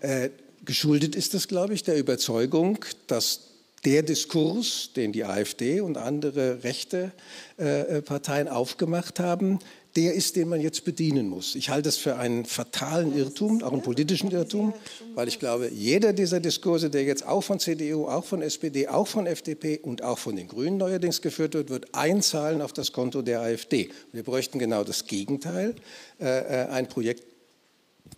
Äh, 0.00 0.30
geschuldet 0.64 1.14
ist 1.14 1.34
das, 1.34 1.48
glaube 1.48 1.74
ich, 1.74 1.82
der 1.82 1.98
Überzeugung, 1.98 2.78
dass 3.06 3.40
der 3.84 4.02
Diskurs, 4.02 4.90
den 4.96 5.12
die 5.12 5.24
AfD 5.24 5.80
und 5.82 5.98
andere 5.98 6.64
rechte 6.64 7.12
äh, 7.58 7.98
äh 7.98 8.02
Parteien 8.02 8.48
aufgemacht 8.48 9.20
haben, 9.20 9.58
der 9.96 10.14
ist, 10.14 10.36
den 10.36 10.48
man 10.48 10.60
jetzt 10.60 10.84
bedienen 10.84 11.28
muss. 11.28 11.54
Ich 11.54 11.68
halte 11.70 11.88
es 11.88 11.96
für 11.96 12.16
einen 12.16 12.44
fatalen 12.44 13.16
Irrtum, 13.16 13.62
auch 13.62 13.72
einen 13.72 13.82
politischen 13.82 14.30
Irrtum, 14.30 14.72
weil 15.14 15.26
ich 15.26 15.38
glaube, 15.38 15.68
jeder 15.68 16.12
dieser 16.12 16.38
Diskurse, 16.38 16.90
der 16.90 17.02
jetzt 17.02 17.26
auch 17.26 17.40
von 17.42 17.58
CDU, 17.58 18.06
auch 18.06 18.24
von 18.24 18.40
SPD, 18.42 18.86
auch 18.88 19.08
von 19.08 19.26
FDP 19.26 19.78
und 19.78 20.02
auch 20.02 20.18
von 20.18 20.36
den 20.36 20.48
Grünen 20.48 20.76
neuerdings 20.76 21.20
geführt 21.22 21.54
wird, 21.54 21.70
wird 21.70 21.94
einzahlen 21.94 22.62
auf 22.62 22.72
das 22.72 22.92
Konto 22.92 23.22
der 23.22 23.40
AfD. 23.40 23.90
Wir 24.12 24.22
bräuchten 24.22 24.58
genau 24.58 24.84
das 24.84 25.06
Gegenteil, 25.06 25.74
äh, 26.20 26.26
äh, 26.26 26.68
ein 26.68 26.88
Projekt, 26.88 27.24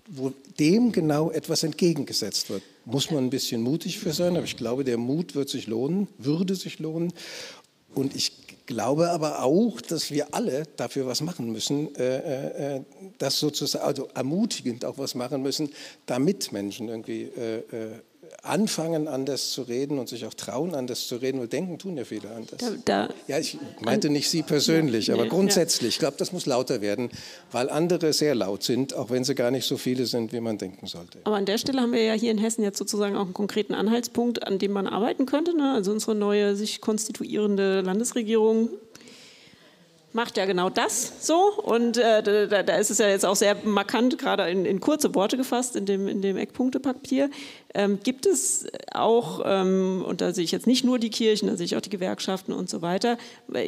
wo 0.08 0.32
dem 0.58 0.92
genau 0.92 1.30
etwas 1.30 1.62
entgegengesetzt 1.62 2.50
wird. 2.50 2.62
Muss 2.84 3.10
man 3.10 3.24
ein 3.24 3.30
bisschen 3.30 3.62
mutig 3.62 3.98
für 3.98 4.12
sein, 4.12 4.36
aber 4.36 4.44
ich 4.44 4.56
glaube, 4.56 4.84
der 4.84 4.98
Mut 4.98 5.34
wird 5.34 5.48
sich 5.48 5.66
lohnen, 5.66 6.08
würde 6.18 6.54
sich 6.54 6.78
lohnen. 6.80 7.12
Und 7.94 8.16
ich 8.16 8.41
glaube 8.66 9.10
aber 9.10 9.42
auch, 9.42 9.80
dass 9.80 10.10
wir 10.10 10.34
alle 10.34 10.64
dafür 10.76 11.06
was 11.06 11.20
machen 11.20 11.52
müssen, 11.52 11.94
äh, 11.96 12.76
äh, 12.76 12.80
das 13.18 13.38
sozusagen, 13.38 13.84
also 13.84 14.08
ermutigend 14.14 14.84
auch 14.84 14.98
was 14.98 15.14
machen 15.14 15.42
müssen, 15.42 15.70
damit 16.06 16.52
Menschen 16.52 16.88
irgendwie 16.88 17.22
äh, 17.22 17.58
äh 17.58 18.00
anfangen, 18.42 19.08
anders 19.08 19.52
zu 19.52 19.62
reden 19.62 19.98
und 19.98 20.08
sich 20.08 20.26
auch 20.26 20.34
trauen, 20.34 20.74
anders 20.74 21.06
zu 21.06 21.16
reden, 21.16 21.40
weil 21.40 21.48
denken 21.48 21.78
tun 21.78 21.96
ja 21.96 22.04
viele 22.04 22.30
anders. 22.30 22.58
Da, 22.58 22.70
da, 22.84 23.14
ja, 23.28 23.38
ich 23.38 23.58
meinte 23.80 24.10
nicht 24.10 24.28
Sie 24.28 24.42
persönlich, 24.42 25.08
ja, 25.08 25.14
aber 25.14 25.24
nee, 25.24 25.28
grundsätzlich, 25.28 25.90
ich 25.90 25.98
glaube, 25.98 26.16
das 26.18 26.32
muss 26.32 26.46
lauter 26.46 26.80
werden, 26.80 27.10
weil 27.52 27.70
andere 27.70 28.12
sehr 28.12 28.34
laut 28.34 28.62
sind, 28.62 28.94
auch 28.94 29.10
wenn 29.10 29.24
sie 29.24 29.34
gar 29.34 29.50
nicht 29.50 29.66
so 29.66 29.76
viele 29.76 30.06
sind, 30.06 30.32
wie 30.32 30.40
man 30.40 30.58
denken 30.58 30.86
sollte. 30.86 31.18
Aber 31.24 31.36
an 31.36 31.46
der 31.46 31.58
Stelle 31.58 31.80
haben 31.80 31.92
wir 31.92 32.02
ja 32.02 32.14
hier 32.14 32.30
in 32.30 32.38
Hessen 32.38 32.62
jetzt 32.62 32.78
sozusagen 32.78 33.16
auch 33.16 33.24
einen 33.24 33.34
konkreten 33.34 33.74
Anhaltspunkt, 33.74 34.46
an 34.46 34.58
dem 34.58 34.72
man 34.72 34.86
arbeiten 34.86 35.26
könnte. 35.26 35.56
Ne? 35.56 35.72
Also 35.72 35.92
unsere 35.92 36.14
neue 36.14 36.56
sich 36.56 36.80
konstituierende 36.80 37.80
Landesregierung 37.82 38.70
macht 40.12 40.36
ja 40.36 40.44
genau 40.44 40.70
das 40.70 41.26
so. 41.26 41.52
Und 41.62 41.96
äh, 41.96 42.22
da, 42.22 42.62
da, 42.62 42.76
ist 42.76 42.90
es 42.90 42.98
ja 42.98 43.08
jetzt 43.08 43.24
auch 43.24 43.36
sehr 43.36 43.56
markant, 43.64 44.18
gerade 44.18 44.48
in, 44.48 44.64
in 44.64 44.80
kurze 44.80 45.14
Worte 45.14 45.36
gefasst, 45.36 45.76
in 45.76 45.86
dem, 45.86 46.08
in 46.08 46.22
dem 46.22 46.36
Eckpunktepapier. 46.36 47.30
Ähm, 47.74 47.98
gibt 48.02 48.26
es 48.26 48.66
auch, 48.92 49.42
ähm, 49.44 50.04
und 50.06 50.20
da 50.20 50.32
sehe 50.32 50.44
ich 50.44 50.52
jetzt 50.52 50.66
nicht 50.66 50.84
nur 50.84 50.98
die 50.98 51.10
Kirchen, 51.10 51.48
da 51.48 51.56
sehe 51.56 51.66
ich 51.66 51.76
auch 51.76 51.80
die 51.80 51.90
Gewerkschaften 51.90 52.52
und 52.52 52.68
so 52.68 52.82
weiter, 52.82 53.16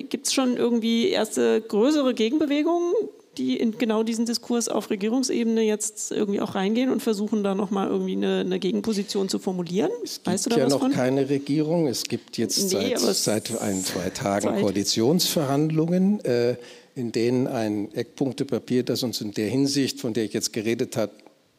gibt 0.09 0.27
es 0.27 0.35
schon 0.35 0.57
irgendwie 0.57 1.09
erste 1.09 1.61
größere 1.61 2.15
Gegenbewegungen 2.15 2.93
die 3.39 3.57
in 3.57 3.79
genau 3.79 4.03
diesen 4.03 4.27
Diskurs 4.27 4.69
auf 4.69 4.91
Regierungsebene 4.91 5.63
jetzt 5.63 6.13
irgendwie 6.13 6.41
auch 6.41 6.55
reingehen 6.55 6.91
und 6.91 7.03
versuchen 7.03 7.43
da 7.43 7.55
nochmal 7.55 7.89
irgendwie 7.89 8.13
eine, 8.13 8.41
eine, 8.41 8.59
Gegenposition 8.59 9.29
zu 9.29 9.39
formulieren? 9.39 9.91
Es 10.03 10.15
gibt 10.15 10.27
weißt 10.27 10.47
du 10.47 10.51
da 10.51 10.59
ja 10.59 10.69
noch 10.69 10.81
von? 10.81 10.93
keine 10.93 11.29
Regierung. 11.29 11.87
Es 11.87 12.05
gibt 12.05 12.39
jetzt 12.39 12.73
nee, 12.73 12.95
seit, 12.97 13.17
seit 13.51 13.61
ein, 13.61 13.83
zwei 13.85 14.11
Tagen 14.11 14.49
Zeit. 14.49 14.61
Koalitionsverhandlungen, 14.61 16.25
äh, 16.25 16.57
in 16.95 17.13
denen 17.13 17.47
ein 17.47 17.93
Eckpunktepapier, 17.93 18.83
das 18.83 19.03
uns 19.03 19.21
in 19.21 19.33
der 19.33 19.49
Hinsicht, 19.49 20.01
von 20.01 20.15
der 20.15 20.25
ich 20.25 20.33
jetzt 20.33 20.53
geredet 20.53 20.97
habe, 20.97 21.13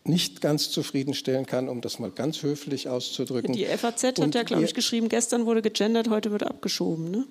nicht 0.08 0.40
ganz 0.42 0.70
zufriedenstellen 0.70 1.46
kann, 1.46 1.68
um 1.68 1.82
das 1.82 2.00
mal 2.00 2.12
ganz 2.12 2.44
höflich 2.44 2.88
auszudrücken. 2.88 3.54
Die 3.54 3.66
FAZ 3.66 4.04
hat 4.04 4.36
ja, 4.36 4.44
glaube 4.44 4.64
ich, 4.64 4.74
geschrieben, 4.74 5.10
gestern 5.10 5.46
wurde 5.46 5.62
gegendert, 5.62 6.10
heute 6.10 6.32
wird 6.32 6.44
abgeschoben. 6.44 7.10
Ne? 7.10 7.26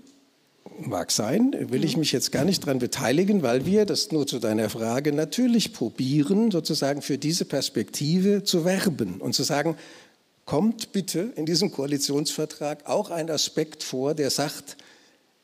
Mag 0.78 1.10
sein, 1.10 1.54
will 1.70 1.84
ich 1.84 1.96
mich 1.96 2.10
jetzt 2.10 2.32
gar 2.32 2.44
nicht 2.44 2.64
daran 2.64 2.78
beteiligen, 2.78 3.42
weil 3.42 3.66
wir, 3.66 3.84
das 3.84 4.10
nur 4.12 4.26
zu 4.26 4.38
deiner 4.38 4.70
Frage, 4.70 5.12
natürlich 5.12 5.72
probieren, 5.72 6.50
sozusagen 6.50 7.02
für 7.02 7.18
diese 7.18 7.44
Perspektive 7.44 8.44
zu 8.44 8.64
werben 8.64 9.20
und 9.20 9.34
zu 9.34 9.42
sagen, 9.42 9.76
kommt 10.46 10.92
bitte 10.92 11.32
in 11.36 11.46
diesem 11.46 11.70
Koalitionsvertrag 11.70 12.88
auch 12.88 13.10
ein 13.10 13.30
Aspekt 13.30 13.82
vor, 13.82 14.14
der 14.14 14.30
sagt, 14.30 14.76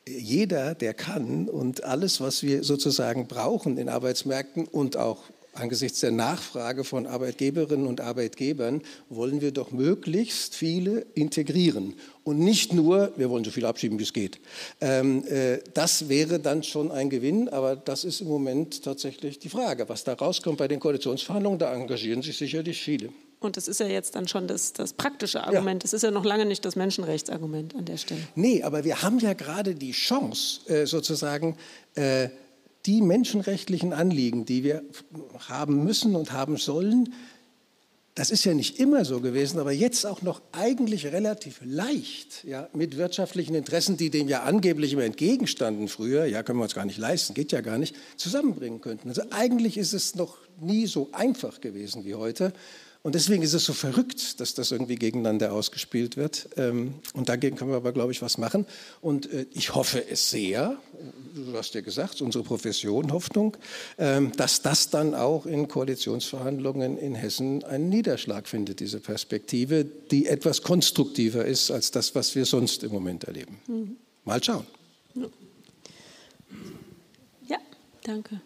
jeder, 0.07 0.75
der 0.75 0.93
kann 0.93 1.47
und 1.47 1.83
alles, 1.83 2.19
was 2.19 2.43
wir 2.43 2.63
sozusagen 2.63 3.27
brauchen 3.27 3.77
in 3.77 3.89
Arbeitsmärkten 3.89 4.65
und 4.65 4.97
auch 4.97 5.23
angesichts 5.53 5.99
der 5.99 6.11
Nachfrage 6.11 6.83
von 6.83 7.07
Arbeitgeberinnen 7.07 7.87
und 7.87 8.01
Arbeitgebern 8.01 8.81
wollen 9.09 9.41
wir 9.41 9.51
doch 9.51 9.71
möglichst 9.71 10.55
viele 10.55 11.05
integrieren. 11.13 11.95
Und 12.23 12.39
nicht 12.39 12.73
nur, 12.73 13.11
wir 13.17 13.29
wollen 13.29 13.43
so 13.43 13.51
viel 13.51 13.65
abschieben, 13.65 13.99
wie 13.99 14.03
es 14.03 14.13
geht. 14.13 14.39
Ähm, 14.79 15.25
äh, 15.27 15.59
das 15.73 16.07
wäre 16.07 16.39
dann 16.39 16.63
schon 16.63 16.91
ein 16.91 17.09
Gewinn, 17.09 17.49
aber 17.49 17.75
das 17.75 18.03
ist 18.03 18.21
im 18.21 18.27
Moment 18.27 18.83
tatsächlich 18.83 19.39
die 19.39 19.49
Frage. 19.49 19.89
Was 19.89 20.03
da 20.03 20.13
rauskommt 20.13 20.57
bei 20.57 20.67
den 20.67 20.79
Koalitionsverhandlungen, 20.79 21.59
da 21.59 21.73
engagieren 21.73 22.21
sich 22.21 22.37
sicherlich 22.37 22.81
viele. 22.81 23.09
Und 23.41 23.57
das 23.57 23.67
ist 23.67 23.79
ja 23.79 23.87
jetzt 23.87 24.13
dann 24.13 24.27
schon 24.27 24.47
das, 24.47 24.71
das 24.71 24.93
praktische 24.93 25.43
Argument. 25.43 25.83
Das 25.83 25.93
ist 25.93 26.03
ja 26.03 26.11
noch 26.11 26.23
lange 26.23 26.45
nicht 26.45 26.63
das 26.63 26.75
Menschenrechtsargument 26.75 27.75
an 27.75 27.85
der 27.85 27.97
Stelle. 27.97 28.21
Nee, 28.35 28.61
aber 28.61 28.83
wir 28.83 29.01
haben 29.01 29.17
ja 29.17 29.33
gerade 29.33 29.73
die 29.73 29.93
Chance, 29.93 30.61
äh, 30.69 30.85
sozusagen 30.85 31.57
äh, 31.95 32.29
die 32.85 33.01
menschenrechtlichen 33.01 33.93
Anliegen, 33.93 34.45
die 34.45 34.63
wir 34.63 34.83
haben 35.47 35.83
müssen 35.83 36.15
und 36.15 36.31
haben 36.31 36.57
sollen, 36.57 37.13
das 38.15 38.29
ist 38.29 38.43
ja 38.43 38.53
nicht 38.53 38.77
immer 38.77 39.05
so 39.05 39.21
gewesen, 39.21 39.59
aber 39.59 39.71
jetzt 39.71 40.05
auch 40.05 40.21
noch 40.21 40.41
eigentlich 40.51 41.07
relativ 41.07 41.61
leicht, 41.63 42.43
ja, 42.43 42.67
mit 42.73 42.97
wirtschaftlichen 42.97 43.55
Interessen, 43.55 43.95
die 43.95 44.09
dem 44.09 44.27
ja 44.27 44.43
angeblich 44.43 44.93
immer 44.93 45.05
entgegenstanden 45.05 45.87
früher, 45.87 46.25
ja, 46.25 46.43
können 46.43 46.59
wir 46.59 46.63
uns 46.63 46.75
gar 46.75 46.85
nicht 46.85 46.97
leisten, 46.97 47.33
geht 47.33 47.53
ja 47.53 47.61
gar 47.61 47.77
nicht, 47.77 47.95
zusammenbringen 48.17 48.81
könnten. 48.81 49.07
Also 49.07 49.21
eigentlich 49.31 49.77
ist 49.77 49.93
es 49.93 50.15
noch 50.15 50.37
nie 50.59 50.87
so 50.87 51.09
einfach 51.13 51.61
gewesen 51.61 52.03
wie 52.03 52.15
heute. 52.15 52.51
Und 53.03 53.15
deswegen 53.15 53.41
ist 53.41 53.53
es 53.53 53.65
so 53.65 53.73
verrückt, 53.73 54.39
dass 54.39 54.53
das 54.53 54.71
irgendwie 54.71 54.95
gegeneinander 54.95 55.53
ausgespielt 55.53 56.17
wird. 56.17 56.49
Ähm, 56.55 56.95
und 57.13 57.29
dagegen 57.29 57.55
können 57.55 57.71
wir 57.71 57.77
aber, 57.77 57.93
glaube 57.93 58.11
ich, 58.11 58.21
was 58.21 58.37
machen. 58.37 58.67
Und 59.01 59.31
äh, 59.31 59.47
ich 59.53 59.73
hoffe 59.73 60.07
es 60.07 60.29
sehr, 60.29 60.77
du 61.33 61.57
hast 61.57 61.73
ja 61.73 61.81
gesagt, 61.81 62.21
unsere 62.21 62.43
Profession 62.43 63.11
Hoffnung, 63.11 63.57
ähm, 63.97 64.31
dass 64.37 64.61
das 64.61 64.91
dann 64.91 65.15
auch 65.15 65.47
in 65.47 65.67
Koalitionsverhandlungen 65.67 66.99
in 66.99 67.15
Hessen 67.15 67.63
einen 67.63 67.89
Niederschlag 67.89 68.47
findet, 68.47 68.79
diese 68.79 68.99
Perspektive, 68.99 69.83
die 69.83 70.27
etwas 70.27 70.61
konstruktiver 70.61 71.43
ist 71.43 71.71
als 71.71 71.89
das, 71.89 72.13
was 72.13 72.35
wir 72.35 72.45
sonst 72.45 72.83
im 72.83 72.91
Moment 72.91 73.23
erleben. 73.23 73.57
Mhm. 73.67 73.95
Mal 74.25 74.43
schauen. 74.43 74.67
Ja, 77.47 77.57
danke. 78.03 78.41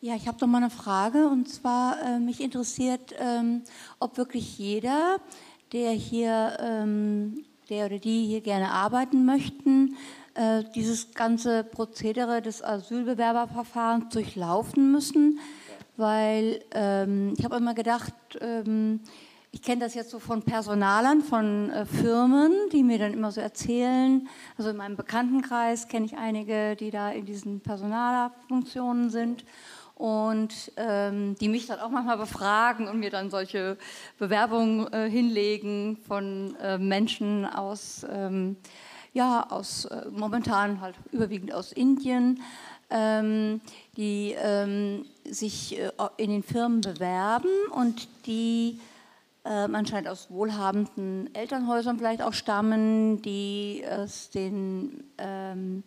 Ja, 0.00 0.14
ich 0.14 0.28
habe 0.28 0.38
noch 0.40 0.46
mal 0.46 0.58
eine 0.58 0.70
Frage. 0.70 1.26
Und 1.26 1.48
zwar 1.48 2.00
äh, 2.00 2.20
mich 2.20 2.40
interessiert, 2.40 3.16
ähm, 3.18 3.62
ob 3.98 4.16
wirklich 4.16 4.56
jeder, 4.56 5.18
der 5.72 5.90
hier, 5.90 6.56
ähm, 6.60 7.44
der 7.68 7.86
oder 7.86 7.98
die 7.98 8.24
hier 8.26 8.40
gerne 8.40 8.70
arbeiten 8.70 9.24
möchten, 9.24 9.96
äh, 10.34 10.62
dieses 10.72 11.14
ganze 11.14 11.64
Prozedere 11.64 12.40
des 12.40 12.62
Asylbewerberverfahrens 12.62 14.10
durchlaufen 14.10 14.92
müssen, 14.92 15.40
weil 15.96 16.64
ähm, 16.74 17.34
ich 17.36 17.44
habe 17.44 17.56
immer 17.56 17.74
gedacht, 17.74 18.14
ähm, 18.40 19.00
ich 19.50 19.62
kenne 19.62 19.80
das 19.80 19.94
jetzt 19.94 20.10
so 20.10 20.20
von 20.20 20.42
Personalern, 20.42 21.22
von 21.22 21.70
äh, 21.70 21.84
Firmen, 21.86 22.52
die 22.70 22.84
mir 22.84 22.98
dann 22.98 23.14
immer 23.14 23.32
so 23.32 23.40
erzählen. 23.40 24.28
Also 24.56 24.70
in 24.70 24.76
meinem 24.76 24.94
Bekanntenkreis 24.94 25.88
kenne 25.88 26.06
ich 26.06 26.16
einige, 26.16 26.76
die 26.76 26.92
da 26.92 27.10
in 27.10 27.26
diesen 27.26 27.58
Personalerfunktionen 27.60 29.10
sind 29.10 29.44
und 29.98 30.72
ähm, 30.76 31.34
die 31.40 31.48
mich 31.48 31.66
dann 31.66 31.80
auch 31.80 31.90
manchmal 31.90 32.18
befragen 32.18 32.86
und 32.86 33.00
mir 33.00 33.10
dann 33.10 33.30
solche 33.30 33.76
Bewerbungen 34.16 34.90
äh, 34.92 35.10
hinlegen 35.10 35.98
von 36.06 36.54
äh, 36.62 36.78
Menschen 36.78 37.44
aus, 37.44 38.06
ähm, 38.08 38.56
ja, 39.12 39.44
aus 39.50 39.86
äh, 39.86 40.06
momentan 40.12 40.80
halt 40.80 40.94
überwiegend 41.10 41.52
aus 41.52 41.72
Indien, 41.72 42.40
ähm, 42.90 43.60
die 43.96 44.36
ähm, 44.40 45.04
sich 45.24 45.76
äh, 45.76 45.90
in 46.16 46.30
den 46.30 46.42
Firmen 46.44 46.80
bewerben 46.80 47.50
und 47.72 48.08
die 48.26 48.78
ähm, 49.44 49.74
anscheinend 49.74 50.08
aus 50.08 50.30
wohlhabenden 50.30 51.34
Elternhäusern 51.34 51.98
vielleicht 51.98 52.22
auch 52.22 52.34
stammen, 52.34 53.20
die 53.22 53.82
es 53.82 54.30
den 54.30 55.02
ähm, 55.18 55.82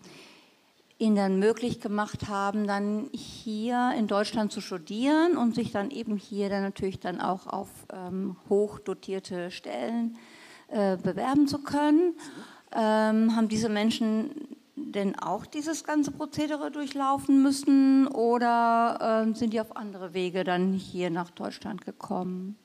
ihnen 1.01 1.15
dann 1.15 1.39
möglich 1.39 1.81
gemacht 1.81 2.29
haben, 2.29 2.67
dann 2.67 3.09
hier 3.11 3.91
in 3.97 4.05
Deutschland 4.05 4.51
zu 4.51 4.61
studieren 4.61 5.35
und 5.35 5.55
sich 5.55 5.71
dann 5.71 5.89
eben 5.89 6.15
hier 6.15 6.49
dann 6.49 6.61
natürlich 6.61 6.99
dann 6.99 7.19
auch 7.19 7.47
auf 7.47 7.69
ähm, 7.91 8.35
hochdotierte 8.49 9.49
Stellen 9.49 10.17
äh, 10.67 10.97
bewerben 10.97 11.47
zu 11.47 11.63
können. 11.63 12.13
Ähm, 12.71 13.35
haben 13.35 13.47
diese 13.49 13.67
Menschen 13.67 14.55
denn 14.75 15.17
auch 15.17 15.45
dieses 15.45 15.83
ganze 15.83 16.11
Prozedere 16.11 16.71
durchlaufen 16.71 17.41
müssen 17.41 18.07
oder 18.07 19.25
äh, 19.27 19.35
sind 19.35 19.53
die 19.53 19.61
auf 19.61 19.75
andere 19.75 20.13
Wege 20.13 20.43
dann 20.43 20.73
hier 20.73 21.09
nach 21.09 21.31
Deutschland 21.31 21.83
gekommen? 21.83 22.57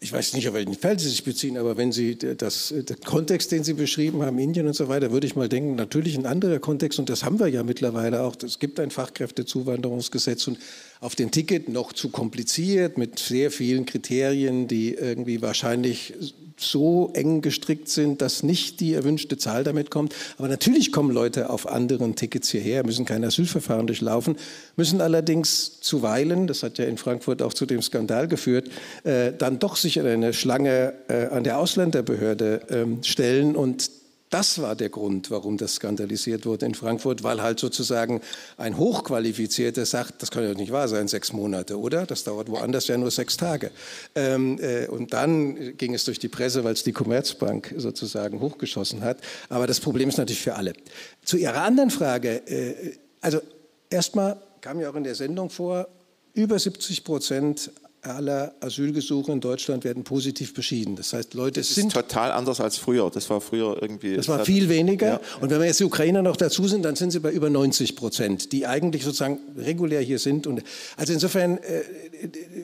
Ich 0.00 0.12
weiß 0.12 0.34
nicht, 0.34 0.46
auf 0.48 0.54
welchen 0.54 0.74
Fall 0.74 0.98
Sie 0.98 1.08
sich 1.08 1.24
beziehen, 1.24 1.56
aber 1.56 1.76
wenn 1.76 1.90
Sie 1.90 2.16
das, 2.16 2.74
den 2.76 3.00
Kontext, 3.00 3.52
den 3.52 3.64
Sie 3.64 3.72
beschrieben 3.72 4.22
haben, 4.22 4.38
Indien 4.38 4.66
und 4.66 4.74
so 4.74 4.88
weiter, 4.88 5.12
würde 5.12 5.26
ich 5.26 5.34
mal 5.34 5.48
denken, 5.48 5.76
natürlich 5.76 6.16
ein 6.16 6.26
anderer 6.26 6.58
Kontext 6.58 6.98
und 6.98 7.08
das 7.08 7.24
haben 7.24 7.40
wir 7.40 7.48
ja 7.48 7.62
mittlerweile 7.62 8.22
auch. 8.22 8.34
Es 8.42 8.58
gibt 8.58 8.78
ein 8.80 8.90
Fachkräftezuwanderungsgesetz 8.90 10.46
und 10.46 10.58
auf 11.04 11.14
dem 11.14 11.30
Ticket 11.30 11.68
noch 11.68 11.92
zu 11.92 12.08
kompliziert 12.08 12.96
mit 12.96 13.18
sehr 13.18 13.50
vielen 13.50 13.84
Kriterien, 13.84 14.68
die 14.68 14.94
irgendwie 14.94 15.42
wahrscheinlich 15.42 16.14
so 16.56 17.10
eng 17.12 17.42
gestrickt 17.42 17.88
sind, 17.88 18.22
dass 18.22 18.42
nicht 18.42 18.80
die 18.80 18.94
erwünschte 18.94 19.36
Zahl 19.36 19.64
damit 19.64 19.90
kommt. 19.90 20.14
Aber 20.38 20.48
natürlich 20.48 20.92
kommen 20.92 21.10
Leute 21.10 21.50
auf 21.50 21.68
anderen 21.68 22.16
Tickets 22.16 22.48
hierher, 22.48 22.86
müssen 22.86 23.04
kein 23.04 23.22
Asylverfahren 23.22 23.86
durchlaufen, 23.86 24.36
müssen 24.76 25.02
allerdings 25.02 25.80
zuweilen, 25.80 26.46
das 26.46 26.62
hat 26.62 26.78
ja 26.78 26.86
in 26.86 26.96
Frankfurt 26.96 27.42
auch 27.42 27.52
zu 27.52 27.66
dem 27.66 27.82
Skandal 27.82 28.26
geführt, 28.26 28.70
äh, 29.02 29.32
dann 29.36 29.58
doch 29.58 29.76
sich 29.76 29.98
in 29.98 30.06
eine 30.06 30.32
Schlange 30.32 30.94
äh, 31.08 31.26
an 31.26 31.44
der 31.44 31.58
Ausländerbehörde 31.58 32.62
äh, 32.70 33.04
stellen 33.04 33.56
und 33.56 33.90
das 34.34 34.60
war 34.60 34.74
der 34.74 34.88
Grund, 34.88 35.30
warum 35.30 35.58
das 35.58 35.76
skandalisiert 35.76 36.44
wurde 36.44 36.66
in 36.66 36.74
Frankfurt, 36.74 37.22
weil 37.22 37.40
halt 37.40 37.60
sozusagen 37.60 38.20
ein 38.56 38.76
Hochqualifizierter 38.76 39.86
sagt, 39.86 40.22
das 40.22 40.32
kann 40.32 40.42
ja 40.42 40.54
nicht 40.54 40.72
wahr 40.72 40.88
sein, 40.88 41.06
sechs 41.06 41.32
Monate, 41.32 41.78
oder? 41.78 42.04
Das 42.04 42.24
dauert 42.24 42.50
woanders 42.50 42.88
ja 42.88 42.98
nur 42.98 43.12
sechs 43.12 43.36
Tage. 43.36 43.70
Ähm, 44.16 44.58
äh, 44.60 44.88
und 44.88 45.12
dann 45.12 45.76
ging 45.76 45.94
es 45.94 46.02
durch 46.02 46.18
die 46.18 46.26
Presse, 46.26 46.64
weil 46.64 46.72
es 46.72 46.82
die 46.82 46.90
Commerzbank 46.90 47.76
sozusagen 47.76 48.40
hochgeschossen 48.40 49.02
hat. 49.02 49.18
Aber 49.50 49.68
das 49.68 49.78
Problem 49.78 50.08
ist 50.08 50.18
natürlich 50.18 50.42
für 50.42 50.56
alle. 50.56 50.72
Zu 51.24 51.36
Ihrer 51.36 51.62
anderen 51.62 51.90
Frage, 51.90 52.42
äh, 52.48 52.96
also 53.20 53.40
erstmal 53.88 54.36
kam 54.60 54.80
ja 54.80 54.90
auch 54.90 54.96
in 54.96 55.04
der 55.04 55.14
Sendung 55.14 55.48
vor, 55.48 55.86
über 56.32 56.58
70 56.58 57.04
Prozent 57.04 57.70
aller 58.04 58.54
Asylgesuche 58.60 59.32
in 59.32 59.40
Deutschland 59.40 59.84
werden 59.84 60.04
positiv 60.04 60.54
beschieden. 60.54 60.96
Das 60.96 61.12
heißt, 61.12 61.34
Leute 61.34 61.60
das 61.60 61.74
sind 61.74 61.92
total 61.92 62.32
anders 62.32 62.60
als 62.60 62.78
früher. 62.78 63.10
Das 63.10 63.28
war 63.30 63.40
früher 63.40 63.76
irgendwie. 63.80 64.16
Das 64.16 64.28
war 64.28 64.44
viel 64.44 64.68
weniger. 64.68 65.06
Ja. 65.06 65.20
Und 65.40 65.50
wenn 65.50 65.60
wir 65.60 65.66
jetzt 65.66 65.80
die 65.80 65.84
Ukrainer 65.84 66.22
noch 66.22 66.36
dazu 66.36 66.66
sind, 66.68 66.84
dann 66.84 66.96
sind 66.96 67.10
sie 67.10 67.20
bei 67.20 67.32
über 67.32 67.50
90 67.50 67.96
Prozent, 67.96 68.52
die 68.52 68.66
eigentlich 68.66 69.04
sozusagen 69.04 69.38
regulär 69.56 70.00
hier 70.00 70.18
sind. 70.18 70.46
Und 70.46 70.62
also 70.96 71.12
insofern 71.12 71.58
äh, 71.58 71.82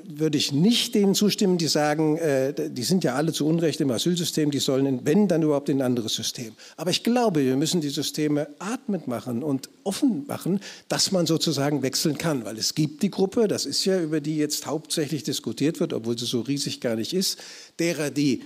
würde 0.08 0.38
ich 0.38 0.52
nicht 0.52 0.94
denen 0.94 1.14
zustimmen, 1.14 1.58
die 1.58 1.68
sagen, 1.68 2.16
äh, 2.18 2.52
die 2.70 2.82
sind 2.82 3.04
ja 3.04 3.14
alle 3.14 3.32
zu 3.32 3.46
Unrecht 3.46 3.80
im 3.80 3.90
Asylsystem, 3.90 4.50
die 4.50 4.58
sollen, 4.58 5.00
wenn 5.04 5.28
dann 5.28 5.42
überhaupt 5.42 5.68
in 5.68 5.78
ein 5.78 5.86
anderes 5.86 6.14
System. 6.14 6.52
Aber 6.76 6.90
ich 6.90 7.02
glaube, 7.02 7.44
wir 7.44 7.56
müssen 7.56 7.80
die 7.80 7.88
Systeme 7.88 8.48
atmend 8.58 9.08
machen 9.08 9.42
und 9.42 9.68
offen 9.84 10.24
machen, 10.26 10.60
dass 10.88 11.12
man 11.12 11.26
sozusagen 11.26 11.82
wechseln 11.82 12.18
kann, 12.18 12.44
weil 12.44 12.58
es 12.58 12.74
gibt 12.74 13.02
die 13.02 13.10
Gruppe, 13.10 13.48
das 13.48 13.66
ist 13.66 13.84
ja 13.84 14.00
über 14.00 14.20
die 14.20 14.36
jetzt 14.36 14.66
hauptsächlich 14.66 15.24
diskutiert 15.30 15.80
wird, 15.80 15.92
obwohl 15.92 16.18
sie 16.18 16.26
so 16.26 16.40
riesig 16.40 16.80
gar 16.80 16.96
nicht 16.96 17.14
ist, 17.14 17.38
derer, 17.78 18.10
die 18.10 18.42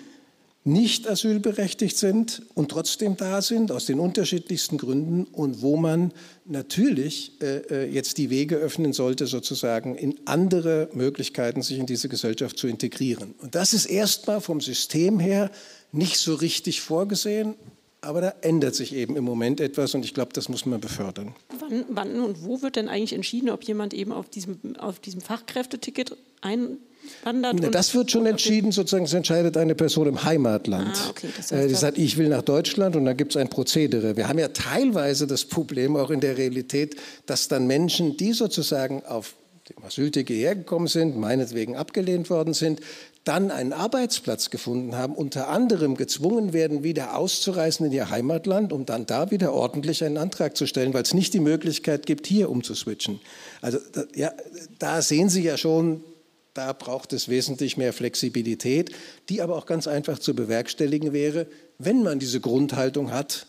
nicht 0.67 1.07
asylberechtigt 1.07 1.97
sind 1.99 2.43
und 2.55 2.71
trotzdem 2.71 3.19
da 3.19 3.43
sind, 3.43 3.71
aus 3.71 3.85
den 3.85 4.01
unterschiedlichsten 4.01 4.79
Gründen 4.79 5.25
und 5.25 5.61
wo 5.61 5.77
man 5.77 6.13
natürlich 6.47 7.33
äh, 7.43 7.59
äh, 7.59 7.91
jetzt 7.91 8.17
die 8.17 8.31
Wege 8.31 8.57
öffnen 8.57 8.95
sollte, 8.95 9.27
sozusagen 9.27 9.95
in 9.95 10.19
andere 10.25 10.89
Möglichkeiten, 10.95 11.61
sich 11.61 11.79
in 11.79 11.85
diese 11.85 12.09
Gesellschaft 12.09 12.59
zu 12.59 12.67
integrieren. 12.67 13.35
Und 13.43 13.55
das 13.55 13.75
ist 13.75 13.85
erstmal 13.85 14.41
vom 14.41 14.63
System 14.63 15.21
her 15.21 15.51
nicht 15.93 16.17
so 16.17 16.35
richtig 16.35 16.81
vorgesehen, 16.81 17.57
aber 18.05 18.21
da 18.21 18.35
ändert 18.41 18.75
sich 18.75 18.95
eben 18.95 19.17
im 19.17 19.25
Moment 19.25 19.61
etwas 19.61 19.95
und 19.95 20.05
ich 20.05 20.15
glaube, 20.15 20.33
das 20.33 20.49
muss 20.49 20.67
man 20.67 20.81
befördern. 20.81 21.35
Wann, 21.59 21.85
wann, 21.89 22.21
und 22.21 22.45
wo 22.45 22.63
wird 22.63 22.77
denn 22.77 22.89
eigentlich 22.89 23.13
entschieden, 23.13 23.51
ob 23.51 23.65
jemand 23.65 23.95
eben 23.95 24.13
auf 24.13 24.29
diesem, 24.29 24.77
auf 24.79 24.99
diesem 25.01 25.21
Fachkräfteticket 25.21 26.17
einwandert? 26.41 27.75
das 27.75 27.95
wird 27.95 28.11
schon 28.11 28.27
entschieden, 28.27 28.73
sozusagen, 28.73 29.05
es 29.05 29.13
entscheidet 29.13 29.57
eine 29.57 29.75
Person 29.75 30.07
im 30.07 30.25
Heimatland. 30.25 30.95
Ah, 30.95 31.11
okay, 31.11 31.29
das 31.37 31.53
heißt, 31.53 31.65
äh, 31.65 31.69
die 31.69 31.75
sagt, 31.75 31.99
ich 31.99 32.17
will 32.17 32.29
nach 32.29 32.43
Deutschland 32.43 32.97
und 32.97 33.05
dann 33.05 33.17
gibt 33.17 33.33
es 33.33 33.37
ein 33.37 33.49
Prozedere. 33.49 34.17
Wir 34.17 34.29
haben 34.29 34.39
ja 34.39 34.49
teilweise 34.49 35.27
das 35.27 35.45
Problem 35.45 35.97
auch 35.97 36.11
in 36.11 36.21
der 36.21 36.37
Realität, 36.37 36.97
dass 37.27 37.49
dann 37.49 37.67
Menschen, 37.67 38.17
die 38.17 38.33
sozusagen 38.33 39.05
auf 39.05 39.35
dem 39.69 39.83
Asylticket 39.85 40.37
hergekommen 40.37 40.89
sind, 40.89 41.17
meinetwegen 41.17 41.77
abgelehnt 41.77 42.29
worden 42.29 42.55
sind, 42.55 42.81
dann 43.25 43.51
einen 43.51 43.73
Arbeitsplatz 43.73 44.51
gefunden 44.51 44.97
haben, 44.97 45.15
unter 45.15 45.49
anderem 45.49 45.97
gezwungen 45.97 46.53
werden, 46.53 46.85
wieder 46.85 47.17
auszureisen 47.17 47.87
in 47.87 47.93
ihr 47.93 48.11
Heimatland, 48.11 48.73
um 48.73 48.85
dann 48.85 49.07
da 49.07 49.31
wieder 49.31 49.55
ordentlich 49.55 50.05
einen 50.05 50.19
Antrag 50.19 50.57
zu 50.57 50.67
stellen, 50.67 50.93
weil 50.93 51.03
es 51.03 51.15
nicht 51.15 51.33
die 51.33 51.41
Möglichkeit 51.41 52.05
gibt, 52.05 52.27
hier 52.27 52.51
umzuswitchen. 52.51 53.21
Also 53.63 53.79
ja, 54.15 54.33
da 54.79 55.01
sehen 55.01 55.31
Sie 55.31 55.43
ja 55.43 55.57
schon, 55.57 56.05
da 56.53 56.75
braucht 56.75 57.15
es 57.15 57.29
wesentlich 57.29 57.79
mehr 57.79 57.95
Flexibilität, 57.95 58.95
die 59.31 59.41
aber 59.41 59.57
auch 59.57 59.67
ganz 59.67 59.89
einfach 59.89 60.19
zu 60.19 60.35
bewerkstelligen 60.35 61.15
wäre, 61.15 61.47
wenn 61.79 62.03
man 62.03 62.19
diese 62.19 62.41
Grundhaltung 62.41 63.11
hat, 63.11 63.47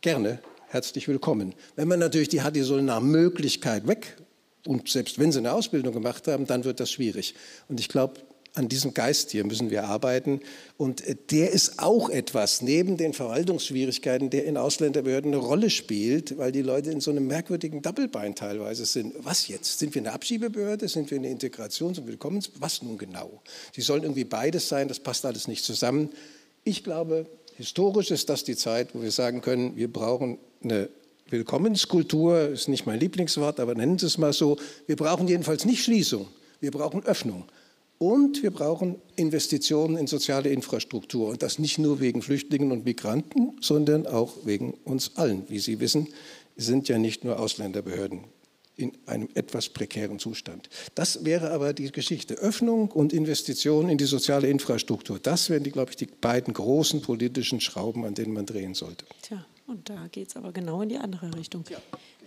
gerne, 0.00 0.40
herzlich 0.68 1.06
willkommen. 1.06 1.54
Wenn 1.76 1.86
man 1.86 1.98
natürlich 1.98 2.30
die 2.30 2.40
hat, 2.40 2.56
die 2.56 2.62
sollen 2.62 2.86
nach 2.86 3.00
Möglichkeit 3.00 3.86
weg 3.86 4.16
und 4.66 4.88
selbst 4.88 5.18
wenn 5.18 5.32
sie 5.32 5.38
eine 5.38 5.52
Ausbildung 5.52 5.92
gemacht 5.92 6.26
haben, 6.28 6.46
dann 6.46 6.64
wird 6.64 6.80
das 6.80 6.90
schwierig. 6.90 7.34
Und 7.68 7.78
ich 7.78 7.88
glaube, 7.88 8.14
an 8.54 8.68
diesem 8.68 8.94
Geist 8.94 9.30
hier 9.30 9.44
müssen 9.44 9.70
wir 9.70 9.84
arbeiten. 9.84 10.40
Und 10.76 11.06
äh, 11.06 11.16
der 11.30 11.50
ist 11.52 11.78
auch 11.78 12.10
etwas, 12.10 12.62
neben 12.62 12.96
den 12.96 13.12
Verwaltungsschwierigkeiten, 13.12 14.30
der 14.30 14.44
in 14.44 14.56
Ausländerbehörden 14.56 15.32
eine 15.32 15.42
Rolle 15.42 15.70
spielt, 15.70 16.36
weil 16.38 16.52
die 16.52 16.62
Leute 16.62 16.90
in 16.90 17.00
so 17.00 17.10
einem 17.10 17.26
merkwürdigen 17.26 17.82
Doppelbein 17.82 18.34
teilweise 18.34 18.84
sind. 18.86 19.14
Was 19.22 19.48
jetzt? 19.48 19.78
Sind 19.78 19.94
wir 19.94 20.02
eine 20.02 20.12
Abschiebebehörde? 20.12 20.88
Sind 20.88 21.10
wir 21.10 21.18
eine 21.18 21.28
Integrations- 21.28 21.98
und 21.98 22.06
Willkommens? 22.06 22.50
Was 22.58 22.82
nun 22.82 22.98
genau? 22.98 23.42
Sie 23.74 23.82
sollen 23.82 24.02
irgendwie 24.02 24.24
beides 24.24 24.68
sein, 24.68 24.88
das 24.88 25.00
passt 25.00 25.24
alles 25.24 25.46
nicht 25.46 25.64
zusammen. 25.64 26.10
Ich 26.64 26.82
glaube, 26.84 27.26
historisch 27.56 28.10
ist 28.10 28.28
das 28.28 28.44
die 28.44 28.56
Zeit, 28.56 28.94
wo 28.94 29.02
wir 29.02 29.12
sagen 29.12 29.40
können, 29.40 29.76
wir 29.76 29.92
brauchen 29.92 30.38
eine 30.62 30.88
Willkommenskultur, 31.28 32.48
ist 32.48 32.68
nicht 32.68 32.86
mein 32.86 32.98
Lieblingswort, 32.98 33.60
aber 33.60 33.74
nennen 33.74 33.98
Sie 33.98 34.06
es 34.06 34.18
mal 34.18 34.32
so. 34.32 34.56
Wir 34.86 34.96
brauchen 34.96 35.28
jedenfalls 35.28 35.64
nicht 35.64 35.84
Schließung, 35.84 36.26
wir 36.60 36.70
brauchen 36.70 37.04
Öffnung. 37.04 37.44
Und 38.02 38.42
wir 38.42 38.50
brauchen 38.50 38.96
Investitionen 39.16 39.98
in 39.98 40.06
soziale 40.06 40.48
Infrastruktur. 40.48 41.28
Und 41.28 41.42
das 41.42 41.58
nicht 41.58 41.78
nur 41.78 42.00
wegen 42.00 42.22
Flüchtlingen 42.22 42.72
und 42.72 42.86
Migranten, 42.86 43.58
sondern 43.60 44.06
auch 44.06 44.38
wegen 44.44 44.72
uns 44.84 45.18
allen. 45.18 45.44
Wie 45.50 45.58
Sie 45.58 45.80
wissen, 45.80 46.08
sind 46.56 46.88
ja 46.88 46.96
nicht 46.96 47.24
nur 47.24 47.38
Ausländerbehörden 47.38 48.24
in 48.76 48.92
einem 49.04 49.28
etwas 49.34 49.68
prekären 49.68 50.18
Zustand. 50.18 50.70
Das 50.94 51.26
wäre 51.26 51.50
aber 51.50 51.74
die 51.74 51.92
Geschichte. 51.92 52.36
Öffnung 52.36 52.90
und 52.90 53.12
Investitionen 53.12 53.90
in 53.90 53.98
die 53.98 54.06
soziale 54.06 54.48
Infrastruktur. 54.48 55.18
Das 55.18 55.50
wären, 55.50 55.62
die, 55.62 55.70
glaube 55.70 55.90
ich, 55.90 55.96
die 55.96 56.06
beiden 56.06 56.54
großen 56.54 57.02
politischen 57.02 57.60
Schrauben, 57.60 58.06
an 58.06 58.14
denen 58.14 58.32
man 58.32 58.46
drehen 58.46 58.72
sollte. 58.72 59.04
Tja, 59.20 59.44
und 59.66 59.90
da 59.90 60.08
geht 60.10 60.28
es 60.28 60.36
aber 60.36 60.52
genau 60.52 60.80
in 60.80 60.88
die 60.88 60.96
andere 60.96 61.36
Richtung. 61.36 61.64
Ja. 61.68 61.76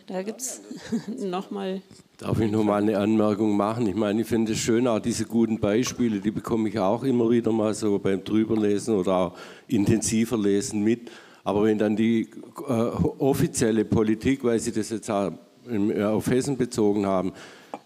Da 0.08 0.22
gibt 0.22 0.42
es 0.42 0.62
nochmal. 1.20 1.82
Darf 2.18 2.40
ich 2.40 2.52
noch 2.52 2.64
mal 2.64 2.82
eine 2.82 2.98
Anmerkung 2.98 3.56
machen? 3.56 3.88
Ich 3.88 3.96
meine, 3.96 4.22
ich 4.22 4.28
finde 4.28 4.54
es 4.54 4.60
schön, 4.60 4.88
auch 4.88 5.00
diese 5.00 5.26
guten 5.26 5.60
Beispiele, 5.60 6.20
die 6.20 6.32
bekomme 6.32 6.70
ich 6.70 6.78
auch 6.78 7.04
immer 7.04 7.30
wieder 7.30 7.52
mal 7.52 7.74
so 7.74 7.98
beim 8.00 8.24
Drüberlesen 8.24 8.96
oder 8.96 9.14
auch 9.14 9.34
intensiver 9.68 10.38
Lesen 10.38 10.84
mit. 10.84 11.10
Aber 11.44 11.64
wenn 11.64 11.78
dann 11.78 11.96
die 11.96 12.30
äh, 12.68 12.72
offizielle 12.72 13.86
Politik, 13.86 14.44
weil 14.44 14.60
Sie 14.60 14.72
das 14.72 14.90
jetzt 14.90 15.10
auch 15.10 15.32
äh, 15.70 16.04
auf 16.04 16.28
Hessen 16.28 16.58
bezogen 16.58 17.06
haben, 17.06 17.34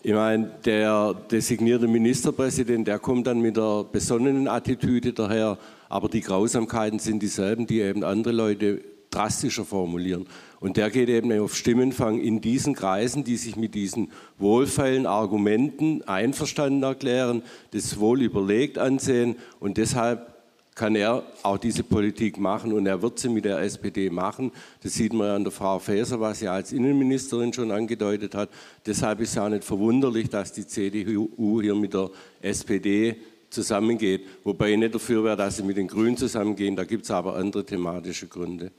ich 0.04 0.14
meine, 0.14 0.52
der 0.64 1.14
designierte 1.14 1.88
Ministerpräsident, 1.88 2.88
der 2.88 3.00
kommt 3.00 3.28
dann 3.28 3.42
mit 3.42 3.58
der 3.58 3.84
besonnenen 3.92 4.48
Attitüde 4.48 5.14
daher, 5.14 5.58
aber 5.90 6.08
die 6.08 6.22
Grausamkeiten 6.22 7.00
sind 7.00 7.22
dieselben, 7.22 7.68
die 7.68 7.82
eben 7.82 8.04
andere 8.04 8.34
Leute 8.34 8.82
drastischer 9.10 9.66
formulieren. 9.66 10.28
Und 10.60 10.78
der 10.78 10.90
geht 10.90 11.10
eben 11.10 11.32
auf 11.40 11.56
Stimmenfang 11.56 12.20
in 12.20 12.42
diesen 12.42 12.74
Kreisen, 12.74 13.24
die 13.24 13.38
sich 13.38 13.56
mit 13.56 13.76
diesen 13.76 14.12
wohlfeilen 14.38 15.06
Argumenten 15.06 16.02
einverstanden 16.04 16.84
erklären, 16.84 17.44
das 17.72 18.00
wohl 18.00 18.22
überlegt 18.22 18.78
ansehen 18.78 19.36
und 19.60 19.78
deshalb 19.78 20.38
kann 20.78 20.96
er 20.96 21.24
auch 21.42 21.58
diese 21.58 21.84
Politik 21.84 22.38
machen 22.38 22.72
und 22.72 22.86
er 22.86 23.02
wird 23.02 23.18
sie 23.18 23.30
mit 23.30 23.46
der 23.46 23.60
SPD 23.60 24.12
machen. 24.12 24.52
Das 24.84 24.94
sieht 24.94 25.12
man 25.12 25.28
ja 25.28 25.36
an 25.36 25.44
der 25.44 25.52
Frau 25.52 25.80
Faeser, 25.80 26.20
was 26.20 26.40
sie 26.40 26.48
als 26.48 26.72
Innenministerin 26.72 27.52
schon 27.52 27.72
angedeutet 27.72 28.36
hat. 28.36 28.50
Deshalb 28.86 29.20
ist 29.20 29.32
es 29.32 29.38
auch 29.40 29.50
nicht 29.50 29.64
verwunderlich, 29.64 30.30
dass 30.30 30.54
die 30.54 30.68
CDU 30.68 31.62
hier 31.62 31.74
mit 31.74 31.96
der 31.96 32.12
SPD 32.42 33.16
zusammengeht. 33.50 34.22
Wobei 34.44 34.74
ich 34.74 34.78
nicht 34.78 34.94
dafür 34.94 35.24
wäre, 35.24 35.36
dass 35.36 35.58
sie 35.58 35.64
mit 35.64 35.78
den 35.78 35.88
Grünen 35.88 36.16
zusammengehen. 36.16 36.76
Da 36.76 36.84
gibt 36.84 37.06
es 37.06 37.12
aber 37.12 37.36
andere 37.36 37.66
thematische 37.66 38.28
Gründe. 38.28 38.72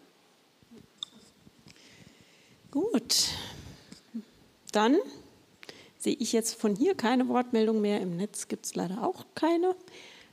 Gut, 2.71 3.29
dann 4.73 4.97
sehe 5.99 6.17
ich 6.19 6.33
jetzt 6.33 6.61
von 6.61 6.77
hier 6.77 6.95
keine 6.95 7.29
Wortmeldung 7.29 7.81
mehr. 7.81 8.01
Im 8.01 8.17
Netz 8.17 8.49
gibt 8.49 8.67
es 8.67 8.75
leider 8.75 9.03
auch 9.03 9.25
keine. 9.35 9.75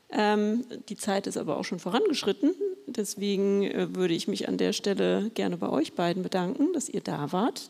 Ähm, 0.10 0.66
die 0.90 0.98
Zeit 0.98 1.28
ist 1.28 1.38
aber 1.38 1.58
auch 1.58 1.64
schon 1.64 1.80
vorangeschritten. 1.80 2.54
Deswegen 2.88 3.64
äh, 3.64 3.96
würde 3.96 4.14
ich 4.14 4.28
mich 4.28 4.48
an 4.48 4.58
der 4.58 4.74
Stelle 4.74 5.32
gerne 5.34 5.58
bei 5.58 5.70
euch 5.70 5.94
beiden 5.94 6.24
bedanken, 6.24 6.74
dass 6.74 6.90
ihr 6.90 7.02
da 7.02 7.32
wart. 7.32 7.70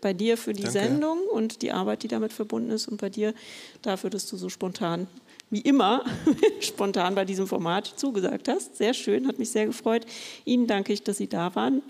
Bei 0.00 0.12
dir 0.12 0.36
für 0.36 0.52
die 0.52 0.64
Danke. 0.64 0.78
Sendung 0.78 1.18
und 1.32 1.62
die 1.62 1.72
Arbeit, 1.72 2.02
die 2.02 2.08
damit 2.08 2.32
verbunden 2.32 2.70
ist, 2.70 2.88
und 2.88 3.00
bei 3.00 3.08
dir 3.08 3.32
dafür, 3.80 4.10
dass 4.10 4.26
du 4.26 4.36
so 4.36 4.48
spontan, 4.48 5.06
wie 5.50 5.60
immer, 5.60 6.04
spontan 6.60 7.14
bei 7.14 7.24
diesem 7.24 7.46
Format 7.46 7.86
zugesagt 7.96 8.48
hast. 8.48 8.76
Sehr 8.76 8.92
schön, 8.92 9.26
hat 9.28 9.38
mich 9.38 9.50
sehr 9.50 9.66
gefreut. 9.66 10.04
Ihnen 10.44 10.66
danke 10.66 10.92
ich, 10.92 11.02
dass 11.02 11.18
Sie 11.18 11.28
da 11.28 11.54
waren. 11.54 11.82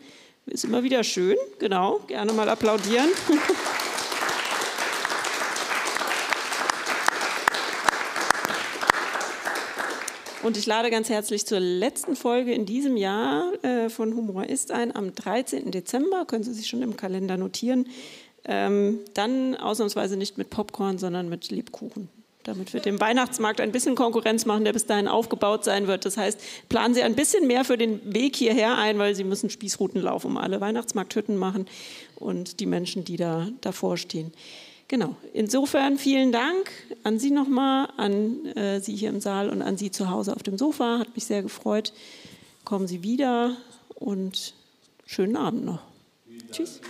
Ist 0.46 0.64
immer 0.64 0.82
wieder 0.82 1.02
schön, 1.04 1.36
genau. 1.58 2.00
Gerne 2.06 2.32
mal 2.32 2.48
applaudieren. 2.48 3.08
Und 10.42 10.58
ich 10.58 10.66
lade 10.66 10.90
ganz 10.90 11.08
herzlich 11.08 11.46
zur 11.46 11.58
letzten 11.58 12.16
Folge 12.16 12.52
in 12.52 12.66
diesem 12.66 12.98
Jahr 12.98 13.52
äh, 13.64 13.88
von 13.88 14.14
Humor 14.14 14.44
ist 14.44 14.70
ein 14.70 14.94
am 14.94 15.14
13. 15.14 15.70
Dezember. 15.70 16.26
Können 16.26 16.44
Sie 16.44 16.52
sich 16.52 16.66
schon 16.66 16.82
im 16.82 16.98
Kalender 16.98 17.38
notieren. 17.38 17.88
Ähm, 18.44 19.00
dann 19.14 19.54
ausnahmsweise 19.54 20.18
nicht 20.18 20.36
mit 20.36 20.50
Popcorn, 20.50 20.98
sondern 20.98 21.30
mit 21.30 21.50
Lebkuchen 21.50 22.10
damit 22.44 22.72
wir 22.72 22.80
dem 22.80 23.00
Weihnachtsmarkt 23.00 23.60
ein 23.60 23.72
bisschen 23.72 23.94
Konkurrenz 23.94 24.46
machen, 24.46 24.64
der 24.64 24.72
bis 24.72 24.86
dahin 24.86 25.08
aufgebaut 25.08 25.64
sein 25.64 25.86
wird. 25.86 26.04
Das 26.04 26.16
heißt, 26.16 26.40
planen 26.68 26.94
Sie 26.94 27.02
ein 27.02 27.14
bisschen 27.14 27.46
mehr 27.46 27.64
für 27.64 27.76
den 27.76 28.14
Weg 28.14 28.36
hierher 28.36 28.78
ein, 28.78 28.98
weil 28.98 29.14
Sie 29.14 29.24
müssen 29.24 29.50
Spießrutenlauf 29.50 30.24
um 30.24 30.36
alle 30.36 30.60
Weihnachtsmarkthütten 30.60 31.36
machen 31.36 31.66
und 32.16 32.60
die 32.60 32.66
Menschen, 32.66 33.04
die 33.04 33.16
da 33.16 33.48
davor 33.60 33.96
stehen. 33.96 34.32
Genau. 34.88 35.16
Insofern 35.32 35.98
vielen 35.98 36.30
Dank 36.30 36.70
an 37.02 37.18
Sie 37.18 37.30
nochmal, 37.30 37.88
an 37.96 38.44
äh, 38.46 38.80
Sie 38.80 38.94
hier 38.94 39.08
im 39.08 39.20
Saal 39.20 39.48
und 39.48 39.62
an 39.62 39.78
Sie 39.78 39.90
zu 39.90 40.10
Hause 40.10 40.36
auf 40.36 40.42
dem 40.42 40.58
Sofa. 40.58 40.98
Hat 40.98 41.14
mich 41.14 41.24
sehr 41.24 41.42
gefreut. 41.42 41.92
Kommen 42.64 42.86
Sie 42.86 43.02
wieder 43.02 43.56
und 43.94 44.54
schönen 45.06 45.36
Abend 45.36 45.64
noch. 45.64 45.80
Tschüss. 46.50 46.80